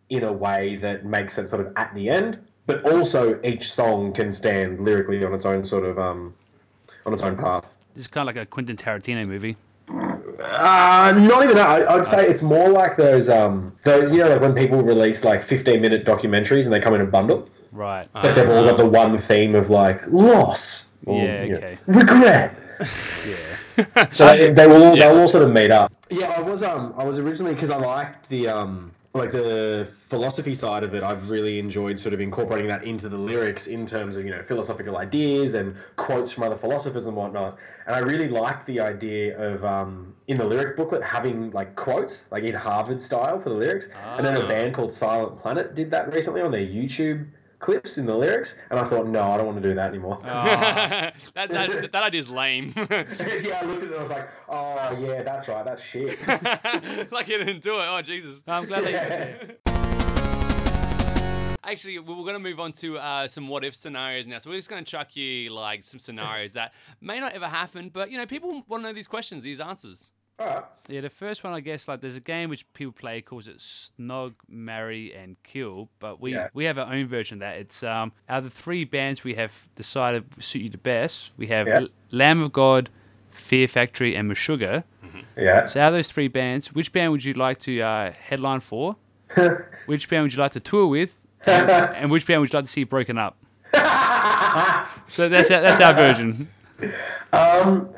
in 0.09 0.23
a 0.23 0.31
way 0.33 0.75
that 0.77 1.05
makes 1.05 1.37
it 1.37 1.47
sort 1.49 1.65
of 1.65 1.73
at 1.75 1.93
the 1.95 2.09
end, 2.09 2.39
but 2.65 2.83
also 2.83 3.39
each 3.43 3.71
song 3.71 4.13
can 4.13 4.33
stand 4.33 4.83
lyrically 4.83 5.23
on 5.23 5.33
its 5.33 5.45
own 5.45 5.63
sort 5.65 5.83
of 5.85 5.97
um 5.97 6.35
on 7.05 7.13
its 7.13 7.21
own 7.23 7.35
path. 7.37 7.73
It's 7.95 8.07
kind 8.07 8.27
of 8.29 8.35
like 8.35 8.41
a 8.43 8.45
Quentin 8.45 8.77
Tarantino 8.77 9.25
movie. 9.27 9.57
Uh, 9.89 11.13
not 11.17 11.43
even 11.43 11.55
that. 11.55 11.67
I, 11.89 11.95
I'd 11.95 12.05
say 12.05 12.25
it's 12.25 12.41
more 12.41 12.69
like 12.69 12.95
those 12.97 13.27
um 13.29 13.75
those 13.83 14.11
you 14.11 14.19
know 14.19 14.29
like 14.29 14.41
when 14.41 14.53
people 14.55 14.81
release 14.81 15.23
like 15.23 15.43
fifteen 15.43 15.81
minute 15.81 16.05
documentaries 16.05 16.63
and 16.65 16.73
they 16.73 16.79
come 16.79 16.93
in 16.93 17.01
a 17.01 17.05
bundle, 17.05 17.49
Right. 17.71 18.07
but 18.13 18.33
they've 18.35 18.49
all 18.49 18.65
got 18.65 18.77
the 18.77 18.85
one 18.87 19.17
theme 19.17 19.55
of 19.55 19.69
like 19.69 20.05
loss. 20.07 20.91
or, 21.05 21.23
Yeah, 21.23 21.43
you 21.43 21.51
know, 21.51 21.57
okay. 21.57 21.77
regret. 21.87 22.55
yeah. 23.27 23.35
so 24.13 24.25
they, 24.25 24.51
they 24.51 24.67
will 24.67 24.83
all, 24.83 24.95
they'll 24.95 25.19
all 25.19 25.27
sort 25.27 25.43
of 25.43 25.51
meet 25.51 25.71
up. 25.71 25.91
Yeah, 26.09 26.33
I 26.37 26.41
was 26.41 26.63
um 26.63 26.93
I 26.97 27.03
was 27.03 27.19
originally 27.19 27.53
because 27.53 27.69
I 27.69 27.77
liked 27.77 28.29
the 28.29 28.47
um 28.47 28.91
like 29.13 29.31
the 29.31 29.89
philosophy 29.91 30.55
side 30.55 30.83
of 30.83 30.95
it. 30.95 31.03
I've 31.03 31.29
really 31.29 31.59
enjoyed 31.59 31.99
sort 31.99 32.13
of 32.13 32.21
incorporating 32.21 32.69
that 32.69 32.83
into 32.83 33.09
the 33.09 33.17
lyrics 33.17 33.67
in 33.67 33.85
terms 33.85 34.15
of 34.15 34.23
you 34.23 34.31
know 34.31 34.41
philosophical 34.41 34.97
ideas 34.97 35.53
and 35.53 35.75
quotes 35.97 36.31
from 36.31 36.43
other 36.43 36.55
philosophers 36.55 37.07
and 37.07 37.15
whatnot. 37.15 37.57
And 37.85 37.95
I 37.95 37.99
really 37.99 38.29
liked 38.29 38.65
the 38.65 38.79
idea 38.79 39.37
of 39.37 39.65
um 39.65 40.15
in 40.27 40.37
the 40.37 40.45
lyric 40.45 40.77
booklet 40.77 41.03
having 41.03 41.51
like 41.51 41.75
quotes 41.75 42.31
like 42.31 42.43
in 42.43 42.55
Harvard 42.55 43.01
style 43.01 43.39
for 43.39 43.49
the 43.49 43.55
lyrics. 43.55 43.87
And 44.17 44.25
then 44.25 44.35
a 44.35 44.47
band 44.47 44.73
called 44.73 44.93
Silent 44.93 45.39
Planet 45.39 45.75
did 45.75 45.91
that 45.91 46.11
recently 46.13 46.41
on 46.41 46.51
their 46.51 46.65
YouTube 46.65 47.27
clips 47.61 47.97
in 47.97 48.05
the 48.05 48.15
lyrics, 48.15 48.55
and 48.69 48.79
I 48.79 48.83
thought, 48.83 49.07
no, 49.07 49.31
I 49.31 49.37
don't 49.37 49.45
want 49.45 49.61
to 49.61 49.69
do 49.69 49.75
that 49.75 49.87
anymore. 49.89 50.19
that, 50.23 51.13
that, 51.33 51.91
that 51.91 52.03
idea's 52.03 52.29
lame. 52.29 52.73
yeah, 52.75 53.59
I 53.61 53.65
looked 53.65 53.83
at 53.83 53.83
it 53.83 53.83
and 53.83 53.95
I 53.95 53.99
was 53.99 54.09
like, 54.09 54.29
oh 54.49 54.97
yeah, 54.99 55.21
that's 55.21 55.47
right, 55.47 55.63
that's 55.63 55.83
shit. 55.83 56.19
like 57.11 57.27
you 57.27 57.37
didn't 57.37 57.61
do 57.61 57.79
it. 57.79 57.85
Oh 57.87 58.01
Jesus. 58.01 58.43
I'm 58.47 58.65
glad 58.65 58.83
they. 58.83 58.91
Yeah. 58.91 59.35
Actually, 61.63 61.99
we 61.99 62.13
we're 62.15 62.23
going 62.23 62.33
to 62.33 62.39
move 62.39 62.59
on 62.59 62.71
to 62.73 62.97
uh, 62.97 63.27
some 63.27 63.47
what 63.47 63.63
if 63.63 63.75
scenarios 63.75 64.25
now. 64.25 64.39
So 64.39 64.49
we're 64.49 64.57
just 64.57 64.69
going 64.69 64.83
to 64.83 64.91
chuck 64.91 65.15
you 65.15 65.53
like 65.53 65.83
some 65.83 65.99
scenarios 65.99 66.53
that 66.53 66.73
may 66.99 67.19
not 67.19 67.33
ever 67.33 67.47
happen, 67.47 67.89
but 67.89 68.09
you 68.11 68.17
know, 68.17 68.25
people 68.25 68.63
want 68.67 68.83
to 68.83 68.89
know 68.89 68.93
these 68.93 69.07
questions, 69.07 69.43
these 69.43 69.61
answers. 69.61 70.11
All 70.41 70.47
right. 70.47 70.63
Yeah, 70.87 71.01
the 71.01 71.09
first 71.09 71.43
one, 71.43 71.53
I 71.53 71.59
guess, 71.59 71.87
like 71.87 72.01
there's 72.01 72.15
a 72.15 72.19
game 72.19 72.49
which 72.49 72.65
people 72.73 72.91
play 72.93 73.21
calls 73.21 73.47
it 73.47 73.57
Snog, 73.59 74.33
Marry, 74.49 75.13
and 75.13 75.35
Kill, 75.43 75.89
but 75.99 76.19
we 76.19 76.33
Yeah. 76.33 76.47
we 76.53 76.65
have 76.65 76.77
our 76.79 76.91
own 76.91 77.07
version 77.07 77.35
of 77.35 77.39
that. 77.41 77.57
It's 77.57 77.83
um 77.83 78.11
out 78.27 78.39
of 78.39 78.43
the 78.45 78.49
three 78.49 78.83
bands 78.83 79.23
we 79.23 79.35
have 79.35 79.67
decided 79.75 80.23
suit 80.43 80.63
you 80.63 80.69
the 80.69 80.77
best. 80.79 81.31
We 81.37 81.47
have 81.47 81.67
Yeah. 81.67 81.81
L- 81.81 81.87
Lamb 82.09 82.41
of 82.41 82.51
God, 82.53 82.89
Fear 83.29 83.67
Factory, 83.67 84.15
and 84.15 84.31
Meshuggah. 84.31 84.83
Yeah. 85.37 85.65
So 85.67 85.79
out 85.79 85.89
of 85.89 85.93
those 85.93 86.07
three 86.11 86.27
bands, 86.27 86.73
which 86.73 86.91
band 86.91 87.11
would 87.11 87.23
you 87.23 87.33
like 87.33 87.59
to 87.59 87.79
uh, 87.81 88.11
headline 88.11 88.59
for? 88.61 88.95
which 89.85 90.09
band 90.09 90.23
would 90.23 90.33
you 90.33 90.39
like 90.39 90.53
to 90.53 90.59
tour 90.59 90.87
with? 90.87 91.21
And, 91.45 91.69
and 91.97 92.11
which 92.11 92.25
band 92.25 92.41
would 92.41 92.51
you 92.51 92.57
like 92.57 92.65
to 92.65 92.71
see 92.71 92.83
broken 92.83 93.17
up? 93.19 93.37
so 95.07 95.29
that's 95.29 95.49
our, 95.51 95.61
that's 95.61 95.79
our 95.79 95.93
version. 95.93 96.49
Um, 97.31 97.93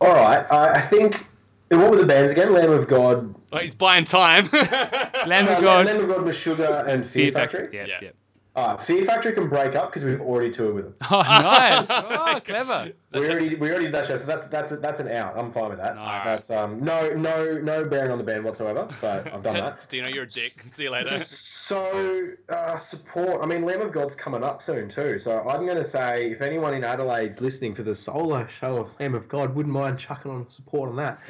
All 0.00 0.14
right. 0.14 0.46
I, 0.50 0.74
I 0.76 0.80
think. 0.80 1.26
What 1.68 1.90
were 1.90 1.96
the 1.96 2.06
bands 2.06 2.30
again? 2.32 2.52
Lamb 2.52 2.70
of 2.70 2.86
God. 2.86 3.34
Oh, 3.52 3.58
he's 3.58 3.74
buying 3.74 4.04
time. 4.04 4.48
Lamb 4.52 5.48
of 5.48 5.60
God, 5.62 5.86
Lamb 5.86 6.00
of 6.02 6.08
God, 6.08 6.20
Meshuggah, 6.20 6.86
and 6.86 7.06
Fear, 7.06 7.32
Factory. 7.32 7.68
Yeah, 7.72 7.86
Yeah. 7.86 7.98
yeah. 8.02 8.10
Uh, 8.56 8.76
Fear 8.76 9.04
Factory 9.04 9.32
can 9.32 9.48
break 9.48 9.74
up 9.74 9.90
because 9.90 10.04
we've 10.04 10.20
already 10.20 10.50
toured 10.52 10.76
with 10.76 10.84
them. 10.84 10.94
Oh, 11.10 11.22
nice. 11.22 11.86
Oh, 11.90 12.40
clever. 12.44 12.92
We 13.12 13.28
already 13.28 13.54
we 13.56 13.68
already 13.70 13.84
did 13.86 13.94
that 13.94 14.06
show, 14.06 14.16
so 14.16 14.26
that's 14.26 14.46
that's 14.46 14.70
that's 14.78 15.00
an 15.00 15.08
out. 15.08 15.36
I'm 15.38 15.50
fine 15.50 15.70
with 15.70 15.78
that. 15.78 15.94
Nice. 15.96 16.24
That's 16.24 16.50
um 16.50 16.82
no 16.82 17.10
no 17.14 17.58
no 17.58 17.84
bearing 17.84 18.10
on 18.10 18.18
the 18.18 18.24
band 18.24 18.44
whatsoever. 18.44 18.88
But 19.00 19.32
I've 19.32 19.42
done 19.42 19.54
that. 19.54 19.88
Do 19.88 19.96
you 19.96 20.02
know 20.02 20.08
you're 20.08 20.24
a 20.24 20.28
dick? 20.28 20.52
See 20.66 20.84
you 20.84 20.90
later. 20.90 21.08
So 21.08 22.28
uh, 22.48 22.76
support. 22.76 23.42
I 23.42 23.46
mean, 23.46 23.64
Lamb 23.64 23.80
of 23.80 23.92
God's 23.92 24.14
coming 24.14 24.42
up 24.44 24.60
soon 24.62 24.88
too. 24.88 25.18
So 25.18 25.40
I'm 25.48 25.64
going 25.64 25.78
to 25.78 25.84
say, 25.84 26.30
if 26.30 26.42
anyone 26.42 26.74
in 26.74 26.84
Adelaide's 26.84 27.40
listening 27.40 27.74
for 27.74 27.82
the 27.82 27.94
solo 27.94 28.46
show 28.46 28.78
of 28.78 28.98
Lamb 29.00 29.14
of 29.14 29.28
God, 29.28 29.54
wouldn't 29.54 29.72
mind 29.74 29.98
chucking 29.98 30.30
on 30.30 30.48
support 30.48 30.90
on 30.90 30.96
that. 30.96 31.20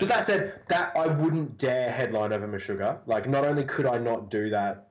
But 0.00 0.08
that 0.08 0.24
said, 0.24 0.60
that 0.68 0.96
I 0.96 1.06
wouldn't 1.06 1.58
dare 1.58 1.90
headline 1.92 2.32
over 2.32 2.48
Meshuggah. 2.48 2.98
Like, 3.06 3.28
not 3.28 3.44
only 3.46 3.64
could 3.64 3.86
I 3.86 3.98
not 3.98 4.30
do 4.30 4.50
that, 4.50 4.88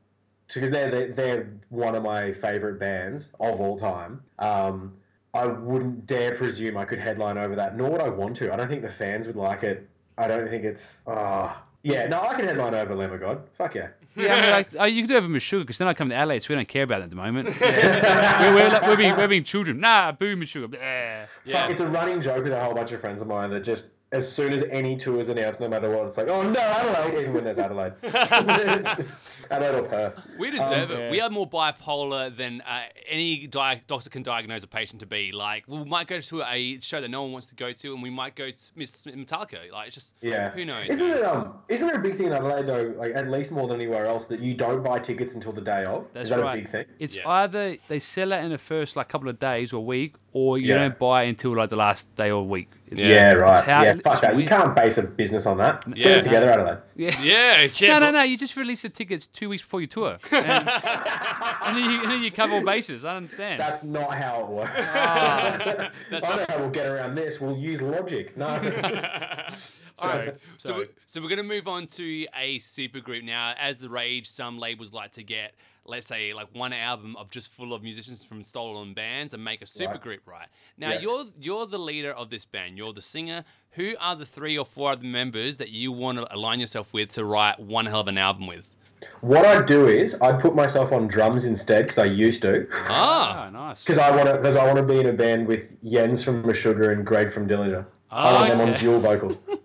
because 0.47 0.71
they're, 0.71 0.89
they're 0.89 1.07
they're 1.13 1.53
one 1.69 1.95
of 1.95 2.03
my 2.03 2.31
favorite 2.31 2.79
bands 2.79 3.31
of 3.39 3.59
all 3.59 3.77
time. 3.77 4.21
Um, 4.39 4.93
I 5.33 5.47
wouldn't 5.47 6.05
dare 6.05 6.35
presume 6.35 6.77
I 6.77 6.85
could 6.85 6.99
headline 6.99 7.37
over 7.37 7.55
that, 7.55 7.75
nor 7.75 7.91
would 7.91 8.01
I 8.01 8.09
want 8.09 8.35
to. 8.37 8.53
I 8.53 8.55
don't 8.55 8.67
think 8.67 8.83
the 8.83 8.89
fans 8.89 9.25
would 9.27 9.35
like 9.35 9.63
it. 9.63 9.89
I 10.17 10.27
don't 10.27 10.47
think 10.47 10.63
it's. 10.63 11.01
ah 11.07 11.63
yeah, 11.83 12.07
no, 12.07 12.21
I 12.21 12.33
can 12.33 12.45
headline 12.45 12.73
over 12.73 12.95
Lamb 12.95 13.11
of 13.11 13.19
God. 13.19 13.41
Fuck 13.57 13.75
yeah. 13.75 13.89
Yeah, 14.15 14.35
I 14.35 14.41
mean, 14.41 14.51
like, 14.51 14.67
oh, 14.79 14.85
you 14.85 15.01
can 15.01 15.09
do 15.09 15.17
it 15.17 15.21
with 15.23 15.31
Meshuggah 15.31 15.61
because 15.61 15.79
then 15.79 15.87
I 15.87 15.93
come 15.93 16.09
to 16.09 16.25
LA, 16.25 16.39
so 16.39 16.49
we 16.49 16.55
don't 16.55 16.67
care 16.67 16.83
about 16.83 17.01
it 17.01 17.05
at 17.05 17.09
the 17.09 17.15
moment. 17.15 17.49
we're, 17.61 18.55
we're, 18.55 18.69
like, 18.69 18.83
we're, 18.83 18.95
being, 18.95 19.17
we're 19.17 19.27
being 19.27 19.43
children. 19.43 19.79
Nah, 19.79 20.11
boo 20.11 20.35
Meshuggah. 20.37 20.75
Yeah. 20.79 21.25
Fuck, 21.45 21.71
it's 21.71 21.81
a 21.81 21.87
running 21.87 22.21
joke 22.21 22.43
with 22.43 22.53
a 22.53 22.63
whole 22.63 22.73
bunch 22.73 22.91
of 22.91 23.01
friends 23.01 23.21
of 23.21 23.27
mine 23.27 23.49
that 23.49 23.63
just 23.63 23.87
as 24.13 24.31
soon 24.31 24.53
as 24.53 24.63
any 24.69 24.95
tour 24.95 25.19
is 25.19 25.27
announced, 25.27 25.59
no 25.59 25.67
matter 25.67 25.89
what, 25.89 26.05
it's 26.05 26.17
like, 26.17 26.27
oh 26.29 26.41
no, 26.43 26.59
Adelaide, 26.59 27.19
even 27.19 27.33
when 27.33 27.43
there's 27.43 27.59
Adelaide. 27.59 27.93
Adelaide 28.03 29.75
or 29.79 29.83
Perth. 29.83 30.19
We 30.37 30.51
deserve 30.51 30.91
Um, 30.91 30.97
it. 30.97 30.99
yeah. 30.99 31.11
We 31.11 31.19
are 31.21 31.29
more 31.29 31.49
bipolar 31.49 32.35
than 32.35 32.61
uh, 32.61 32.83
any 33.09 33.47
di- 33.47 33.81
doctor 33.87 34.09
can 34.09 34.23
diagnose 34.23 34.63
a 34.63 34.67
patient 34.67 34.99
to 35.01 35.05
be. 35.05 35.31
Like, 35.31 35.63
we 35.67 35.83
might 35.83 36.07
go 36.07 36.19
to 36.21 36.43
a 36.43 36.79
show 36.81 37.01
that 37.01 37.09
no 37.09 37.23
one 37.23 37.31
wants 37.31 37.47
to 37.47 37.55
go 37.55 37.71
to, 37.73 37.93
and 37.93 38.01
we 38.03 38.09
might 38.09 38.35
go 38.35 38.51
to 38.51 38.63
Miss 38.75 39.03
Metallica. 39.05 39.71
Like, 39.71 39.87
it's 39.87 39.95
just 39.95 40.15
Yeah. 40.21 40.51
who 40.51 40.65
knows? 40.65 40.89
Isn't 40.89 41.09
it 41.09 41.23
um 41.23 41.55
isn't 41.67 41.87
there 41.87 41.99
a 41.99 42.03
big 42.03 42.13
thing 42.13 42.27
in 42.27 42.33
Adelaide 42.33 42.67
though, 42.67 42.93
like 42.97 43.13
at 43.15 43.29
least 43.29 43.51
more 43.51 43.67
than 43.67 43.77
anywhere 43.81 44.05
else, 44.05 44.25
that 44.25 44.39
you 44.39 44.53
don't 44.53 44.83
buy 44.83 44.99
tickets 44.99 45.35
until 45.35 45.51
the 45.51 45.61
day 45.61 45.85
of? 45.85 46.05
That's 46.13 46.25
is 46.25 46.29
that 46.29 46.39
right. 46.41 46.59
a 46.59 46.61
big 46.61 46.69
thing? 46.69 46.85
It's 46.99 47.15
Yeah. 47.15 47.27
either 47.29 47.77
they 47.87 47.99
sell 47.99 48.31
it 48.31 48.43
in 48.43 48.51
the 48.51 48.57
first 48.57 48.95
like 48.95 49.09
couple 49.09 49.29
of 49.29 49.39
days 49.39 49.73
or 49.73 49.83
week, 49.85 50.15
or 50.33 50.57
you 50.57 50.69
Yeah. 50.69 50.77
don't 50.79 50.99
buy 50.99 51.23
it 51.23 51.29
until 51.29 51.55
like 51.55 51.69
the 51.69 51.75
last 51.75 52.13
day 52.15 52.31
or 52.31 52.43
week. 52.45 52.69
It's- 52.91 53.07
Yeah, 53.07 53.33
right. 53.33 53.57
It's 53.57 53.65
how- 53.65 53.83
yeah, 53.83 53.93
fuck 53.93 54.21
that. 54.21 54.37
You 54.37 54.45
can't 54.45 54.75
base 54.75 54.97
a 54.99 55.03
business 55.03 55.45
on 55.47 55.57
that. 55.57 55.83
Get 55.95 55.97
Yeah. 56.05 56.11
it 56.17 56.21
together, 56.23 56.49
Adelaide. 56.51 56.77
Yeah. 56.95 57.21
Yeah, 57.21 57.61
yeah. 57.75 57.87
No, 57.87 57.93
no, 57.99 58.05
but- 58.07 58.11
no. 58.11 58.21
You 58.23 58.37
just 58.37 58.55
release 58.55 58.81
the 58.83 58.89
tickets 58.89 59.25
two 59.27 59.49
weeks 59.49 59.63
before 59.63 59.81
your 59.81 59.87
tour, 59.87 60.17
and, 60.31 60.45
and, 60.45 61.77
then, 61.77 61.89
you, 61.91 62.01
and 62.01 62.09
then 62.11 62.21
you 62.23 62.31
cover 62.31 62.53
all 62.55 62.63
bases. 62.65 63.03
I 63.05 63.15
understand. 63.15 63.59
That's 63.59 63.83
not 63.83 64.13
how 64.13 64.41
it 64.41 64.47
works. 64.49 64.71
Ah. 64.75 65.89
I 66.11 66.19
know 66.35 66.45
how 66.49 66.57
we'll 66.59 66.69
get 66.69 66.85
around 66.87 67.15
this. 67.15 67.39
We'll 67.41 67.57
use 67.57 67.81
logic. 67.81 68.35
No. 68.37 68.47
All 68.47 70.09
right. 70.09 70.35
So, 70.57 70.69
sorry. 70.69 70.79
we- 70.79 70.87
so 71.05 71.21
we're 71.21 71.29
going 71.29 71.37
to 71.37 71.43
move 71.43 71.67
on 71.67 71.85
to 71.87 72.25
a 72.35 72.59
supergroup 72.59 73.23
now. 73.23 73.53
As 73.59 73.79
the 73.79 73.89
rage, 73.89 74.29
some 74.29 74.57
labels 74.59 74.93
like 74.93 75.11
to 75.13 75.23
get, 75.23 75.53
let's 75.85 76.07
say, 76.07 76.33
like 76.33 76.47
one 76.53 76.73
album 76.73 77.15
of 77.17 77.29
just 77.29 77.51
full 77.51 77.73
of 77.73 77.83
musicians 77.83 78.23
from 78.23 78.43
stolen 78.43 78.93
bands 78.93 79.33
and 79.33 79.43
make 79.43 79.61
a 79.61 79.65
supergroup, 79.65 80.19
right? 80.25 80.47
Now 80.77 80.91
Yeah. 80.91 80.99
you're 81.01 81.25
you're 81.39 81.65
the 81.67 81.79
leader 81.79 82.11
of 82.11 82.29
this 82.29 82.45
band. 82.45 82.77
You're 82.77 82.93
the 82.93 83.01
singer. 83.01 83.43
Who 83.71 83.95
are 83.99 84.15
the 84.15 84.25
three 84.25 84.57
or 84.57 84.65
four 84.65 84.91
other 84.91 85.03
members 85.05 85.57
that 85.57 85.69
you 85.69 85.91
want 85.91 86.19
to 86.19 86.33
align 86.33 86.59
yourself 86.59 86.93
with 86.93 87.09
to 87.13 87.25
write 87.25 87.59
one 87.59 87.85
hell 87.87 88.01
of 88.01 88.07
an 88.07 88.17
album 88.17 88.47
with? 88.47 88.75
What 89.19 89.45
I'd 89.45 89.65
do 89.65 89.87
is 89.87 90.15
I'd 90.21 90.39
put 90.39 90.55
myself 90.55 90.93
on 90.93 91.07
drums 91.07 91.43
instead 91.43 91.83
because 91.85 91.97
I 91.97 92.05
used 92.05 92.41
to. 92.43 92.67
Ah, 92.71 93.43
Ah, 93.47 93.49
nice. 93.49 93.83
Because 93.83 93.97
I 93.97 94.15
want 94.15 94.29
to. 94.29 94.35
Because 94.35 94.55
I 94.55 94.65
want 94.65 94.77
to 94.77 94.83
be 94.83 94.99
in 94.99 95.07
a 95.07 95.13
band 95.13 95.47
with 95.47 95.77
Jens 95.83 96.23
from 96.23 96.43
Meshuggah 96.43 96.93
and 96.93 97.05
Greg 97.05 97.33
from 97.33 97.47
Dillinger. 97.47 97.85
I 98.09 98.31
want 98.31 98.49
them 98.49 98.61
on 98.61 98.73
dual 98.75 98.99
vocals. 98.99 99.37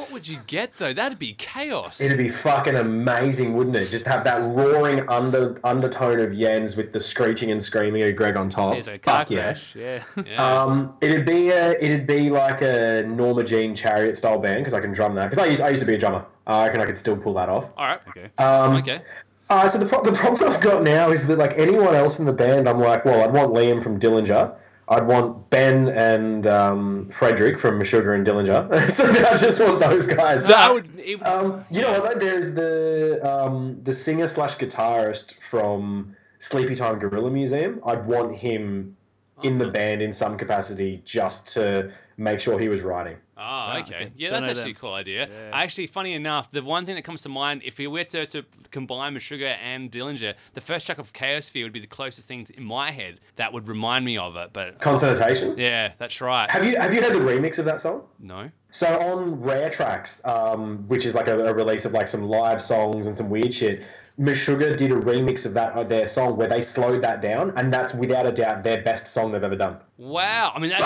what 0.00 0.10
would 0.12 0.26
you 0.26 0.38
get 0.46 0.78
though? 0.78 0.92
That'd 0.94 1.18
be 1.18 1.34
chaos. 1.34 2.00
It'd 2.00 2.16
be 2.16 2.30
fucking 2.30 2.74
amazing, 2.74 3.54
wouldn't 3.54 3.76
it? 3.76 3.90
Just 3.90 4.06
have 4.06 4.24
that 4.24 4.40
roaring 4.40 5.06
under 5.08 5.60
undertone 5.62 6.20
of 6.20 6.36
Jens 6.36 6.74
with 6.74 6.92
the 6.92 7.00
screeching 7.00 7.50
and 7.50 7.62
screaming 7.62 8.02
of 8.02 8.16
Greg 8.16 8.36
on 8.36 8.48
top. 8.48 8.72
There's 8.72 8.88
a 8.88 8.98
car 8.98 9.18
Fuck 9.20 9.30
yeah. 9.30 9.42
crash. 9.42 9.76
Yeah. 9.76 10.02
Yeah. 10.26 10.62
Um, 10.62 10.94
it'd 11.00 11.24
be 11.26 11.48
a, 11.50 11.72
it'd 11.82 12.06
be 12.06 12.30
like 12.30 12.62
a 12.62 13.02
Norma 13.06 13.42
Jean 13.44 13.74
Chariot 13.74 14.16
style 14.16 14.38
band 14.38 14.60
because 14.60 14.74
I 14.74 14.80
can 14.80 14.92
drum 14.92 15.14
that. 15.16 15.30
Because 15.30 15.38
I 15.38 15.46
used, 15.46 15.60
I 15.62 15.68
used 15.70 15.80
to 15.80 15.86
be 15.86 15.94
a 15.94 15.98
drummer. 15.98 16.24
Uh, 16.46 16.50
I 16.50 16.66
reckon 16.66 16.80
I 16.80 16.86
could 16.86 16.96
still 16.98 17.16
pull 17.16 17.34
that 17.34 17.48
off. 17.48 17.70
All 17.76 17.86
right. 17.86 18.00
okay. 18.08 18.30
Um, 18.38 18.76
Okay. 18.76 19.00
Uh, 19.48 19.66
so 19.68 19.78
the, 19.78 19.86
pro- 19.86 20.02
the 20.04 20.12
problem 20.12 20.48
I've 20.52 20.60
got 20.60 20.84
now 20.84 21.10
is 21.10 21.26
that 21.26 21.36
like 21.36 21.52
anyone 21.56 21.94
else 21.96 22.20
in 22.20 22.24
the 22.24 22.32
band, 22.32 22.68
I'm 22.68 22.78
like, 22.78 23.04
well, 23.04 23.22
I'd 23.22 23.32
want 23.32 23.52
Liam 23.52 23.82
from 23.82 23.98
Dillinger. 23.98 24.54
I'd 24.90 25.06
want 25.06 25.50
Ben 25.50 25.88
and 25.88 26.48
um, 26.48 27.08
Frederick 27.08 27.60
from 27.60 27.78
Meshuggah 27.78 28.12
and 28.12 28.26
Dillinger. 28.26 28.90
so 28.90 29.04
I 29.08 29.36
just 29.36 29.60
want 29.60 29.78
those 29.78 30.08
guys. 30.08 30.44
That 30.44 30.74
would. 30.74 30.98
It, 30.98 31.24
Um, 31.24 31.64
you 31.70 31.80
know 31.80 32.00
what? 32.00 32.18
There's 32.18 32.54
the 32.54 33.20
um, 33.22 33.78
the 33.84 33.92
singer 33.92 34.26
slash 34.26 34.56
guitarist 34.56 35.34
from 35.34 36.16
Sleepy 36.40 36.74
Time 36.74 36.98
Gorilla 36.98 37.30
Museum. 37.30 37.80
I'd 37.86 38.04
want 38.04 38.38
him 38.38 38.96
in 39.44 39.58
the 39.58 39.68
band 39.68 40.02
in 40.02 40.12
some 40.12 40.36
capacity 40.36 41.02
just 41.04 41.48
to 41.54 41.92
make 42.16 42.40
sure 42.40 42.58
he 42.58 42.68
was 42.68 42.82
writing. 42.82 43.16
Ah, 43.42 43.72
Ah, 43.72 43.78
okay. 43.80 43.94
okay. 43.94 44.12
Yeah, 44.16 44.30
Don't 44.30 44.42
that's 44.42 44.54
know 44.54 44.60
actually 44.60 44.72
a 44.72 44.74
cool 44.74 44.92
idea. 44.92 45.28
Yeah. 45.28 45.50
Actually, 45.52 45.86
funny 45.86 46.12
enough, 46.12 46.50
the 46.50 46.62
one 46.62 46.84
thing 46.86 46.94
that 46.96 47.02
comes 47.02 47.22
to 47.22 47.28
mind, 47.28 47.62
if 47.64 47.78
we 47.78 47.86
were 47.86 48.04
to, 48.04 48.26
to 48.26 48.44
combine 48.70 49.14
Meshuggah 49.14 49.56
and 49.62 49.90
Dillinger, 49.90 50.34
the 50.54 50.60
first 50.60 50.84
track 50.86 50.98
of 50.98 51.12
Chaosphere 51.12 51.64
would 51.64 51.72
be 51.72 51.80
the 51.80 51.86
closest 51.86 52.28
thing 52.28 52.46
in 52.54 52.64
my 52.64 52.90
head 52.90 53.18
that 53.36 53.52
would 53.52 53.66
remind 53.66 54.04
me 54.04 54.18
of 54.18 54.36
it. 54.36 54.50
But 54.52 54.80
Concatenation. 54.80 55.56
yeah, 55.58 55.92
that's 55.98 56.20
right. 56.20 56.50
Have 56.50 56.64
you 56.66 56.76
have 56.76 56.92
you 56.94 57.00
heard 57.02 57.14
the 57.14 57.18
remix 57.20 57.58
of 57.58 57.64
that 57.64 57.80
song? 57.80 58.02
No. 58.18 58.50
So 58.70 58.86
on 59.00 59.40
Rare 59.40 59.70
Tracks, 59.70 60.24
um, 60.24 60.86
which 60.86 61.04
is 61.06 61.14
like 61.14 61.26
a, 61.26 61.46
a 61.46 61.52
release 61.54 61.84
of 61.86 61.92
like 61.92 62.06
some 62.08 62.22
live 62.22 62.60
songs 62.62 63.06
and 63.08 63.16
some 63.16 63.28
weird 63.30 63.52
shit, 63.52 63.82
Meshuggah 64.18 64.76
did 64.76 64.90
a 64.90 64.96
remix 64.96 65.46
of 65.46 65.54
that 65.54 65.72
of 65.72 65.88
their 65.88 66.06
song 66.06 66.36
where 66.36 66.48
they 66.48 66.60
slowed 66.60 67.00
that 67.02 67.22
down, 67.22 67.52
and 67.56 67.72
that's 67.72 67.94
without 67.94 68.26
a 68.26 68.32
doubt 68.32 68.62
their 68.62 68.82
best 68.82 69.06
song 69.06 69.32
they've 69.32 69.42
ever 69.42 69.56
done. 69.56 69.78
Wow. 69.96 70.52
I 70.54 70.58
mean, 70.58 70.70
that's. 70.70 70.84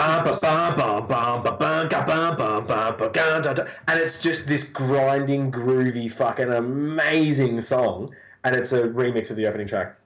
And 3.88 4.00
it's 4.00 4.22
just 4.22 4.46
this 4.46 4.64
grinding, 4.64 5.50
groovy, 5.50 6.10
fucking 6.10 6.52
amazing 6.52 7.60
song, 7.60 8.14
and 8.44 8.54
it's 8.54 8.72
a 8.72 8.82
remix 8.88 9.30
of 9.30 9.36
the 9.36 9.46
opening 9.46 9.66
track. 9.66 9.96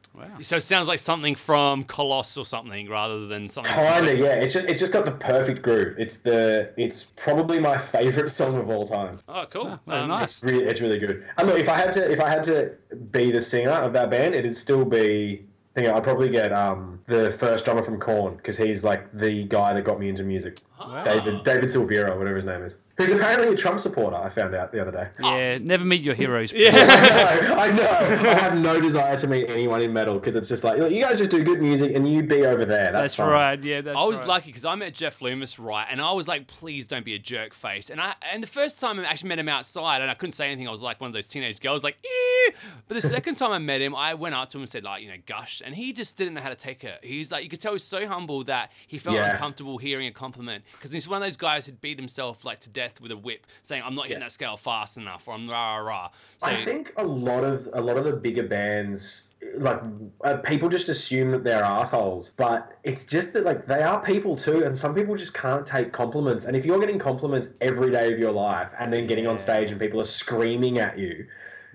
So 0.40 0.56
it 0.56 0.60
sounds 0.62 0.88
like 0.88 0.98
something 0.98 1.34
from 1.34 1.84
Koloss 1.84 2.36
or 2.36 2.44
something 2.44 2.88
rather 2.88 3.26
than 3.26 3.48
something. 3.48 3.72
Kinda, 3.72 4.16
yeah. 4.16 4.34
It's 4.34 4.52
just 4.54 4.66
it's 4.68 4.80
just 4.80 4.92
got 4.92 5.04
the 5.04 5.12
perfect 5.12 5.62
groove. 5.62 5.94
It's 5.98 6.18
the 6.18 6.72
it's 6.76 7.04
probably 7.16 7.60
my 7.60 7.78
favorite 7.78 8.28
song 8.40 8.56
of 8.56 8.68
all 8.70 8.86
time. 8.86 9.20
Oh, 9.28 9.46
cool. 9.50 9.78
Very 9.86 10.00
Um, 10.00 10.08
nice. 10.08 10.42
Really, 10.42 10.64
it's 10.64 10.80
really 10.80 10.98
good. 10.98 11.24
And 11.36 11.48
look, 11.48 11.58
if 11.58 11.68
I 11.68 11.76
had 11.76 11.92
to 11.92 12.10
if 12.10 12.20
I 12.20 12.28
had 12.28 12.42
to 12.44 12.74
be 13.10 13.30
the 13.30 13.40
singer 13.40 13.70
of 13.70 13.92
that 13.94 14.10
band, 14.10 14.34
it'd 14.34 14.56
still 14.56 14.84
be. 14.84 15.44
I 15.76 15.80
think 15.82 15.94
I'd 15.94 16.02
probably 16.02 16.28
get 16.28 16.52
um, 16.52 17.00
the 17.06 17.30
first 17.30 17.64
drummer 17.64 17.82
from 17.82 18.00
Korn 18.00 18.36
because 18.36 18.56
he's 18.58 18.82
like 18.82 19.12
the 19.12 19.44
guy 19.44 19.74
that 19.74 19.82
got 19.82 20.00
me 20.00 20.08
into 20.08 20.24
music. 20.24 20.60
David 21.04 21.44
David 21.44 21.64
Silveria, 21.66 22.16
whatever 22.18 22.34
his 22.36 22.44
name 22.44 22.62
is, 22.62 22.74
who's 22.98 23.10
apparently 23.12 23.48
a 23.48 23.56
Trump 23.56 23.80
supporter. 23.80 24.16
I 24.16 24.28
found 24.28 24.54
out 24.54 24.70
the 24.72 24.80
other 24.82 24.90
day. 24.90 25.08
Yeah, 25.20 25.58
never 25.58 25.84
meet 25.84 26.02
your 26.02 26.14
heroes. 26.14 26.52
Yeah. 26.58 26.72
I 27.58 27.70
know. 27.70 28.28
I 28.30 28.34
have 28.34 28.58
no 28.58 28.80
desire 28.80 29.16
to 29.18 29.26
meet 29.26 29.48
anyone 29.48 29.80
in 29.80 29.92
metal 29.92 30.14
because 30.18 30.34
it's 30.34 30.48
just 30.48 30.64
like 30.64 30.78
you 30.92 31.02
guys 31.04 31.18
just 31.18 31.30
do 31.30 31.42
good 31.44 31.62
music 31.62 31.94
and 31.94 32.10
you 32.12 32.22
be 32.22 32.44
over 32.44 32.64
there. 32.64 32.92
That's, 32.92 33.16
That's 33.16 33.18
right. 33.18 33.62
Yeah, 33.62 33.80
that's 33.80 33.96
I 33.98 34.04
was 34.04 34.18
right. 34.18 34.28
lucky 34.28 34.46
because 34.46 34.64
I 34.64 34.74
met 34.74 34.94
Jeff 34.94 35.22
Loomis 35.22 35.58
right, 35.58 35.86
and 35.88 36.00
I 36.02 36.12
was 36.12 36.26
like, 36.28 36.46
"Please 36.48 36.86
don't 36.86 37.04
be 37.04 37.14
a 37.14 37.18
jerk 37.18 37.54
face." 37.54 37.90
And 37.90 38.00
I 38.00 38.14
and 38.32 38.42
the 38.42 38.46
first 38.48 38.80
time 38.80 38.98
I 38.98 39.04
actually 39.04 39.28
met 39.28 39.38
him 39.38 39.48
outside, 39.48 40.02
and 40.02 40.10
I 40.10 40.14
couldn't 40.14 40.32
say 40.34 40.46
anything. 40.48 40.66
I 40.68 40.70
was 40.72 40.82
like 40.82 41.00
one 41.00 41.08
of 41.08 41.14
those 41.14 41.28
teenage 41.28 41.60
girls, 41.60 41.82
like, 41.84 41.96
"Eh." 42.04 42.52
But 42.88 42.94
the 42.94 43.00
second 43.08 43.34
time 43.36 43.52
I 43.52 43.58
met 43.58 43.80
him, 43.80 43.94
I 43.94 44.14
went 44.14 44.34
up 44.34 44.48
to 44.50 44.56
him 44.58 44.62
and 44.62 44.68
said, 44.70 44.82
like, 44.82 45.02
you 45.02 45.08
know, 45.08 45.16
gush, 45.26 45.60
and 45.64 45.74
he 45.74 45.92
just 45.92 46.16
didn't 46.16 46.32
know 46.34 46.40
how 46.40 46.48
to 46.48 46.54
take 46.56 46.82
it. 46.82 47.00
He's 47.02 47.30
like, 47.30 47.44
you 47.44 47.50
could 47.50 47.60
tell 47.60 47.72
he's 47.72 47.82
so 47.84 48.06
humble 48.08 48.42
that 48.44 48.72
he 48.86 48.98
felt 48.98 49.16
Yeah. 49.16 49.32
uncomfortable 49.32 49.76
hearing 49.78 50.06
a 50.06 50.12
compliment 50.12 50.64
because 50.72 50.90
he's 50.92 51.06
one 51.06 51.20
of 51.22 51.26
those 51.26 51.36
guys 51.36 51.66
who'd 51.66 51.80
beat 51.82 51.98
himself 51.98 52.44
like 52.46 52.60
to 52.60 52.70
death 52.70 52.87
with 53.00 53.12
a 53.12 53.16
whip, 53.16 53.46
saying, 53.62 53.82
"I'm 53.84 53.94
not 53.94 54.06
hitting 54.06 54.20
Yeah. 54.20 54.26
that 54.26 54.32
scale 54.32 54.56
fast 54.56 54.96
enough," 54.96 55.28
or 55.28 55.34
"I'm 55.34 55.48
rah 55.48 55.76
rah 55.76 55.88
rah." 55.88 56.10
So 56.38 56.46
I 56.48 56.64
think 56.64 56.92
a 56.96 57.04
lot 57.04 57.44
of 57.44 57.68
a 57.72 57.80
lot 57.80 57.96
of 57.96 58.04
the 58.04 58.12
bigger 58.12 58.42
bands 58.42 59.24
like 59.56 59.80
uh, 60.24 60.38
people 60.38 60.68
just 60.68 60.88
assume 60.88 61.30
that 61.30 61.44
they're 61.44 61.62
assholes 61.62 62.30
but 62.30 62.76
it's 62.82 63.04
just 63.04 63.32
that 63.32 63.44
like 63.44 63.66
they 63.66 63.82
are 63.82 64.02
people 64.02 64.34
too 64.34 64.64
and 64.64 64.76
some 64.76 64.92
people 64.94 65.14
just 65.14 65.32
can't 65.32 65.64
take 65.64 65.92
compliments 65.92 66.44
and 66.44 66.56
if 66.56 66.66
you're 66.66 66.80
getting 66.80 66.98
compliments 66.98 67.48
every 67.60 67.88
day 67.90 68.12
of 68.12 68.18
your 68.18 68.32
life 68.32 68.74
and 68.80 68.92
then 68.92 69.06
getting 69.06 69.28
on 69.28 69.38
stage 69.38 69.70
and 69.70 69.78
people 69.78 70.00
are 70.00 70.04
screaming 70.04 70.78
at 70.78 70.98
you 70.98 71.24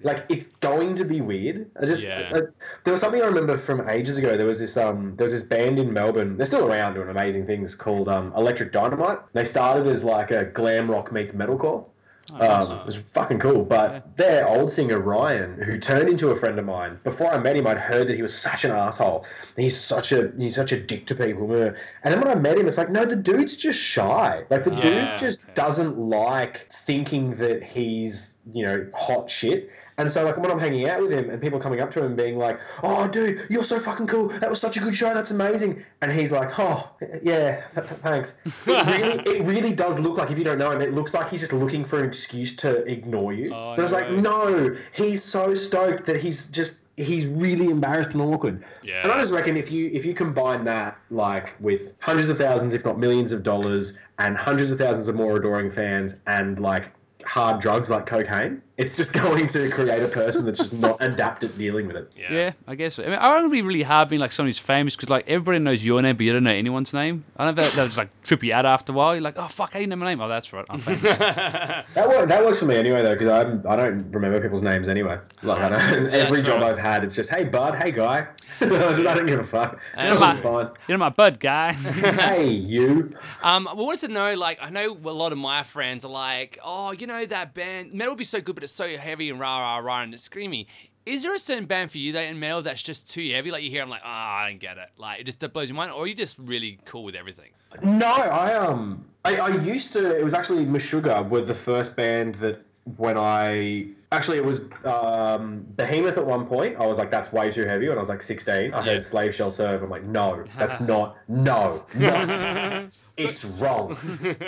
like 0.04 0.26
it's 0.30 0.56
going 0.58 0.96
to 0.96 1.06
be 1.06 1.22
weird 1.22 1.70
i 1.82 1.86
just 1.86 2.06
Yeah. 2.08 2.30
uh, 2.34 2.42
there 2.84 2.92
was 2.92 3.02
something 3.02 3.22
i 3.22 3.26
remember 3.26 3.58
from 3.58 3.88
ages 3.90 4.18
ago 4.18 4.36
there 4.38 4.46
was 4.48 4.60
this 4.60 4.76
um 4.78 5.16
there 5.16 5.26
was 5.26 5.32
this 5.32 5.42
band 5.42 5.80
in 5.80 5.94
melbourne 5.94 6.36
they're 6.38 6.46
still 6.46 6.66
around 6.72 6.94
doing 6.96 7.10
amazing 7.10 7.46
things 7.46 7.74
called 7.76 8.08
um 8.08 8.34
electric 8.36 8.72
dynamite 8.72 9.20
they 9.34 9.44
started 9.44 9.88
as 9.88 10.04
like 10.04 10.32
a 10.32 10.46
glam 10.46 10.90
rock 10.92 11.12
meets 11.12 11.34
metalcore 11.34 11.86
um, 12.32 12.72
it 12.80 12.86
was 12.86 12.96
fucking 12.96 13.40
cool. 13.40 13.66
But 13.66 14.16
their 14.16 14.48
old 14.48 14.72
singer 14.72 14.98
Ryan, 14.98 15.62
who 15.62 15.78
turned 15.78 16.08
into 16.08 16.30
a 16.30 16.36
friend 16.38 16.58
of 16.58 16.64
mine, 16.66 17.00
before 17.04 17.28
I 17.34 17.38
met 17.38 17.58
him, 17.58 17.68
I'd 17.68 17.78
heard 17.78 18.08
that 18.08 18.16
he 18.16 18.22
was 18.22 18.34
such 18.34 18.64
an 18.64 18.72
asshole. 18.72 19.26
He's 19.58 19.78
such 19.80 20.14
a 20.14 20.32
he's 20.38 20.56
such 20.56 20.72
a 20.72 20.80
dick 20.82 21.06
to 21.08 21.16
people. 21.16 21.52
And 21.52 21.76
then 22.04 22.22
when 22.22 22.30
I 22.30 22.36
met 22.36 22.58
him, 22.58 22.68
it's 22.68 22.78
like, 22.78 22.90
no, 22.90 23.06
the 23.06 23.18
dude's 23.18 23.58
just 23.58 23.78
shy. 23.78 24.46
Like 24.50 24.64
the 24.64 24.74
Yeah, 24.74 24.82
dude 25.10 25.18
just 25.18 25.44
okay. 25.44 25.54
doesn't 25.54 25.98
like 25.98 26.70
thinking 26.72 27.36
that 27.38 27.62
he's 27.62 28.38
you 28.54 28.66
know 28.66 28.88
hot 28.96 29.30
shit. 29.30 29.70
And 29.98 30.12
so, 30.12 30.24
like, 30.26 30.38
when 30.38 30.50
I'm 30.50 30.60
hanging 30.60 30.90
out 30.90 31.02
with 31.02 31.12
him 31.12 31.30
and 31.30 31.42
people 31.42 31.60
coming 31.60 31.80
up 31.80 31.92
to 31.92 32.04
him 32.04 32.16
being 32.16 32.38
like, 32.38 32.60
oh, 32.82 33.10
dude, 33.10 33.48
you're 33.50 33.64
so 33.64 33.80
fucking 33.80 34.08
cool. 34.08 34.30
That 34.40 34.50
was 34.50 34.60
such 34.60 34.78
a 34.78 34.80
good 34.80 34.96
show. 34.96 35.14
That's 35.14 35.32
amazing. 35.32 35.84
And 36.02 36.12
he's 36.12 36.32
like, 36.32 36.58
oh, 36.60 36.90
yeah, 37.22 37.68
th- 37.68 37.88
th- 37.88 38.00
thanks. 38.02 38.36
It 38.46 38.56
really, 38.66 39.38
it 39.38 39.46
really 39.46 39.74
does 39.74 40.00
look 40.00 40.18
like, 40.18 40.32
if 40.32 40.38
you 40.38 40.44
don't 40.44 40.58
know 40.58 40.72
him, 40.72 40.82
it 40.82 40.94
looks 40.94 41.14
like 41.14 41.30
he's 41.30 41.42
just 41.42 41.54
looking 41.54 41.86
for 41.86 42.00
an 42.00 42.06
excuse 42.06 42.56
to 42.58 42.84
ignore 42.86 43.34
you. 43.34 43.54
Oh, 43.54 43.76
but 43.76 43.84
it's 43.84 43.94
like, 43.94 44.10
no. 44.10 44.50
no, 44.50 44.76
he's 44.94 45.24
so 45.24 45.54
stoked 45.54 46.06
that 46.06 46.22
he's 46.22 46.48
just, 46.48 46.80
he's 46.98 47.28
really 47.28 47.68
embarrassed 47.68 48.14
and 48.14 48.22
awkward. 48.22 48.64
Yeah. 48.84 49.04
And 49.04 49.12
I 49.12 49.20
just 49.20 49.32
reckon 49.32 49.58
if 49.58 49.72
you 49.72 49.90
if 49.94 50.06
you 50.06 50.14
combine 50.14 50.64
that 50.66 50.98
like 51.10 51.56
with 51.60 51.96
hundreds 52.00 52.30
of 52.30 52.38
thousands, 52.38 52.74
if 52.74 52.86
not 52.86 53.00
millions 53.00 53.32
of 53.32 53.44
dollars, 53.44 53.94
and 54.20 54.38
hundreds 54.38 54.72
of 54.72 54.78
thousands 54.78 55.08
of 55.08 55.16
more 55.16 55.38
adoring 55.38 55.70
fans, 55.70 56.18
and 56.28 56.60
like 56.60 56.92
hard 57.26 57.62
drugs 57.62 57.90
like 57.90 58.06
cocaine, 58.06 58.62
it's 58.78 58.96
just 58.98 59.14
going 59.24 59.48
to 59.48 59.70
create 59.70 60.02
a 60.02 60.08
person 60.08 60.46
that's 60.46 60.58
just 60.58 60.74
not 60.74 60.98
adept 61.04 61.44
at 61.44 61.58
dealing 61.58 61.88
with 61.88 61.96
it. 61.96 62.12
yeah. 62.18 62.34
Yeah, 62.34 62.52
I 62.68 62.76
guess. 62.76 62.96
So. 62.96 63.04
I 63.04 63.08
mean, 63.08 63.16
I 63.20 63.40
don't 63.40 63.52
be 63.52 63.62
really 63.62 63.84
hard 63.84 64.10
being 64.10 64.20
like 64.20 64.32
someone 64.32 64.50
who's 64.50 64.58
famous 64.60 64.96
because 64.96 65.10
like 65.10 65.28
everybody 65.28 65.60
knows 65.60 65.86
your 65.86 66.02
name, 66.02 66.18
but 66.18 66.26
you 66.26 66.34
don't 66.34 66.44
know 66.44 66.50
anyone's 66.52 66.94
name. 66.94 67.24
I 67.38 67.46
don't 67.46 67.56
know 67.56 67.62
if 67.62 67.70
that, 67.72 67.76
that 67.78 67.84
was 67.86 67.98
like 67.98 68.10
trip 68.24 68.44
you 68.44 68.54
out 68.54 68.66
after 68.66 68.92
a 68.92 68.96
while. 68.96 69.14
You're 69.14 69.22
like, 69.22 69.36
oh 69.38 69.48
fuck, 69.48 69.76
I 69.76 69.80
didn't 69.80 69.90
know 69.92 69.96
my 69.98 70.08
name. 70.08 70.22
Oh, 70.22 70.28
that's 70.28 70.52
right, 70.54 70.66
I'm 70.70 70.80
famous. 70.82 71.02
That 71.94 72.08
work, 72.08 72.28
that 72.28 72.44
works 72.44 72.60
for 72.60 72.66
me 72.66 72.76
anyway 72.76 73.02
though, 73.04 73.14
because 73.16 73.28
I 73.28 73.42
I 73.72 73.76
don't 73.76 74.12
remember 74.12 74.42
people's 74.42 74.64
names 74.64 74.88
anyway. 74.88 75.20
Like 75.44 75.62
I 75.62 75.70
don't, 75.70 76.08
every 76.14 76.42
job 76.42 76.62
right. 76.62 76.72
I've 76.72 76.78
had, 76.80 77.04
it's 77.04 77.16
just 77.16 77.30
hey 77.30 77.44
bud, 77.44 77.76
hey 77.76 77.92
guy. 77.92 78.28
I 78.62 78.66
don't 78.66 79.26
give 79.28 79.40
a 79.40 79.44
fuck. 79.44 79.80
And 79.96 80.12
It's 80.14 80.20
my- 80.22 80.38
fine. 80.38 80.68
you 80.88 80.94
know 80.94 80.98
my 80.98 81.10
bud 81.10 81.40
guy. 81.40 81.74
hey 81.74 82.48
you. 82.52 83.16
Um, 83.44 83.68
we 83.76 83.84
wanted 83.84 84.08
to 84.08 84.14
know, 84.14 84.34
like, 84.36 84.58
I 84.62 84.70
know 84.70 84.98
a 85.04 85.10
lot 85.12 85.32
of 85.32 85.38
my 85.38 85.64
friends 85.64 86.06
are 86.06 86.12
like, 86.12 86.58
oh, 86.64 86.92
you 86.92 87.08
know 87.08 87.26
that 87.26 87.54
band, 87.54 87.94
metal 87.94 88.16
be 88.16 88.24
so 88.24 88.42
good, 88.42 88.56
but 88.64 88.70
it's 88.70 88.74
so 88.74 88.96
heavy 88.96 89.30
and 89.30 89.42
rah 89.42 89.60
rah 89.60 89.78
rah 89.80 90.04
and 90.04 90.14
it's 90.14 90.28
screamy. 90.28 90.68
Is 91.06 91.24
there 91.24 91.36
a 91.36 91.40
certain 91.40 91.66
band 91.66 91.92
for 91.92 91.98
you 91.98 92.14
that 92.14 92.22
in 92.22 92.40
metal 92.40 92.62
that's 92.62 92.82
just 92.82 93.10
too 93.10 93.30
heavy? 93.30 93.52
Like 93.52 93.62
you 93.62 93.70
hear, 93.70 93.82
I'm 93.82 93.90
like, 93.90 94.04
ah, 94.06 94.38
I 94.38 94.50
don't 94.50 94.60
get 94.60 94.78
it. 94.78 94.88
Like 94.98 95.20
it 95.20 95.26
just 95.26 95.42
blows 95.52 95.68
your 95.68 95.76
mind, 95.76 95.92
or 95.92 96.04
are 96.04 96.08
you 96.08 96.16
just 96.16 96.38
really 96.40 96.80
cool 96.86 97.04
with 97.04 97.14
everything? 97.14 97.50
No, 97.84 98.06
I 98.08 98.54
um, 98.54 99.04
I, 99.26 99.36
I 99.36 99.50
used 99.50 99.92
to. 99.94 100.18
It 100.18 100.24
was 100.24 100.34
actually 100.34 100.66
Meshuggah 100.66 101.28
were 101.28 101.42
the 101.42 101.54
first 101.54 101.98
band 101.98 102.36
that 102.36 102.66
when 102.98 103.18
I 103.18 103.88
actually 104.12 104.38
it 104.38 104.46
was 104.46 104.60
um, 104.86 105.66
Behemoth 105.76 106.18
at 106.18 106.26
one 106.26 106.46
point. 106.46 106.78
I 106.78 106.86
was 106.86 106.98
like, 106.98 107.10
that's 107.10 107.32
way 107.32 107.50
too 107.50 107.66
heavy. 107.66 107.88
When 107.90 107.98
I 107.98 108.02
was 108.02 108.10
like 108.10 108.22
sixteen, 108.22 108.74
I 108.74 108.80
Yeah. 108.80 108.94
heard 108.94 109.06
Slave 109.06 109.34
Shall 109.34 109.52
Serve. 109.52 109.84
I'm 109.84 109.90
like, 109.90 110.04
no, 110.04 110.44
that's 110.58 110.80
not. 110.94 111.18
No, 111.28 111.86
no, 111.96 112.90
it's 113.18 113.46
wrong. 113.46 113.98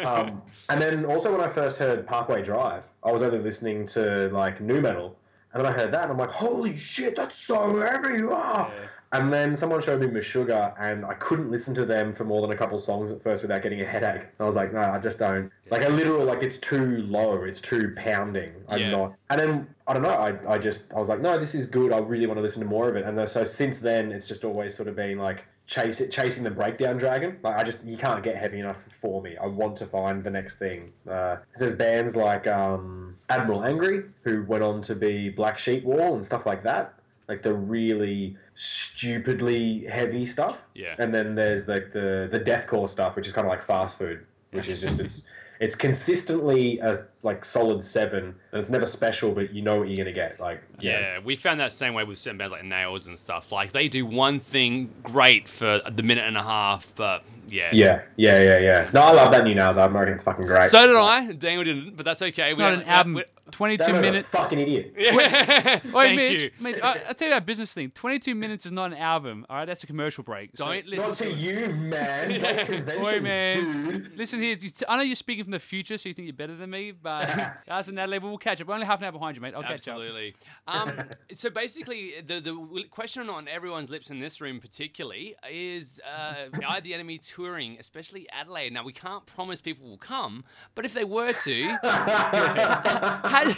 Um, 0.05 0.41
and 0.69 0.81
then 0.81 1.05
also 1.05 1.31
when 1.31 1.41
I 1.41 1.47
first 1.47 1.77
heard 1.79 2.05
Parkway 2.07 2.41
Drive, 2.43 2.89
I 3.03 3.11
was 3.11 3.21
only 3.21 3.39
listening 3.39 3.85
to 3.87 4.29
like 4.29 4.59
new 4.61 4.81
metal, 4.81 5.17
and 5.53 5.63
then 5.63 5.71
I 5.71 5.75
heard 5.75 5.91
that, 5.93 6.03
and 6.03 6.11
I'm 6.11 6.17
like, 6.17 6.31
holy 6.31 6.75
shit, 6.77 7.15
that's 7.15 7.37
so 7.37 7.79
heavy. 7.81 8.23
Ah. 8.29 8.69
And 9.11 9.31
then 9.31 9.55
someone 9.55 9.81
showed 9.81 10.01
me 10.01 10.07
Meshuggah, 10.07 10.73
and 10.79 11.05
I 11.05 11.13
couldn't 11.13 11.49
listen 11.49 11.73
to 11.75 11.85
them 11.85 12.11
for 12.11 12.25
more 12.25 12.41
than 12.41 12.51
a 12.51 12.55
couple 12.57 12.77
songs 12.79 13.11
at 13.11 13.21
first 13.21 13.41
without 13.43 13.61
getting 13.61 13.79
a 13.81 13.85
headache. 13.85 14.23
And 14.23 14.31
I 14.39 14.43
was 14.43 14.55
like, 14.55 14.73
no, 14.73 14.79
I 14.81 14.99
just 14.99 15.19
don't. 15.19 15.51
Like 15.71 15.85
a 15.85 15.89
literal, 15.89 16.25
like 16.25 16.43
it's 16.43 16.57
too 16.57 16.97
low, 17.03 17.43
it's 17.43 17.61
too 17.61 17.93
pounding. 17.95 18.51
I'm 18.67 18.79
Yeah. 18.79 18.91
not. 18.91 19.15
And 19.29 19.39
then 19.39 19.67
I 19.87 19.93
don't 19.93 20.03
know. 20.03 20.09
I, 20.09 20.55
I 20.55 20.57
just 20.57 20.91
I 20.93 20.97
was 20.97 21.07
like, 21.09 21.21
no, 21.21 21.39
this 21.39 21.55
is 21.55 21.65
good. 21.65 21.91
I 21.93 21.99
really 21.99 22.27
want 22.27 22.37
to 22.37 22.41
listen 22.41 22.61
to 22.61 22.67
more 22.67 22.89
of 22.89 22.95
it. 22.95 23.05
And 23.05 23.29
so 23.29 23.43
since 23.45 23.79
then, 23.79 24.11
it's 24.11 24.27
just 24.27 24.43
always 24.43 24.75
sort 24.75 24.87
of 24.89 24.95
been 24.95 25.17
like 25.17 25.45
chase 25.67 26.01
it, 26.01 26.11
chasing 26.11 26.43
the 26.43 26.51
breakdown 26.51 26.97
dragon. 26.97 27.37
Like 27.41 27.55
I 27.57 27.63
just 27.63 27.85
you 27.85 27.97
can't 27.97 28.21
get 28.23 28.35
heavy 28.35 28.59
enough 28.59 28.81
for 28.83 29.21
me. 29.21 29.37
I 29.37 29.45
want 29.47 29.75
to 29.77 29.85
find 29.85 30.23
the 30.23 30.29
next 30.29 30.57
thing. 30.59 30.91
Uh, 31.09 31.37
there's 31.57 31.73
bands 31.73 32.15
like 32.15 32.47
um, 32.47 33.15
Admiral 33.29 33.63
Angry 33.63 34.03
who 34.23 34.43
went 34.43 34.63
on 34.63 34.81
to 34.83 34.95
be 34.95 35.29
Black 35.29 35.57
Sheep 35.57 35.83
Wall 35.83 36.13
and 36.15 36.25
stuff 36.25 36.45
like 36.45 36.63
that. 36.63 36.93
Like 37.27 37.41
the 37.41 37.53
really 37.53 38.37
stupidly 38.55 39.85
heavy 39.85 40.25
stuff. 40.25 40.65
Yeah. 40.73 40.95
And 40.97 41.13
then 41.13 41.35
there's 41.35 41.67
like 41.67 41.91
the 41.91 42.27
the 42.31 42.39
deathcore 42.39 42.89
stuff, 42.89 43.15
which 43.15 43.27
is 43.27 43.33
kind 43.33 43.45
of 43.45 43.49
like 43.49 43.61
fast 43.61 43.97
food, 43.97 44.25
which 44.51 44.67
is 44.67 44.81
just 44.81 44.99
it's 44.99 45.21
it's 45.59 45.75
consistently 45.75 46.79
a 46.79 47.05
like 47.25 47.43
solid 47.43 47.83
seven, 47.83 48.35
and 48.51 48.61
it's 48.61 48.69
never 48.69 48.85
special, 48.85 49.33
but 49.33 49.53
you 49.53 49.61
know 49.61 49.77
what 49.79 49.89
you're 49.89 49.97
gonna 49.97 50.13
get. 50.13 50.39
Like 50.39 50.63
Yeah, 50.79 51.19
we 51.23 51.35
found 51.35 51.59
that 51.59 51.73
same 51.73 51.93
way 51.93 52.03
with 52.05 52.17
certain 52.17 52.38
bands 52.38 52.51
like 52.53 52.63
Nails 52.63 53.07
and 53.07 53.19
stuff. 53.19 53.51
Like 53.51 53.71
they 53.73 53.89
do 53.89 54.05
one 54.05 54.39
thing 54.39 54.93
great 55.03 55.49
for 55.49 55.81
the 55.91 56.03
minute 56.03 56.25
and 56.25 56.38
a 56.38 56.43
half, 56.43 56.93
but 56.95 57.23
yeah. 57.47 57.69
Yeah, 57.73 58.01
yeah, 58.15 58.41
yeah, 58.41 58.57
yeah. 58.59 58.89
No, 58.93 59.01
I 59.01 59.11
love 59.11 59.31
that 59.31 59.43
new 59.43 59.53
Nails 59.53 59.77
album. 59.77 59.97
I 59.97 59.99
reckon 59.99 60.15
it's 60.15 60.23
fucking 60.23 60.45
great. 60.47 60.63
So 60.69 60.88
did 60.88 60.95
I. 60.95 61.31
Daniel 61.33 61.63
didn't, 61.63 61.95
but 61.95 62.03
that's 62.05 62.21
okay. 62.21 62.47
It's 62.47 62.57
We 62.57 62.63
not 62.63 62.71
had- 62.73 62.81
an 62.83 62.88
album. 62.88 63.13
we- 63.15 63.23
22 63.51 63.84
that 63.86 63.91
man's 63.93 64.05
a 64.05 64.09
minutes. 64.09 64.28
fucking 64.30 64.57
idiot. 64.57 64.93
Wait, 64.97 65.82
Thank 65.82 66.15
Mitch, 66.15 66.41
you. 66.41 66.51
Mitch, 66.59 66.80
I, 66.82 66.99
I'll 67.07 67.13
tell 67.13 67.28
you 67.28 67.34
about 67.36 67.45
business 67.45 67.71
thing. 67.73 67.91
22 67.91 68.34
minutes 68.34 68.65
is 68.65 68.71
not 68.71 68.91
an 68.91 68.97
album. 68.97 69.45
All 69.47 69.57
right, 69.57 69.65
that's 69.65 69.84
a 69.84 69.88
commercial 69.88 70.23
break. 70.23 70.49
So- 70.55 70.65
Don't 70.65 70.88
listen 70.88 71.09
Not 71.09 71.17
to 71.17 71.23
to 71.26 71.32
you, 71.32 71.69
man. 71.76 72.30
Not 72.41 72.65
conventions, 72.65 73.07
Oi, 73.07 73.19
man. 73.21 73.53
dude. 73.53 74.17
Listen 74.17 74.41
here. 74.41 74.57
you 74.59 74.71
t- 74.71 74.86
I 74.89 74.97
know 74.97 75.03
you're 75.03 75.15
speaking 75.15 75.43
from 75.43 75.51
the 75.51 75.59
future, 75.59 75.95
so 75.99 76.09
you 76.09 76.15
think 76.15 76.26
you're 76.26 76.34
better 76.34 76.55
than 76.55 76.71
me, 76.71 76.91
but 76.91 77.14
guys, 77.68 77.88
in 77.89 77.95
that 77.95 78.09
level, 78.09 78.30
we'll 78.30 78.38
catch 78.38 78.61
up. 78.61 78.68
We're 78.68 78.74
only 78.74 78.86
half 78.86 78.99
an 78.99 79.05
hour 79.05 79.11
behind 79.11 79.36
you, 79.36 79.41
mate. 79.41 79.53
I'll 79.55 79.61
catch 79.61 79.88
up. 79.88 79.95
Absolutely. 79.95 80.36
Um, 80.68 80.91
so 81.36 81.49
basically, 81.49 82.13
the 82.26 82.39
the 82.39 82.84
question 82.89 83.30
on 83.30 83.47
everyone's 83.47 83.89
lips 83.89 84.09
in 84.09 84.20
this 84.20 84.41
room, 84.41 84.59
particularly, 84.59 85.36
is 85.49 85.99
uh, 86.05 86.49
are 86.68 86.82
the 86.82 86.93
enemy 86.93 87.18
touring, 87.18 87.78
especially 87.80 88.28
Adelaide? 88.32 88.74
Now 88.74 88.84
we 88.84 88.93
can't 88.93 89.26
promise 89.26 89.61
people 89.61 89.88
will 89.88 89.97
come, 89.97 90.43
but 90.74 90.86
if 90.86 90.93
they 90.93 91.03
were 91.03 91.34
to, 91.34 91.63
has, 91.84 93.53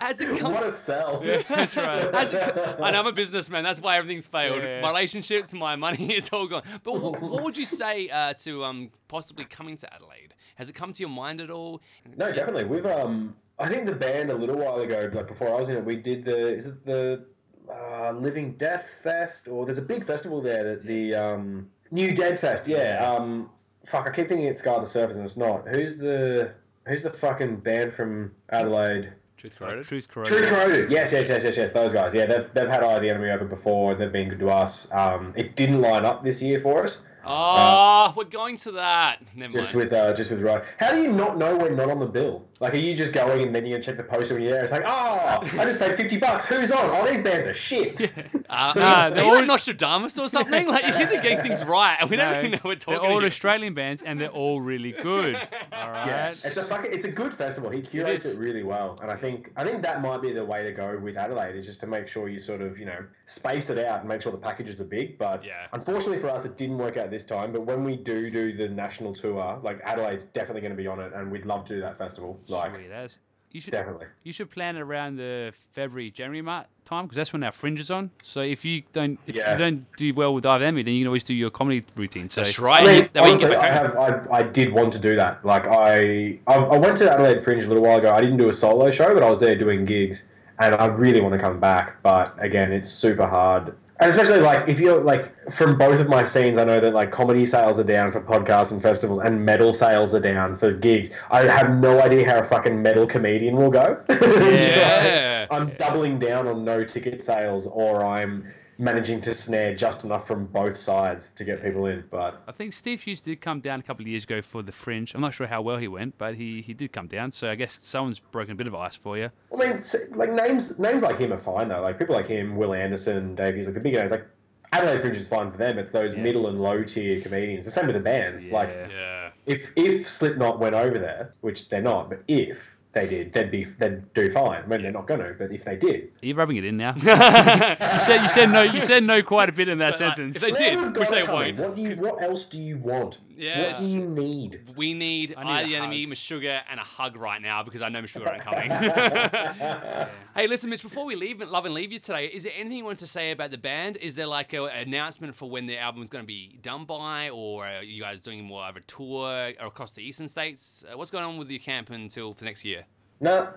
has 0.00 0.20
it 0.20 0.38
come? 0.38 0.52
What 0.52 0.64
a 0.64 0.72
sell. 0.72 1.20
That's 1.48 1.76
right. 1.76 2.14
Has 2.14 2.32
it, 2.32 2.56
and 2.78 2.96
I'm 2.96 3.06
a 3.06 3.12
businessman. 3.12 3.64
That's 3.64 3.80
why 3.80 3.98
everything's 3.98 4.26
failed. 4.26 4.62
Yeah. 4.62 4.80
My 4.80 4.88
relationships, 4.88 5.52
my 5.52 5.76
money, 5.76 6.14
it's 6.14 6.32
all 6.32 6.46
gone. 6.46 6.62
But 6.82 7.00
what, 7.00 7.20
what 7.20 7.42
would 7.42 7.56
you 7.56 7.66
say 7.66 8.08
uh, 8.08 8.34
to 8.34 8.64
um, 8.64 8.90
possibly 9.08 9.44
coming 9.44 9.76
to 9.78 9.92
Adelaide? 9.92 10.34
Has 10.56 10.68
it 10.68 10.74
come 10.74 10.92
to 10.92 11.00
your 11.00 11.10
mind 11.10 11.40
at 11.40 11.50
all? 11.50 11.80
No, 12.16 12.32
definitely. 12.32 12.64
We've 12.64 12.86
um, 12.86 13.36
I 13.58 13.68
think 13.68 13.86
the 13.86 13.94
band 13.94 14.30
a 14.30 14.34
little 14.34 14.56
while 14.56 14.78
ago, 14.78 15.10
like 15.12 15.26
before 15.26 15.48
I 15.48 15.58
was 15.58 15.68
in 15.68 15.76
it, 15.76 15.84
we 15.84 15.96
did 15.96 16.24
the 16.24 16.54
is 16.54 16.66
it 16.66 16.84
the 16.84 17.24
uh, 17.70 18.12
Living 18.12 18.52
Death 18.52 19.00
Fest, 19.02 19.48
or 19.48 19.64
there's 19.64 19.78
a 19.78 19.82
big 19.82 20.04
festival 20.04 20.40
there 20.40 20.64
that 20.64 20.86
the 20.86 21.14
um, 21.14 21.70
New 21.90 22.14
Dead 22.14 22.38
Fest. 22.38 22.68
Yeah. 22.68 23.04
Um, 23.04 23.50
fuck, 23.84 24.06
I 24.06 24.10
keep 24.10 24.28
thinking 24.28 24.46
it's 24.46 24.60
Scar 24.60 24.80
the 24.80 24.86
Surface, 24.86 25.16
and 25.16 25.24
it's 25.24 25.36
not. 25.36 25.66
Who's 25.66 25.98
the 25.98 26.52
Who's 26.88 27.02
the 27.02 27.10
fucking 27.10 27.56
band 27.56 27.92
from 27.92 28.32
Adelaide? 28.48 29.12
Truth 29.36 29.56
corroded. 29.56 29.84
Truth 29.84 30.08
True 30.08 30.24
corroded. 30.24 30.48
Corroded. 30.48 30.90
Yes, 30.90 31.12
yes, 31.12 31.28
yes, 31.28 31.44
yes, 31.44 31.56
yes. 31.56 31.72
Those 31.72 31.92
guys. 31.92 32.14
Yeah, 32.14 32.26
they've, 32.26 32.52
they've 32.54 32.68
had 32.68 32.82
Eye 32.82 32.94
of 32.94 33.02
the 33.02 33.10
Enemy 33.10 33.30
over 33.30 33.44
before, 33.44 33.92
and 33.92 34.00
they've 34.00 34.10
been 34.10 34.30
good 34.30 34.40
to 34.40 34.48
us. 34.48 34.90
Um, 34.90 35.34
it 35.36 35.54
didn't 35.54 35.80
line 35.80 36.04
up 36.04 36.22
this 36.22 36.42
year 36.42 36.58
for 36.58 36.84
us. 36.84 36.98
Oh, 37.24 38.12
we're 38.16 38.24
going 38.24 38.56
to 38.58 38.72
that. 38.72 39.18
Never 39.36 39.52
Just 39.52 39.74
mind. 39.74 39.84
with 39.84 39.92
uh, 39.92 40.12
just 40.14 40.30
with 40.30 40.40
Ryan. 40.42 40.62
How 40.78 40.92
do 40.92 41.02
you 41.02 41.12
not 41.12 41.38
know 41.38 41.56
we're 41.56 41.70
not 41.74 41.90
on 41.90 41.98
the 41.98 42.06
bill? 42.06 42.44
Like, 42.60 42.74
are 42.74 42.78
you 42.78 42.96
just 42.96 43.12
going 43.12 43.42
and 43.42 43.54
then 43.54 43.64
you're 43.66 43.78
gonna 43.78 43.82
check 43.84 43.96
the 43.96 44.02
poster 44.02 44.34
when 44.34 44.42
you're 44.42 44.52
there? 44.52 44.62
It's 44.62 44.72
like, 44.72 44.82
oh, 44.86 45.38
I 45.58 45.64
just 45.64 45.78
paid 45.78 45.94
fifty 45.94 46.16
bucks. 46.18 46.44
Who's 46.46 46.72
on? 46.72 46.80
Oh, 46.84 47.06
these 47.08 47.22
bands 47.22 47.46
are 47.46 47.54
shit. 47.54 48.10
Uh, 48.50 48.72
Nah, 48.76 48.82
are 49.06 49.10
they're 49.10 49.24
you 49.26 49.30
like 49.32 49.40
all- 49.42 49.46
Nostradamus 49.46 50.18
or 50.18 50.26
something? 50.28 50.66
Like 50.66 50.86
you 50.86 50.92
seem 50.94 51.06
to 51.08 51.16
be 51.16 51.20
getting 51.22 51.42
things 51.42 51.62
right, 51.64 51.98
and 52.00 52.08
we 52.08 52.16
don't 52.16 52.32
No, 52.32 52.38
even 52.38 52.50
know 52.52 52.58
we're 52.64 52.70
they're 52.76 52.96
talking. 52.96 53.10
all 53.10 53.18
to 53.18 53.24
you. 53.24 53.26
Australian 53.26 53.74
bands, 53.74 54.02
and 54.02 54.18
they're 54.18 54.30
all 54.30 54.60
really 54.62 54.92
good. 54.92 55.34
All 55.72 55.90
right. 55.90 56.06
Yeah, 56.06 56.30
it's 56.44 56.56
a 56.56 56.64
fucking, 56.64 56.90
it's 56.90 57.04
a 57.04 57.10
good 57.12 57.34
festival. 57.34 57.68
He 57.70 57.82
curates 57.82 58.24
is. 58.24 58.34
it, 58.34 58.38
really 58.38 58.62
well, 58.62 58.98
and 59.02 59.10
I 59.10 59.16
think 59.16 59.52
I 59.56 59.64
think 59.64 59.82
that 59.82 60.00
might 60.00 60.22
be 60.22 60.32
the 60.32 60.44
way 60.44 60.64
to 60.64 60.72
go 60.72 60.98
with 60.98 61.16
Adelaide 61.18 61.56
is 61.56 61.66
just 61.66 61.80
to 61.80 61.86
make 61.86 62.08
sure 62.08 62.28
you 62.30 62.38
sort 62.38 62.62
of 62.62 62.78
you 62.78 62.86
know 62.86 63.04
space 63.26 63.68
it 63.68 63.78
out 63.84 64.00
and 64.00 64.08
make 64.08 64.22
sure 64.22 64.32
the 64.32 64.38
packages 64.38 64.80
are 64.80 64.84
big. 64.84 65.18
But 65.18 65.44
Yeah. 65.44 65.66
unfortunately 65.74 66.18
for 66.18 66.28
us, 66.30 66.46
it 66.46 66.56
didn't 66.56 66.78
work 66.78 66.96
out 66.96 67.07
this 67.10 67.24
time. 67.24 67.52
But 67.52 67.62
when 67.62 67.84
we 67.84 67.96
do 67.96 68.30
do 68.30 68.56
the 68.56 68.68
national 68.68 69.14
tour, 69.14 69.58
like 69.62 69.80
Adelaide's 69.84 70.24
definitely 70.24 70.60
going 70.62 70.72
to 70.72 70.76
be 70.76 70.86
on 70.86 71.00
it, 71.00 71.12
and 71.14 71.30
we'd 71.30 71.46
love 71.46 71.64
to 71.66 71.74
do 71.74 71.80
that 71.80 71.96
festival. 71.98 72.38
Like 72.48 72.74
Sweet 72.74 72.90
as. 72.90 73.18
You 73.50 73.62
should 73.62 73.70
definitely. 73.70 74.06
you 74.24 74.32
should 74.34 74.50
plan 74.50 74.76
it 74.76 74.80
around 74.80 75.16
the 75.16 75.54
February 75.72 76.10
January 76.10 76.42
mar- 76.42 76.66
time 76.84 77.06
because 77.06 77.16
that's 77.16 77.32
when 77.32 77.42
our 77.42 77.50
fringe 77.50 77.80
is 77.80 77.90
on. 77.90 78.10
So 78.22 78.40
if 78.42 78.62
you 78.62 78.82
don't 78.92 79.18
if 79.26 79.36
Yeah. 79.36 79.52
you 79.52 79.58
don't 79.58 79.86
do 79.96 80.12
well 80.12 80.34
with 80.34 80.44
Ive 80.44 80.60
Emmy, 80.60 80.82
then 80.82 80.92
you 80.92 81.00
can 81.00 81.06
always 81.08 81.24
do 81.24 81.32
your 81.32 81.48
comedy 81.48 81.82
routine. 81.96 82.28
So 82.28 82.42
That's 82.42 82.58
right. 82.58 82.82
I 82.82 82.86
mean, 82.86 83.08
That 83.14 83.22
way 83.22 83.28
you 83.30 83.34
honestly, 83.36 83.48
get 83.48 83.58
I 83.64 83.70
have. 83.70 83.96
I, 83.96 84.36
I 84.40 84.42
did 84.42 84.70
want 84.74 84.92
to 84.92 84.98
do 84.98 85.16
that. 85.16 85.42
Like 85.46 85.66
I, 85.66 86.38
I, 86.46 86.56
I 86.56 86.76
went 86.76 86.98
to 86.98 87.10
Adelaide 87.10 87.42
Fringe 87.42 87.64
a 87.64 87.68
little 87.68 87.82
while 87.82 87.96
ago. 87.98 88.14
I 88.14 88.20
didn't 88.20 88.36
do 88.36 88.50
a 88.50 88.52
solo 88.52 88.90
show, 88.90 89.14
but 89.14 89.22
I 89.22 89.30
was 89.30 89.40
there 89.40 89.56
doing 89.56 89.86
gigs, 89.86 90.24
and 90.58 90.74
I 90.74 90.84
really 90.84 91.22
want 91.22 91.32
to 91.32 91.38
come 91.38 91.58
back. 91.58 92.02
But 92.02 92.34
again, 92.38 92.70
it's 92.70 92.90
super 92.90 93.26
hard, 93.26 93.74
and 94.00 94.08
especially 94.08 94.40
like 94.40 94.68
if 94.68 94.78
you're 94.78 95.00
like 95.00 95.50
from 95.50 95.76
both 95.76 95.98
of 96.00 96.08
my 96.08 96.22
scenes, 96.22 96.56
I 96.58 96.64
know 96.64 96.78
that 96.80 96.92
like 96.94 97.10
comedy 97.10 97.44
sales 97.46 97.78
are 97.80 97.84
down 97.84 98.12
for 98.12 98.20
podcasts 98.20 98.70
and 98.70 98.80
festivals, 98.80 99.18
and 99.18 99.44
metal 99.44 99.72
sales 99.72 100.14
are 100.14 100.20
down 100.20 100.54
for 100.54 100.72
gigs. 100.72 101.10
I 101.30 101.42
have 101.42 101.70
no 101.78 102.00
idea 102.00 102.28
how 102.30 102.38
a 102.38 102.44
fucking 102.44 102.80
metal 102.80 103.06
comedian 103.06 103.56
will 103.56 103.70
go. 103.70 104.02
Yeah. 104.08 105.46
like, 105.50 105.60
I'm 105.60 105.70
doubling 105.76 106.18
down 106.18 106.46
on 106.46 106.64
no 106.64 106.84
ticket 106.84 107.22
sales, 107.24 107.66
or 107.66 108.04
I'm 108.04 108.46
managing 108.78 109.20
to 109.22 109.34
snare 109.34 109.74
just 109.74 110.04
enough 110.04 110.26
from 110.26 110.46
both 110.46 110.76
sides 110.76 111.32
to 111.32 111.44
get 111.44 111.62
people 111.62 111.86
in. 111.86 112.04
But 112.10 112.42
I 112.46 112.52
think 112.52 112.72
Steve 112.72 113.02
Hughes 113.02 113.20
did 113.20 113.40
come 113.40 113.60
down 113.60 113.80
a 113.80 113.82
couple 113.82 114.02
of 114.04 114.08
years 114.08 114.24
ago 114.24 114.40
for 114.40 114.62
the 114.62 114.72
fringe. 114.72 115.14
I'm 115.14 115.20
not 115.20 115.34
sure 115.34 115.46
how 115.48 115.62
well 115.62 115.78
he 115.78 115.88
went, 115.88 116.16
but 116.16 116.36
he, 116.36 116.62
he 116.62 116.74
did 116.74 116.92
come 116.92 117.08
down. 117.08 117.32
So 117.32 117.50
I 117.50 117.56
guess 117.56 117.80
someone's 117.82 118.20
broken 118.20 118.52
a 118.52 118.54
bit 118.54 118.66
of 118.68 118.74
ice 118.74 118.94
for 118.94 119.18
you. 119.18 119.30
I 119.52 119.56
mean, 119.56 119.80
like 120.14 120.30
names 120.32 120.78
names 120.78 121.02
like 121.02 121.18
him 121.18 121.32
are 121.32 121.38
fine 121.38 121.68
though. 121.68 121.80
Like 121.82 121.98
people 121.98 122.14
like 122.14 122.28
him, 122.28 122.56
Wil 122.56 122.72
Anderson, 122.74 123.34
Dave 123.34 123.56
Hughes, 123.56 123.66
like 123.66 123.74
the 123.74 123.80
big 123.80 123.94
names. 123.94 124.10
Like 124.12 124.26
Adelaide 124.70 125.00
Fringe 125.00 125.16
is 125.16 125.26
fine 125.26 125.50
for 125.50 125.56
them. 125.56 125.78
It's 125.78 125.92
those 125.92 126.14
Yeah. 126.14 126.22
middle 126.22 126.46
and 126.46 126.60
low 126.60 126.82
tier 126.84 127.20
comedians. 127.20 127.64
The 127.64 127.70
same 127.70 127.86
with 127.86 127.94
the 127.96 128.00
bands. 128.00 128.44
Like 128.44 128.68
Yeah. 128.70 128.88
Yeah. 128.90 129.30
if 129.46 129.72
if 129.76 130.08
Slipknot 130.08 130.60
went 130.60 130.74
over 130.76 130.98
there, 130.98 131.34
which 131.40 131.68
they're 131.68 131.82
not, 131.82 132.10
but 132.10 132.22
if 132.28 132.76
they 132.98 133.06
did, 133.08 133.32
they'd 133.32 133.50
be 133.50 133.64
they'd 133.64 134.12
do 134.14 134.30
fine. 134.30 134.62
I 134.62 134.66
mean, 134.66 134.82
they're 134.82 134.92
not 134.92 135.06
going 135.06 135.20
to, 135.20 135.34
but 135.38 135.52
if 135.52 135.64
they 135.64 135.76
did, 135.76 136.10
you're 136.20 136.28
you 136.30 136.34
rubbing 136.34 136.56
it 136.56 136.64
in 136.64 136.76
now? 136.76 136.94
you 136.96 137.02
said 137.02 138.22
you 138.22 138.28
said 138.28 138.50
no. 138.50 138.62
You 138.62 138.80
said 138.80 139.04
no 139.04 139.22
quite 139.22 139.48
a 139.48 139.52
bit 139.52 139.68
in 139.68 139.78
that 139.78 139.94
So, 139.96 140.06
like, 140.06 140.16
sentence. 140.16 140.36
if 140.36 140.42
they 140.42 140.52
did, 140.52 140.96
which 140.96 141.08
they 141.08 141.22
won't. 141.22 141.56
What 141.58 141.76
do 141.76 141.82
you? 141.82 141.94
What 141.96 142.22
else 142.22 142.46
do 142.46 142.58
you 142.58 142.78
want? 142.78 143.18
Yes. 143.38 143.80
What 143.80 143.88
do 143.88 143.94
you 143.94 144.04
need? 144.04 144.60
We 144.76 144.94
need 144.94 145.34
I 145.36 145.44
need 145.44 145.50
I 145.50 145.60
a 145.62 145.66
the 145.66 145.76
enemy, 145.76 146.04
hug. 146.04 146.12
Meshuggah, 146.12 146.62
and 146.70 146.80
a 146.80 146.82
hug 146.82 147.16
right 147.16 147.40
now 147.40 147.62
because 147.62 147.82
I 147.82 147.88
know 147.88 148.02
Meshuggah 148.02 148.28
aren't 148.28 148.42
coming. 148.42 148.70
hey, 150.34 150.46
listen, 150.48 150.70
Mitch. 150.70 150.82
Before 150.82 151.04
we 151.06 151.14
leave, 151.14 151.40
love 151.40 151.64
and 151.64 151.72
leave 151.74 151.92
you 151.92 151.98
today, 152.00 152.26
is 152.26 152.42
there 152.42 152.52
anything 152.56 152.78
you 152.78 152.84
want 152.84 152.98
to 152.98 153.06
say 153.06 153.30
about 153.30 153.50
the 153.52 153.58
band? 153.58 153.96
Is 153.98 154.16
there 154.16 154.26
like 154.26 154.52
a, 154.52 154.64
an 154.64 154.88
announcement 154.88 155.36
for 155.36 155.48
when 155.48 155.66
the 155.66 155.78
album 155.78 156.02
is 156.02 156.08
going 156.10 156.24
to 156.24 156.26
be 156.26 156.58
done 156.62 156.84
by, 156.84 157.30
or 157.30 157.64
are 157.66 157.82
you 157.82 158.02
guys 158.02 158.20
doing 158.20 158.42
more 158.44 158.64
of 158.64 158.76
a 158.76 158.80
tour 158.80 159.52
across 159.60 159.92
the 159.92 160.02
eastern 160.02 160.26
states? 160.28 160.84
Uh, 160.90 160.96
what's 160.98 161.10
going 161.12 161.24
on 161.24 161.38
with 161.38 161.48
your 161.48 161.60
camp 161.60 161.90
until 161.90 162.34
for 162.34 162.44
next 162.44 162.64
year? 162.64 162.84
No. 163.20 163.52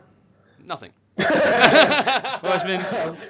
Nothing. 0.64 0.92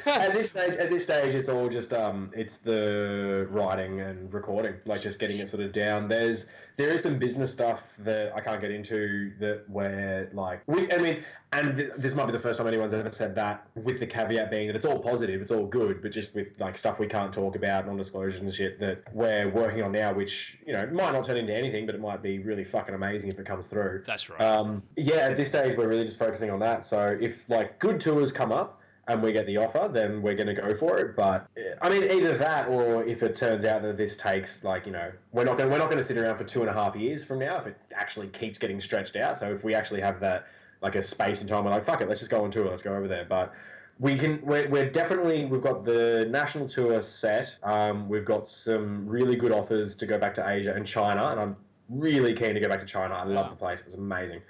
At 0.06 0.34
this 0.34 0.52
stage, 0.52 0.76
at 0.76 0.90
this 0.90 1.04
stage, 1.04 1.34
it's 1.34 1.50
all 1.50 1.68
just 1.68 1.94
um, 1.94 2.32
it's 2.34 2.60
the 2.60 3.48
writing 3.50 4.02
and 4.02 4.32
recording, 4.34 4.76
like 4.86 5.02
just 5.02 5.20
getting 5.20 5.40
it 5.40 5.50
sort 5.50 5.64
of 5.64 5.72
down. 5.72 6.08
There's 6.08 6.46
there 6.78 6.90
is 6.90 7.04
some 7.04 7.18
business 7.18 7.52
stuff 7.52 7.96
that 8.00 8.34
I 8.36 8.42
can't 8.42 8.62
get 8.62 8.72
into 8.72 9.32
that 9.40 9.64
where 9.68 10.30
like, 10.34 10.62
which 10.68 10.92
I 10.94 10.98
mean, 10.98 11.24
and 11.54 11.76
th- 11.76 11.92
this 11.98 12.16
might 12.16 12.26
be 12.28 12.32
the 12.32 12.40
first 12.40 12.58
time 12.60 12.68
anyone's 12.68 12.94
ever 12.94 13.10
said 13.10 13.36
that, 13.36 13.68
with 13.76 14.00
the 14.00 14.08
caveat 14.08 14.50
being 14.50 14.68
that 14.68 14.76
it's 14.76 14.86
all 14.86 15.00
positive, 15.00 15.42
it's 15.42 15.52
all 15.52 15.66
good, 15.66 16.02
but 16.02 16.12
just 16.12 16.34
with 16.34 16.48
like 16.60 16.78
stuff 16.78 16.98
we 16.98 17.08
can't 17.08 17.34
talk 17.34 17.56
about, 17.56 17.86
non-disclosure 17.88 18.40
and 18.40 18.54
shit 18.54 18.80
that 18.80 19.04
we're 19.14 19.50
working 19.50 19.84
on 19.84 19.92
now, 19.92 20.14
which 20.14 20.60
you 20.66 20.72
know 20.72 20.88
might 20.88 21.12
not 21.12 21.26
turn 21.26 21.38
into 21.38 21.54
anything, 21.54 21.86
but 21.86 21.94
it 21.94 22.02
might 22.02 22.22
be 22.24 22.40
really 22.40 22.64
fucking 22.64 22.96
amazing 22.96 23.30
if 23.30 23.38
it 23.38 23.46
comes 23.46 23.68
through. 23.68 24.04
That's 24.08 24.30
right. 24.30 24.40
Um, 24.40 24.84
yeah, 24.96 25.16
at 25.16 25.36
this 25.36 25.50
stage, 25.50 25.78
we're 25.78 25.90
really 25.90 26.06
just 26.06 26.20
focusing 26.20 26.50
on 26.50 26.60
that. 26.60 26.86
So 26.86 27.18
if 27.20 27.50
like 27.50 27.80
good 27.80 28.00
tours 28.00 28.32
come 28.32 28.54
up 28.54 28.80
and 29.10 29.22
we 29.22 29.34
get 29.34 29.46
the 29.46 29.58
offer, 29.58 29.90
then 29.92 30.22
we're 30.22 30.36
going 30.36 30.48
to 30.48 30.54
go 30.54 30.74
for 30.74 31.00
it. 31.00 31.18
But 31.18 31.48
I 31.82 31.90
mean, 31.90 32.04
either 32.04 32.38
that 32.38 32.70
or 32.70 33.04
if 33.04 33.24
it 33.24 33.36
turns 33.36 33.66
out 33.66 33.82
that 33.82 33.98
this 33.98 34.16
takes 34.16 34.64
like 34.64 34.86
you 34.86 34.94
know 34.94 35.12
we're 35.34 35.44
not 35.44 35.58
going 35.58 35.70
we're 35.70 35.80
not 35.80 35.88
going 35.88 35.98
to 35.98 36.04
sit 36.04 36.18
around 36.18 36.38
for 36.38 36.46
two 36.46 36.62
and 36.62 36.70
a 36.70 36.74
half 36.74 36.96
years 36.96 37.26
from 37.26 37.40
now 37.40 37.58
if 37.58 37.68
it 37.68 37.78
actually 37.94 38.28
keeps 38.28 38.58
getting 38.58 38.80
stretched 38.80 39.18
out. 39.18 39.38
So 39.38 39.52
if 39.52 39.66
we 39.66 39.76
actually 39.76 40.00
have 40.00 40.22
that 40.22 40.48
like 40.82 40.96
a 40.96 41.02
space 41.02 41.42
and 41.42 41.50
time, 41.50 41.64
we're 41.64 41.72
like 41.72 41.86
fuck 41.86 42.02
it, 42.02 42.08
let's 42.08 42.22
just 42.22 42.32
go 42.32 42.44
on 42.44 42.52
tour, 42.52 42.70
let's 42.70 42.82
go 42.82 42.96
over 42.96 43.08
there. 43.08 43.26
But 43.28 43.54
we 44.00 44.18
can 44.18 44.42
we're, 44.44 44.68
we're 44.68 44.90
definitely 44.90 45.46
we've 45.46 45.62
got 45.62 45.86
the 45.86 46.28
national 46.30 46.68
tour 46.68 47.02
set. 47.02 47.56
Um, 47.64 48.10
we've 48.10 48.26
got 48.26 48.48
some 48.48 49.08
really 49.08 49.36
good 49.36 49.52
offers 49.52 49.96
to 49.98 50.06
go 50.06 50.18
back 50.18 50.34
to 50.36 50.50
asia 50.50 50.74
and 50.74 50.88
china 50.88 51.28
and 51.28 51.40
i'm 51.40 51.56
really 51.92 52.34
keen 52.34 52.54
to 52.54 52.60
go 52.60 52.70
back 52.70 52.80
to 52.80 52.86
china. 52.86 53.14
I 53.14 53.24
love 53.26 53.50
the 53.50 53.56
place. 53.56 53.82
It 53.82 53.86
was 53.86 53.96
amazing. 53.96 54.42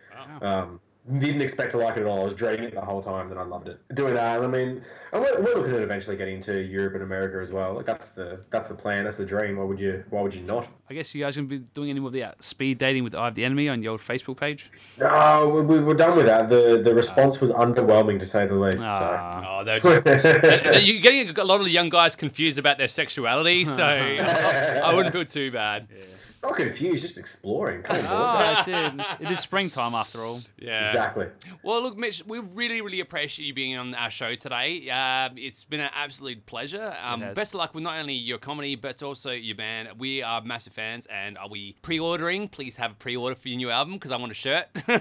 Um, 0.41 0.79
didn't 1.17 1.41
expect 1.41 1.71
to 1.71 1.77
like 1.77 1.97
it 1.97 2.01
at 2.01 2.05
all. 2.05 2.21
I 2.21 2.23
was 2.25 2.35
dreading 2.35 2.63
it 2.63 2.75
the 2.75 2.81
whole 2.81 3.01
time 3.01 3.27
then 3.29 3.37
i 3.39 3.43
loved 3.43 3.67
it. 3.67 3.79
Doing 3.95 4.13
that 4.13 4.41
i 4.43 4.47
mean 4.47 4.83
and 5.13 5.21
we're, 5.21 5.41
we're 5.41 5.55
looking 5.55 5.73
at 5.75 5.81
eventually 5.81 6.15
getting 6.15 6.35
into 6.35 6.61
europe 6.61 6.93
and 6.93 7.03
america 7.03 7.39
as 7.41 7.51
well. 7.51 7.73
Like 7.73 7.85
that's 7.85 8.09
the 8.09 8.39
that's 8.51 8.67
the 8.67 8.75
plan 8.75 9.03
that's 9.05 9.17
the 9.17 9.25
dream. 9.25 9.57
Why 9.57 9.63
would 9.63 9.79
you 9.79 10.03
why 10.09 10.21
would 10.21 10.33
you 10.35 10.43
not? 10.43 10.67
I 10.89 10.93
guess 10.93 11.13
you 11.15 11.23
guys 11.23 11.35
gonna 11.35 11.47
be 11.47 11.59
doing 11.73 11.89
any 11.89 11.99
more 11.99 12.07
of 12.07 12.13
the 12.13 12.23
uh, 12.23 12.31
speed 12.39 12.77
dating 12.77 13.03
with 13.03 13.15
Eye 13.15 13.29
of 13.29 13.35
the 13.35 13.43
Enemy 13.45 13.67
on 13.69 13.81
your 13.81 13.93
old 13.93 14.01
Facebook 14.01 14.37
page? 14.37 14.71
no 14.99 15.49
we, 15.49 15.61
we 15.61 15.79
were 15.79 15.93
done 15.95 16.15
with 16.15 16.27
that. 16.27 16.47
The 16.49 16.81
the 16.83 16.93
response 16.93 17.41
was 17.41 17.49
underwhelming 17.51 18.19
to 18.19 18.25
say 18.27 18.45
the 18.45 18.55
least 18.55 18.83
Ah. 18.85 19.59
Oh, 19.59 19.63
they're 19.63 19.79
just, 19.79 20.03
they're- 20.05 20.79
you're 20.79 21.01
getting 21.01 21.37
a 21.37 21.43
lot 21.43 21.59
of 21.59 21.65
the 21.65 21.71
young 21.71 21.89
guys 21.89 22.15
confused 22.15 22.59
about 22.59 22.77
their 22.77 22.87
sexuality, 22.87 23.65
so 23.65 23.83
I, 23.83 24.79
I 24.83 24.93
wouldn't 24.93 25.13
feel 25.13 25.25
too 25.25 25.51
bad. 25.51 25.87
so 25.89 25.95
not 26.43 26.55
confused 26.55 27.03
just 27.03 27.17
exploring 27.17 27.83
come 27.83 27.97
on. 27.97 28.05
Oh, 28.07 28.39
that's 28.39 28.67
it. 28.67 29.19
It's- 29.21 29.43
springtime 29.43 29.93
after 29.93 30.19
all. 30.21 30.39
Yeah. 30.57 30.81
exactly 30.83 31.27
Well, 31.63 31.81
look, 31.83 31.97
Mitch, 31.97 32.23
we 32.25 32.39
really, 32.39 32.81
really 32.81 32.99
appreciate 32.99 33.45
you 33.45 33.53
being 33.53 33.77
on 33.77 33.93
our 33.95 34.09
show 34.09 34.35
today. 34.35 34.89
Um, 34.89 35.37
it's 35.37 35.63
been 35.65 35.79
an 35.81 35.89
absolute 35.95 36.45
pleasure. 36.45 36.95
Um, 37.03 37.21
has. 37.21 37.35
best 37.35 37.53
of 37.53 37.59
luck 37.59 37.73
with 37.75 37.83
not 37.83 37.99
only 37.99 38.13
your 38.13 38.37
comedy, 38.39 38.75
but 38.75 39.01
also 39.03 39.31
your 39.31 39.55
band. 39.55 39.89
We 39.99 40.21
are 40.23 40.41
massive 40.41 40.73
fans, 40.73 41.05
and 41.07 41.37
are 41.37 41.47
we 41.49 41.75
pre-ordering? 41.81 42.47
Please 42.47 42.75
have 42.77 42.91
a 42.91 42.95
pre-order 42.95 43.35
for 43.35 43.47
your 43.49 43.57
new 43.57 43.69
album 43.69 43.93
because 43.93 44.11
I 44.11 44.17
want 44.17 44.31
a 44.31 44.35
shirt. 44.35 44.67
Oh, 44.87 44.97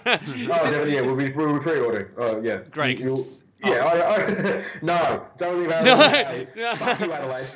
definitely, 0.64 0.95
yeah, 0.95 1.01
we'll 1.03 1.16
be, 1.16 1.30
we'll 1.32 1.55
be 1.55 1.61
pre-ordering. 1.61 2.07
Oh, 2.18 2.41
yeah. 2.41 2.59
Great, 2.70 2.99
You- 2.99 3.05
you'll- 3.07 3.16
'cause- 3.16 3.43
yeah, 3.62 3.84
I, 3.84 4.16
I, 4.16 4.64
no, 4.82 5.26
it's 5.34 5.43
only 5.43 5.70
Adelaide. 5.70 6.49
No. 6.57 6.74
Fuck 6.76 7.01
you, 7.01 7.12
Adelaide. 7.12 7.47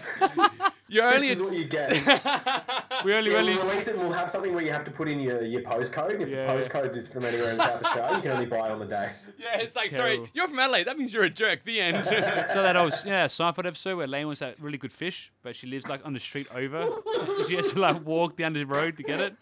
You're 0.88 1.04
only 1.14 1.28
This 1.28 1.40
is 1.40 1.40
a- 1.40 1.44
what 1.44 1.56
you 1.58 1.64
get. 1.64 1.90
We 3.04 3.12
only 3.14 3.30
Yeah, 3.32 3.36
really. 3.38 3.54
we'll 3.54 3.66
release 3.68 3.88
it. 3.88 3.98
We'll 3.98 4.12
have 4.12 4.30
something 4.30 4.54
where 4.54 4.64
you 4.64 4.70
have 4.72 4.84
to 4.84 4.90
put 4.90 5.08
in 5.08 5.20
your, 5.20 5.42
your 5.42 5.60
postcode. 5.62 6.20
If 6.20 6.28
Yeah. 6.30 6.46
the 6.46 6.52
postcode 6.52 6.96
is 6.96 7.06
from 7.08 7.24
anywhere 7.26 7.50
in 7.52 7.58
South 7.58 7.84
Australia, 7.84 8.16
you 8.16 8.22
can 8.22 8.30
only 8.32 8.46
buy 8.46 8.66
it 8.68 8.70
on 8.70 8.78
the 8.78 8.86
day. 8.86 9.10
yeah, 9.38 9.58
it's 9.58 9.76
like 9.76 9.90
sorry, 9.90 10.30
you're 10.32 10.48
from 10.48 10.58
Adelaide. 10.58 10.86
That 10.86 10.96
means 10.96 11.12
you're 11.12 11.24
a 11.24 11.30
jerk. 11.30 11.64
The 11.64 11.80
end. 11.80 12.06
So 12.54 12.62
that 12.62 12.76
old 12.76 12.94
yeah 13.04 13.26
Seinfeld 13.26 13.66
episode 13.66 13.96
where 13.96 14.04
Elaine 14.06 14.26
wants 14.26 14.40
that 14.40 14.58
really 14.60 14.78
good 14.78 14.92
fish, 14.92 15.32
but 15.42 15.54
she 15.56 15.66
lives 15.66 15.86
like 15.88 16.04
on 16.06 16.12
the 16.14 16.20
street 16.20 16.46
over. 16.54 16.88
she 17.48 17.56
has 17.56 17.70
to 17.72 17.78
like 17.80 18.04
walk 18.06 18.36
down 18.36 18.52
the 18.54 18.64
road 18.64 18.96
to 18.96 19.02
get 19.02 19.20
it. 19.20 19.34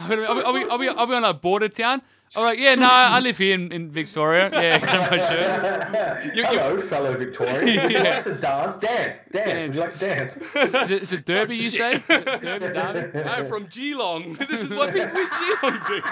I'll 0.00 0.08
be, 0.16 0.24
I'll 0.24 0.52
be, 0.52 0.64
I'll 0.70 0.78
be, 0.78 0.88
I'll 0.88 1.06
be, 1.06 1.14
on 1.14 1.24
a 1.24 1.34
border 1.34 1.68
town. 1.68 2.02
I'm 2.36 2.58
yeah, 2.58 2.74
no, 2.74 2.86
I 2.86 3.20
live 3.20 3.38
here 3.38 3.54
in, 3.54 3.72
in 3.72 3.90
Victoria. 3.90 4.50
Yeah, 4.52 4.80
I'm 4.82 5.16
not 5.16 6.24
sure. 6.24 6.34
You- 6.34 6.42
you- 6.42 6.46
Hello, 6.46 6.78
fellow 6.78 7.16
Victorian. 7.16 7.82
Would 7.84 7.92
you 7.92 8.00
like 8.00 8.22
to 8.24 8.34
dance? 8.34 8.76
Dance. 8.78 9.24
Dance. 9.32 9.64
Would 9.66 9.74
you 9.74 9.80
like 9.80 9.90
to 9.90 9.98
dance? 9.98 10.36
Is 10.36 10.90
it, 10.90 11.02
is 11.02 11.12
it 11.12 11.24
Derby, 11.24 11.54
oh, 11.54 11.56
you 11.56 11.70
say? 11.70 11.98
Derby, 12.06 12.66
Derby? 12.66 13.18
I'm 13.30 13.48
from 13.48 13.66
Geelong. 13.66 14.36
This 14.48 14.62
is 14.62 14.74
what 14.74 14.92
people 14.92 15.08
in 15.16 15.28
Geelong 15.30 15.80
do. 15.88 16.02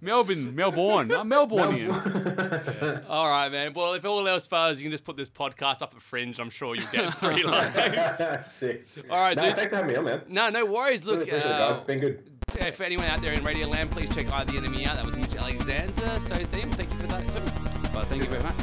Melbourne, 0.00 0.54
Melbourne, 0.54 1.10
uh, 1.10 1.24
Melbourne. 1.24 1.74
Here. 1.74 3.02
All 3.08 3.28
right, 3.28 3.48
man. 3.50 3.72
Well, 3.74 3.94
if 3.94 4.04
all 4.04 4.26
else 4.28 4.46
fails, 4.46 4.78
you 4.80 4.84
can 4.84 4.92
just 4.92 5.04
put 5.04 5.16
this 5.16 5.28
podcast 5.28 5.82
up 5.82 5.92
at 5.96 6.00
Fringe. 6.02 6.38
I'm 6.38 6.50
sure 6.50 6.76
you'll 6.76 6.86
get 6.92 7.14
three 7.18 7.42
likes. 7.42 8.52
Sick. 8.52 8.86
All 9.10 9.18
right, 9.20 9.36
no, 9.36 9.46
dude. 9.46 9.56
Thanks 9.56 9.70
for 9.70 9.76
having 9.76 9.90
me 9.90 9.96
on, 9.96 10.04
man. 10.04 10.22
No, 10.28 10.50
no 10.50 10.64
worries. 10.66 11.04
Look, 11.04 11.18
Really 11.18 11.30
appreciate 11.30 11.50
it, 11.50 11.54
uh, 11.54 11.66
guys. 11.68 11.76
It's 11.78 11.84
been 11.84 11.98
good. 11.98 12.30
yeah, 12.56 12.70
for 12.70 12.84
anyone 12.84 13.06
out 13.06 13.20
there 13.22 13.32
in 13.32 13.44
Radio 13.44 13.66
Land, 13.66 13.90
please 13.90 14.14
check 14.14 14.30
out 14.32 14.46
the 14.46 14.56
enemy 14.56 14.86
out. 14.86 14.94
That 14.96 15.04
was 15.04 15.16
Mitch 15.16 15.34
Alexander. 15.34 16.20
So, 16.20 16.36
Theme, 16.36 16.70
thank 16.70 16.92
you 16.92 16.98
for 16.98 17.06
that 17.08 17.26
too. 17.26 17.92
Well, 17.92 18.04
thank 18.04 18.22
you 18.22 18.28
very 18.28 18.42
much. 18.42 18.54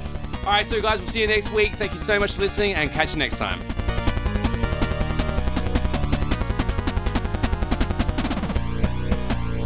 All 0.45 0.51
right, 0.51 0.65
so 0.65 0.79
guys, 0.81 0.99
we'll 1.01 1.09
see 1.09 1.21
you 1.21 1.27
next 1.27 1.51
week. 1.51 1.73
Thank 1.73 1.91
you 1.91 1.99
so 1.99 2.17
much 2.19 2.33
for 2.33 2.41
listening, 2.41 2.75
and 2.75 2.89
catch 2.91 3.11
you 3.13 3.19
next 3.19 3.39
time. 3.39 4.04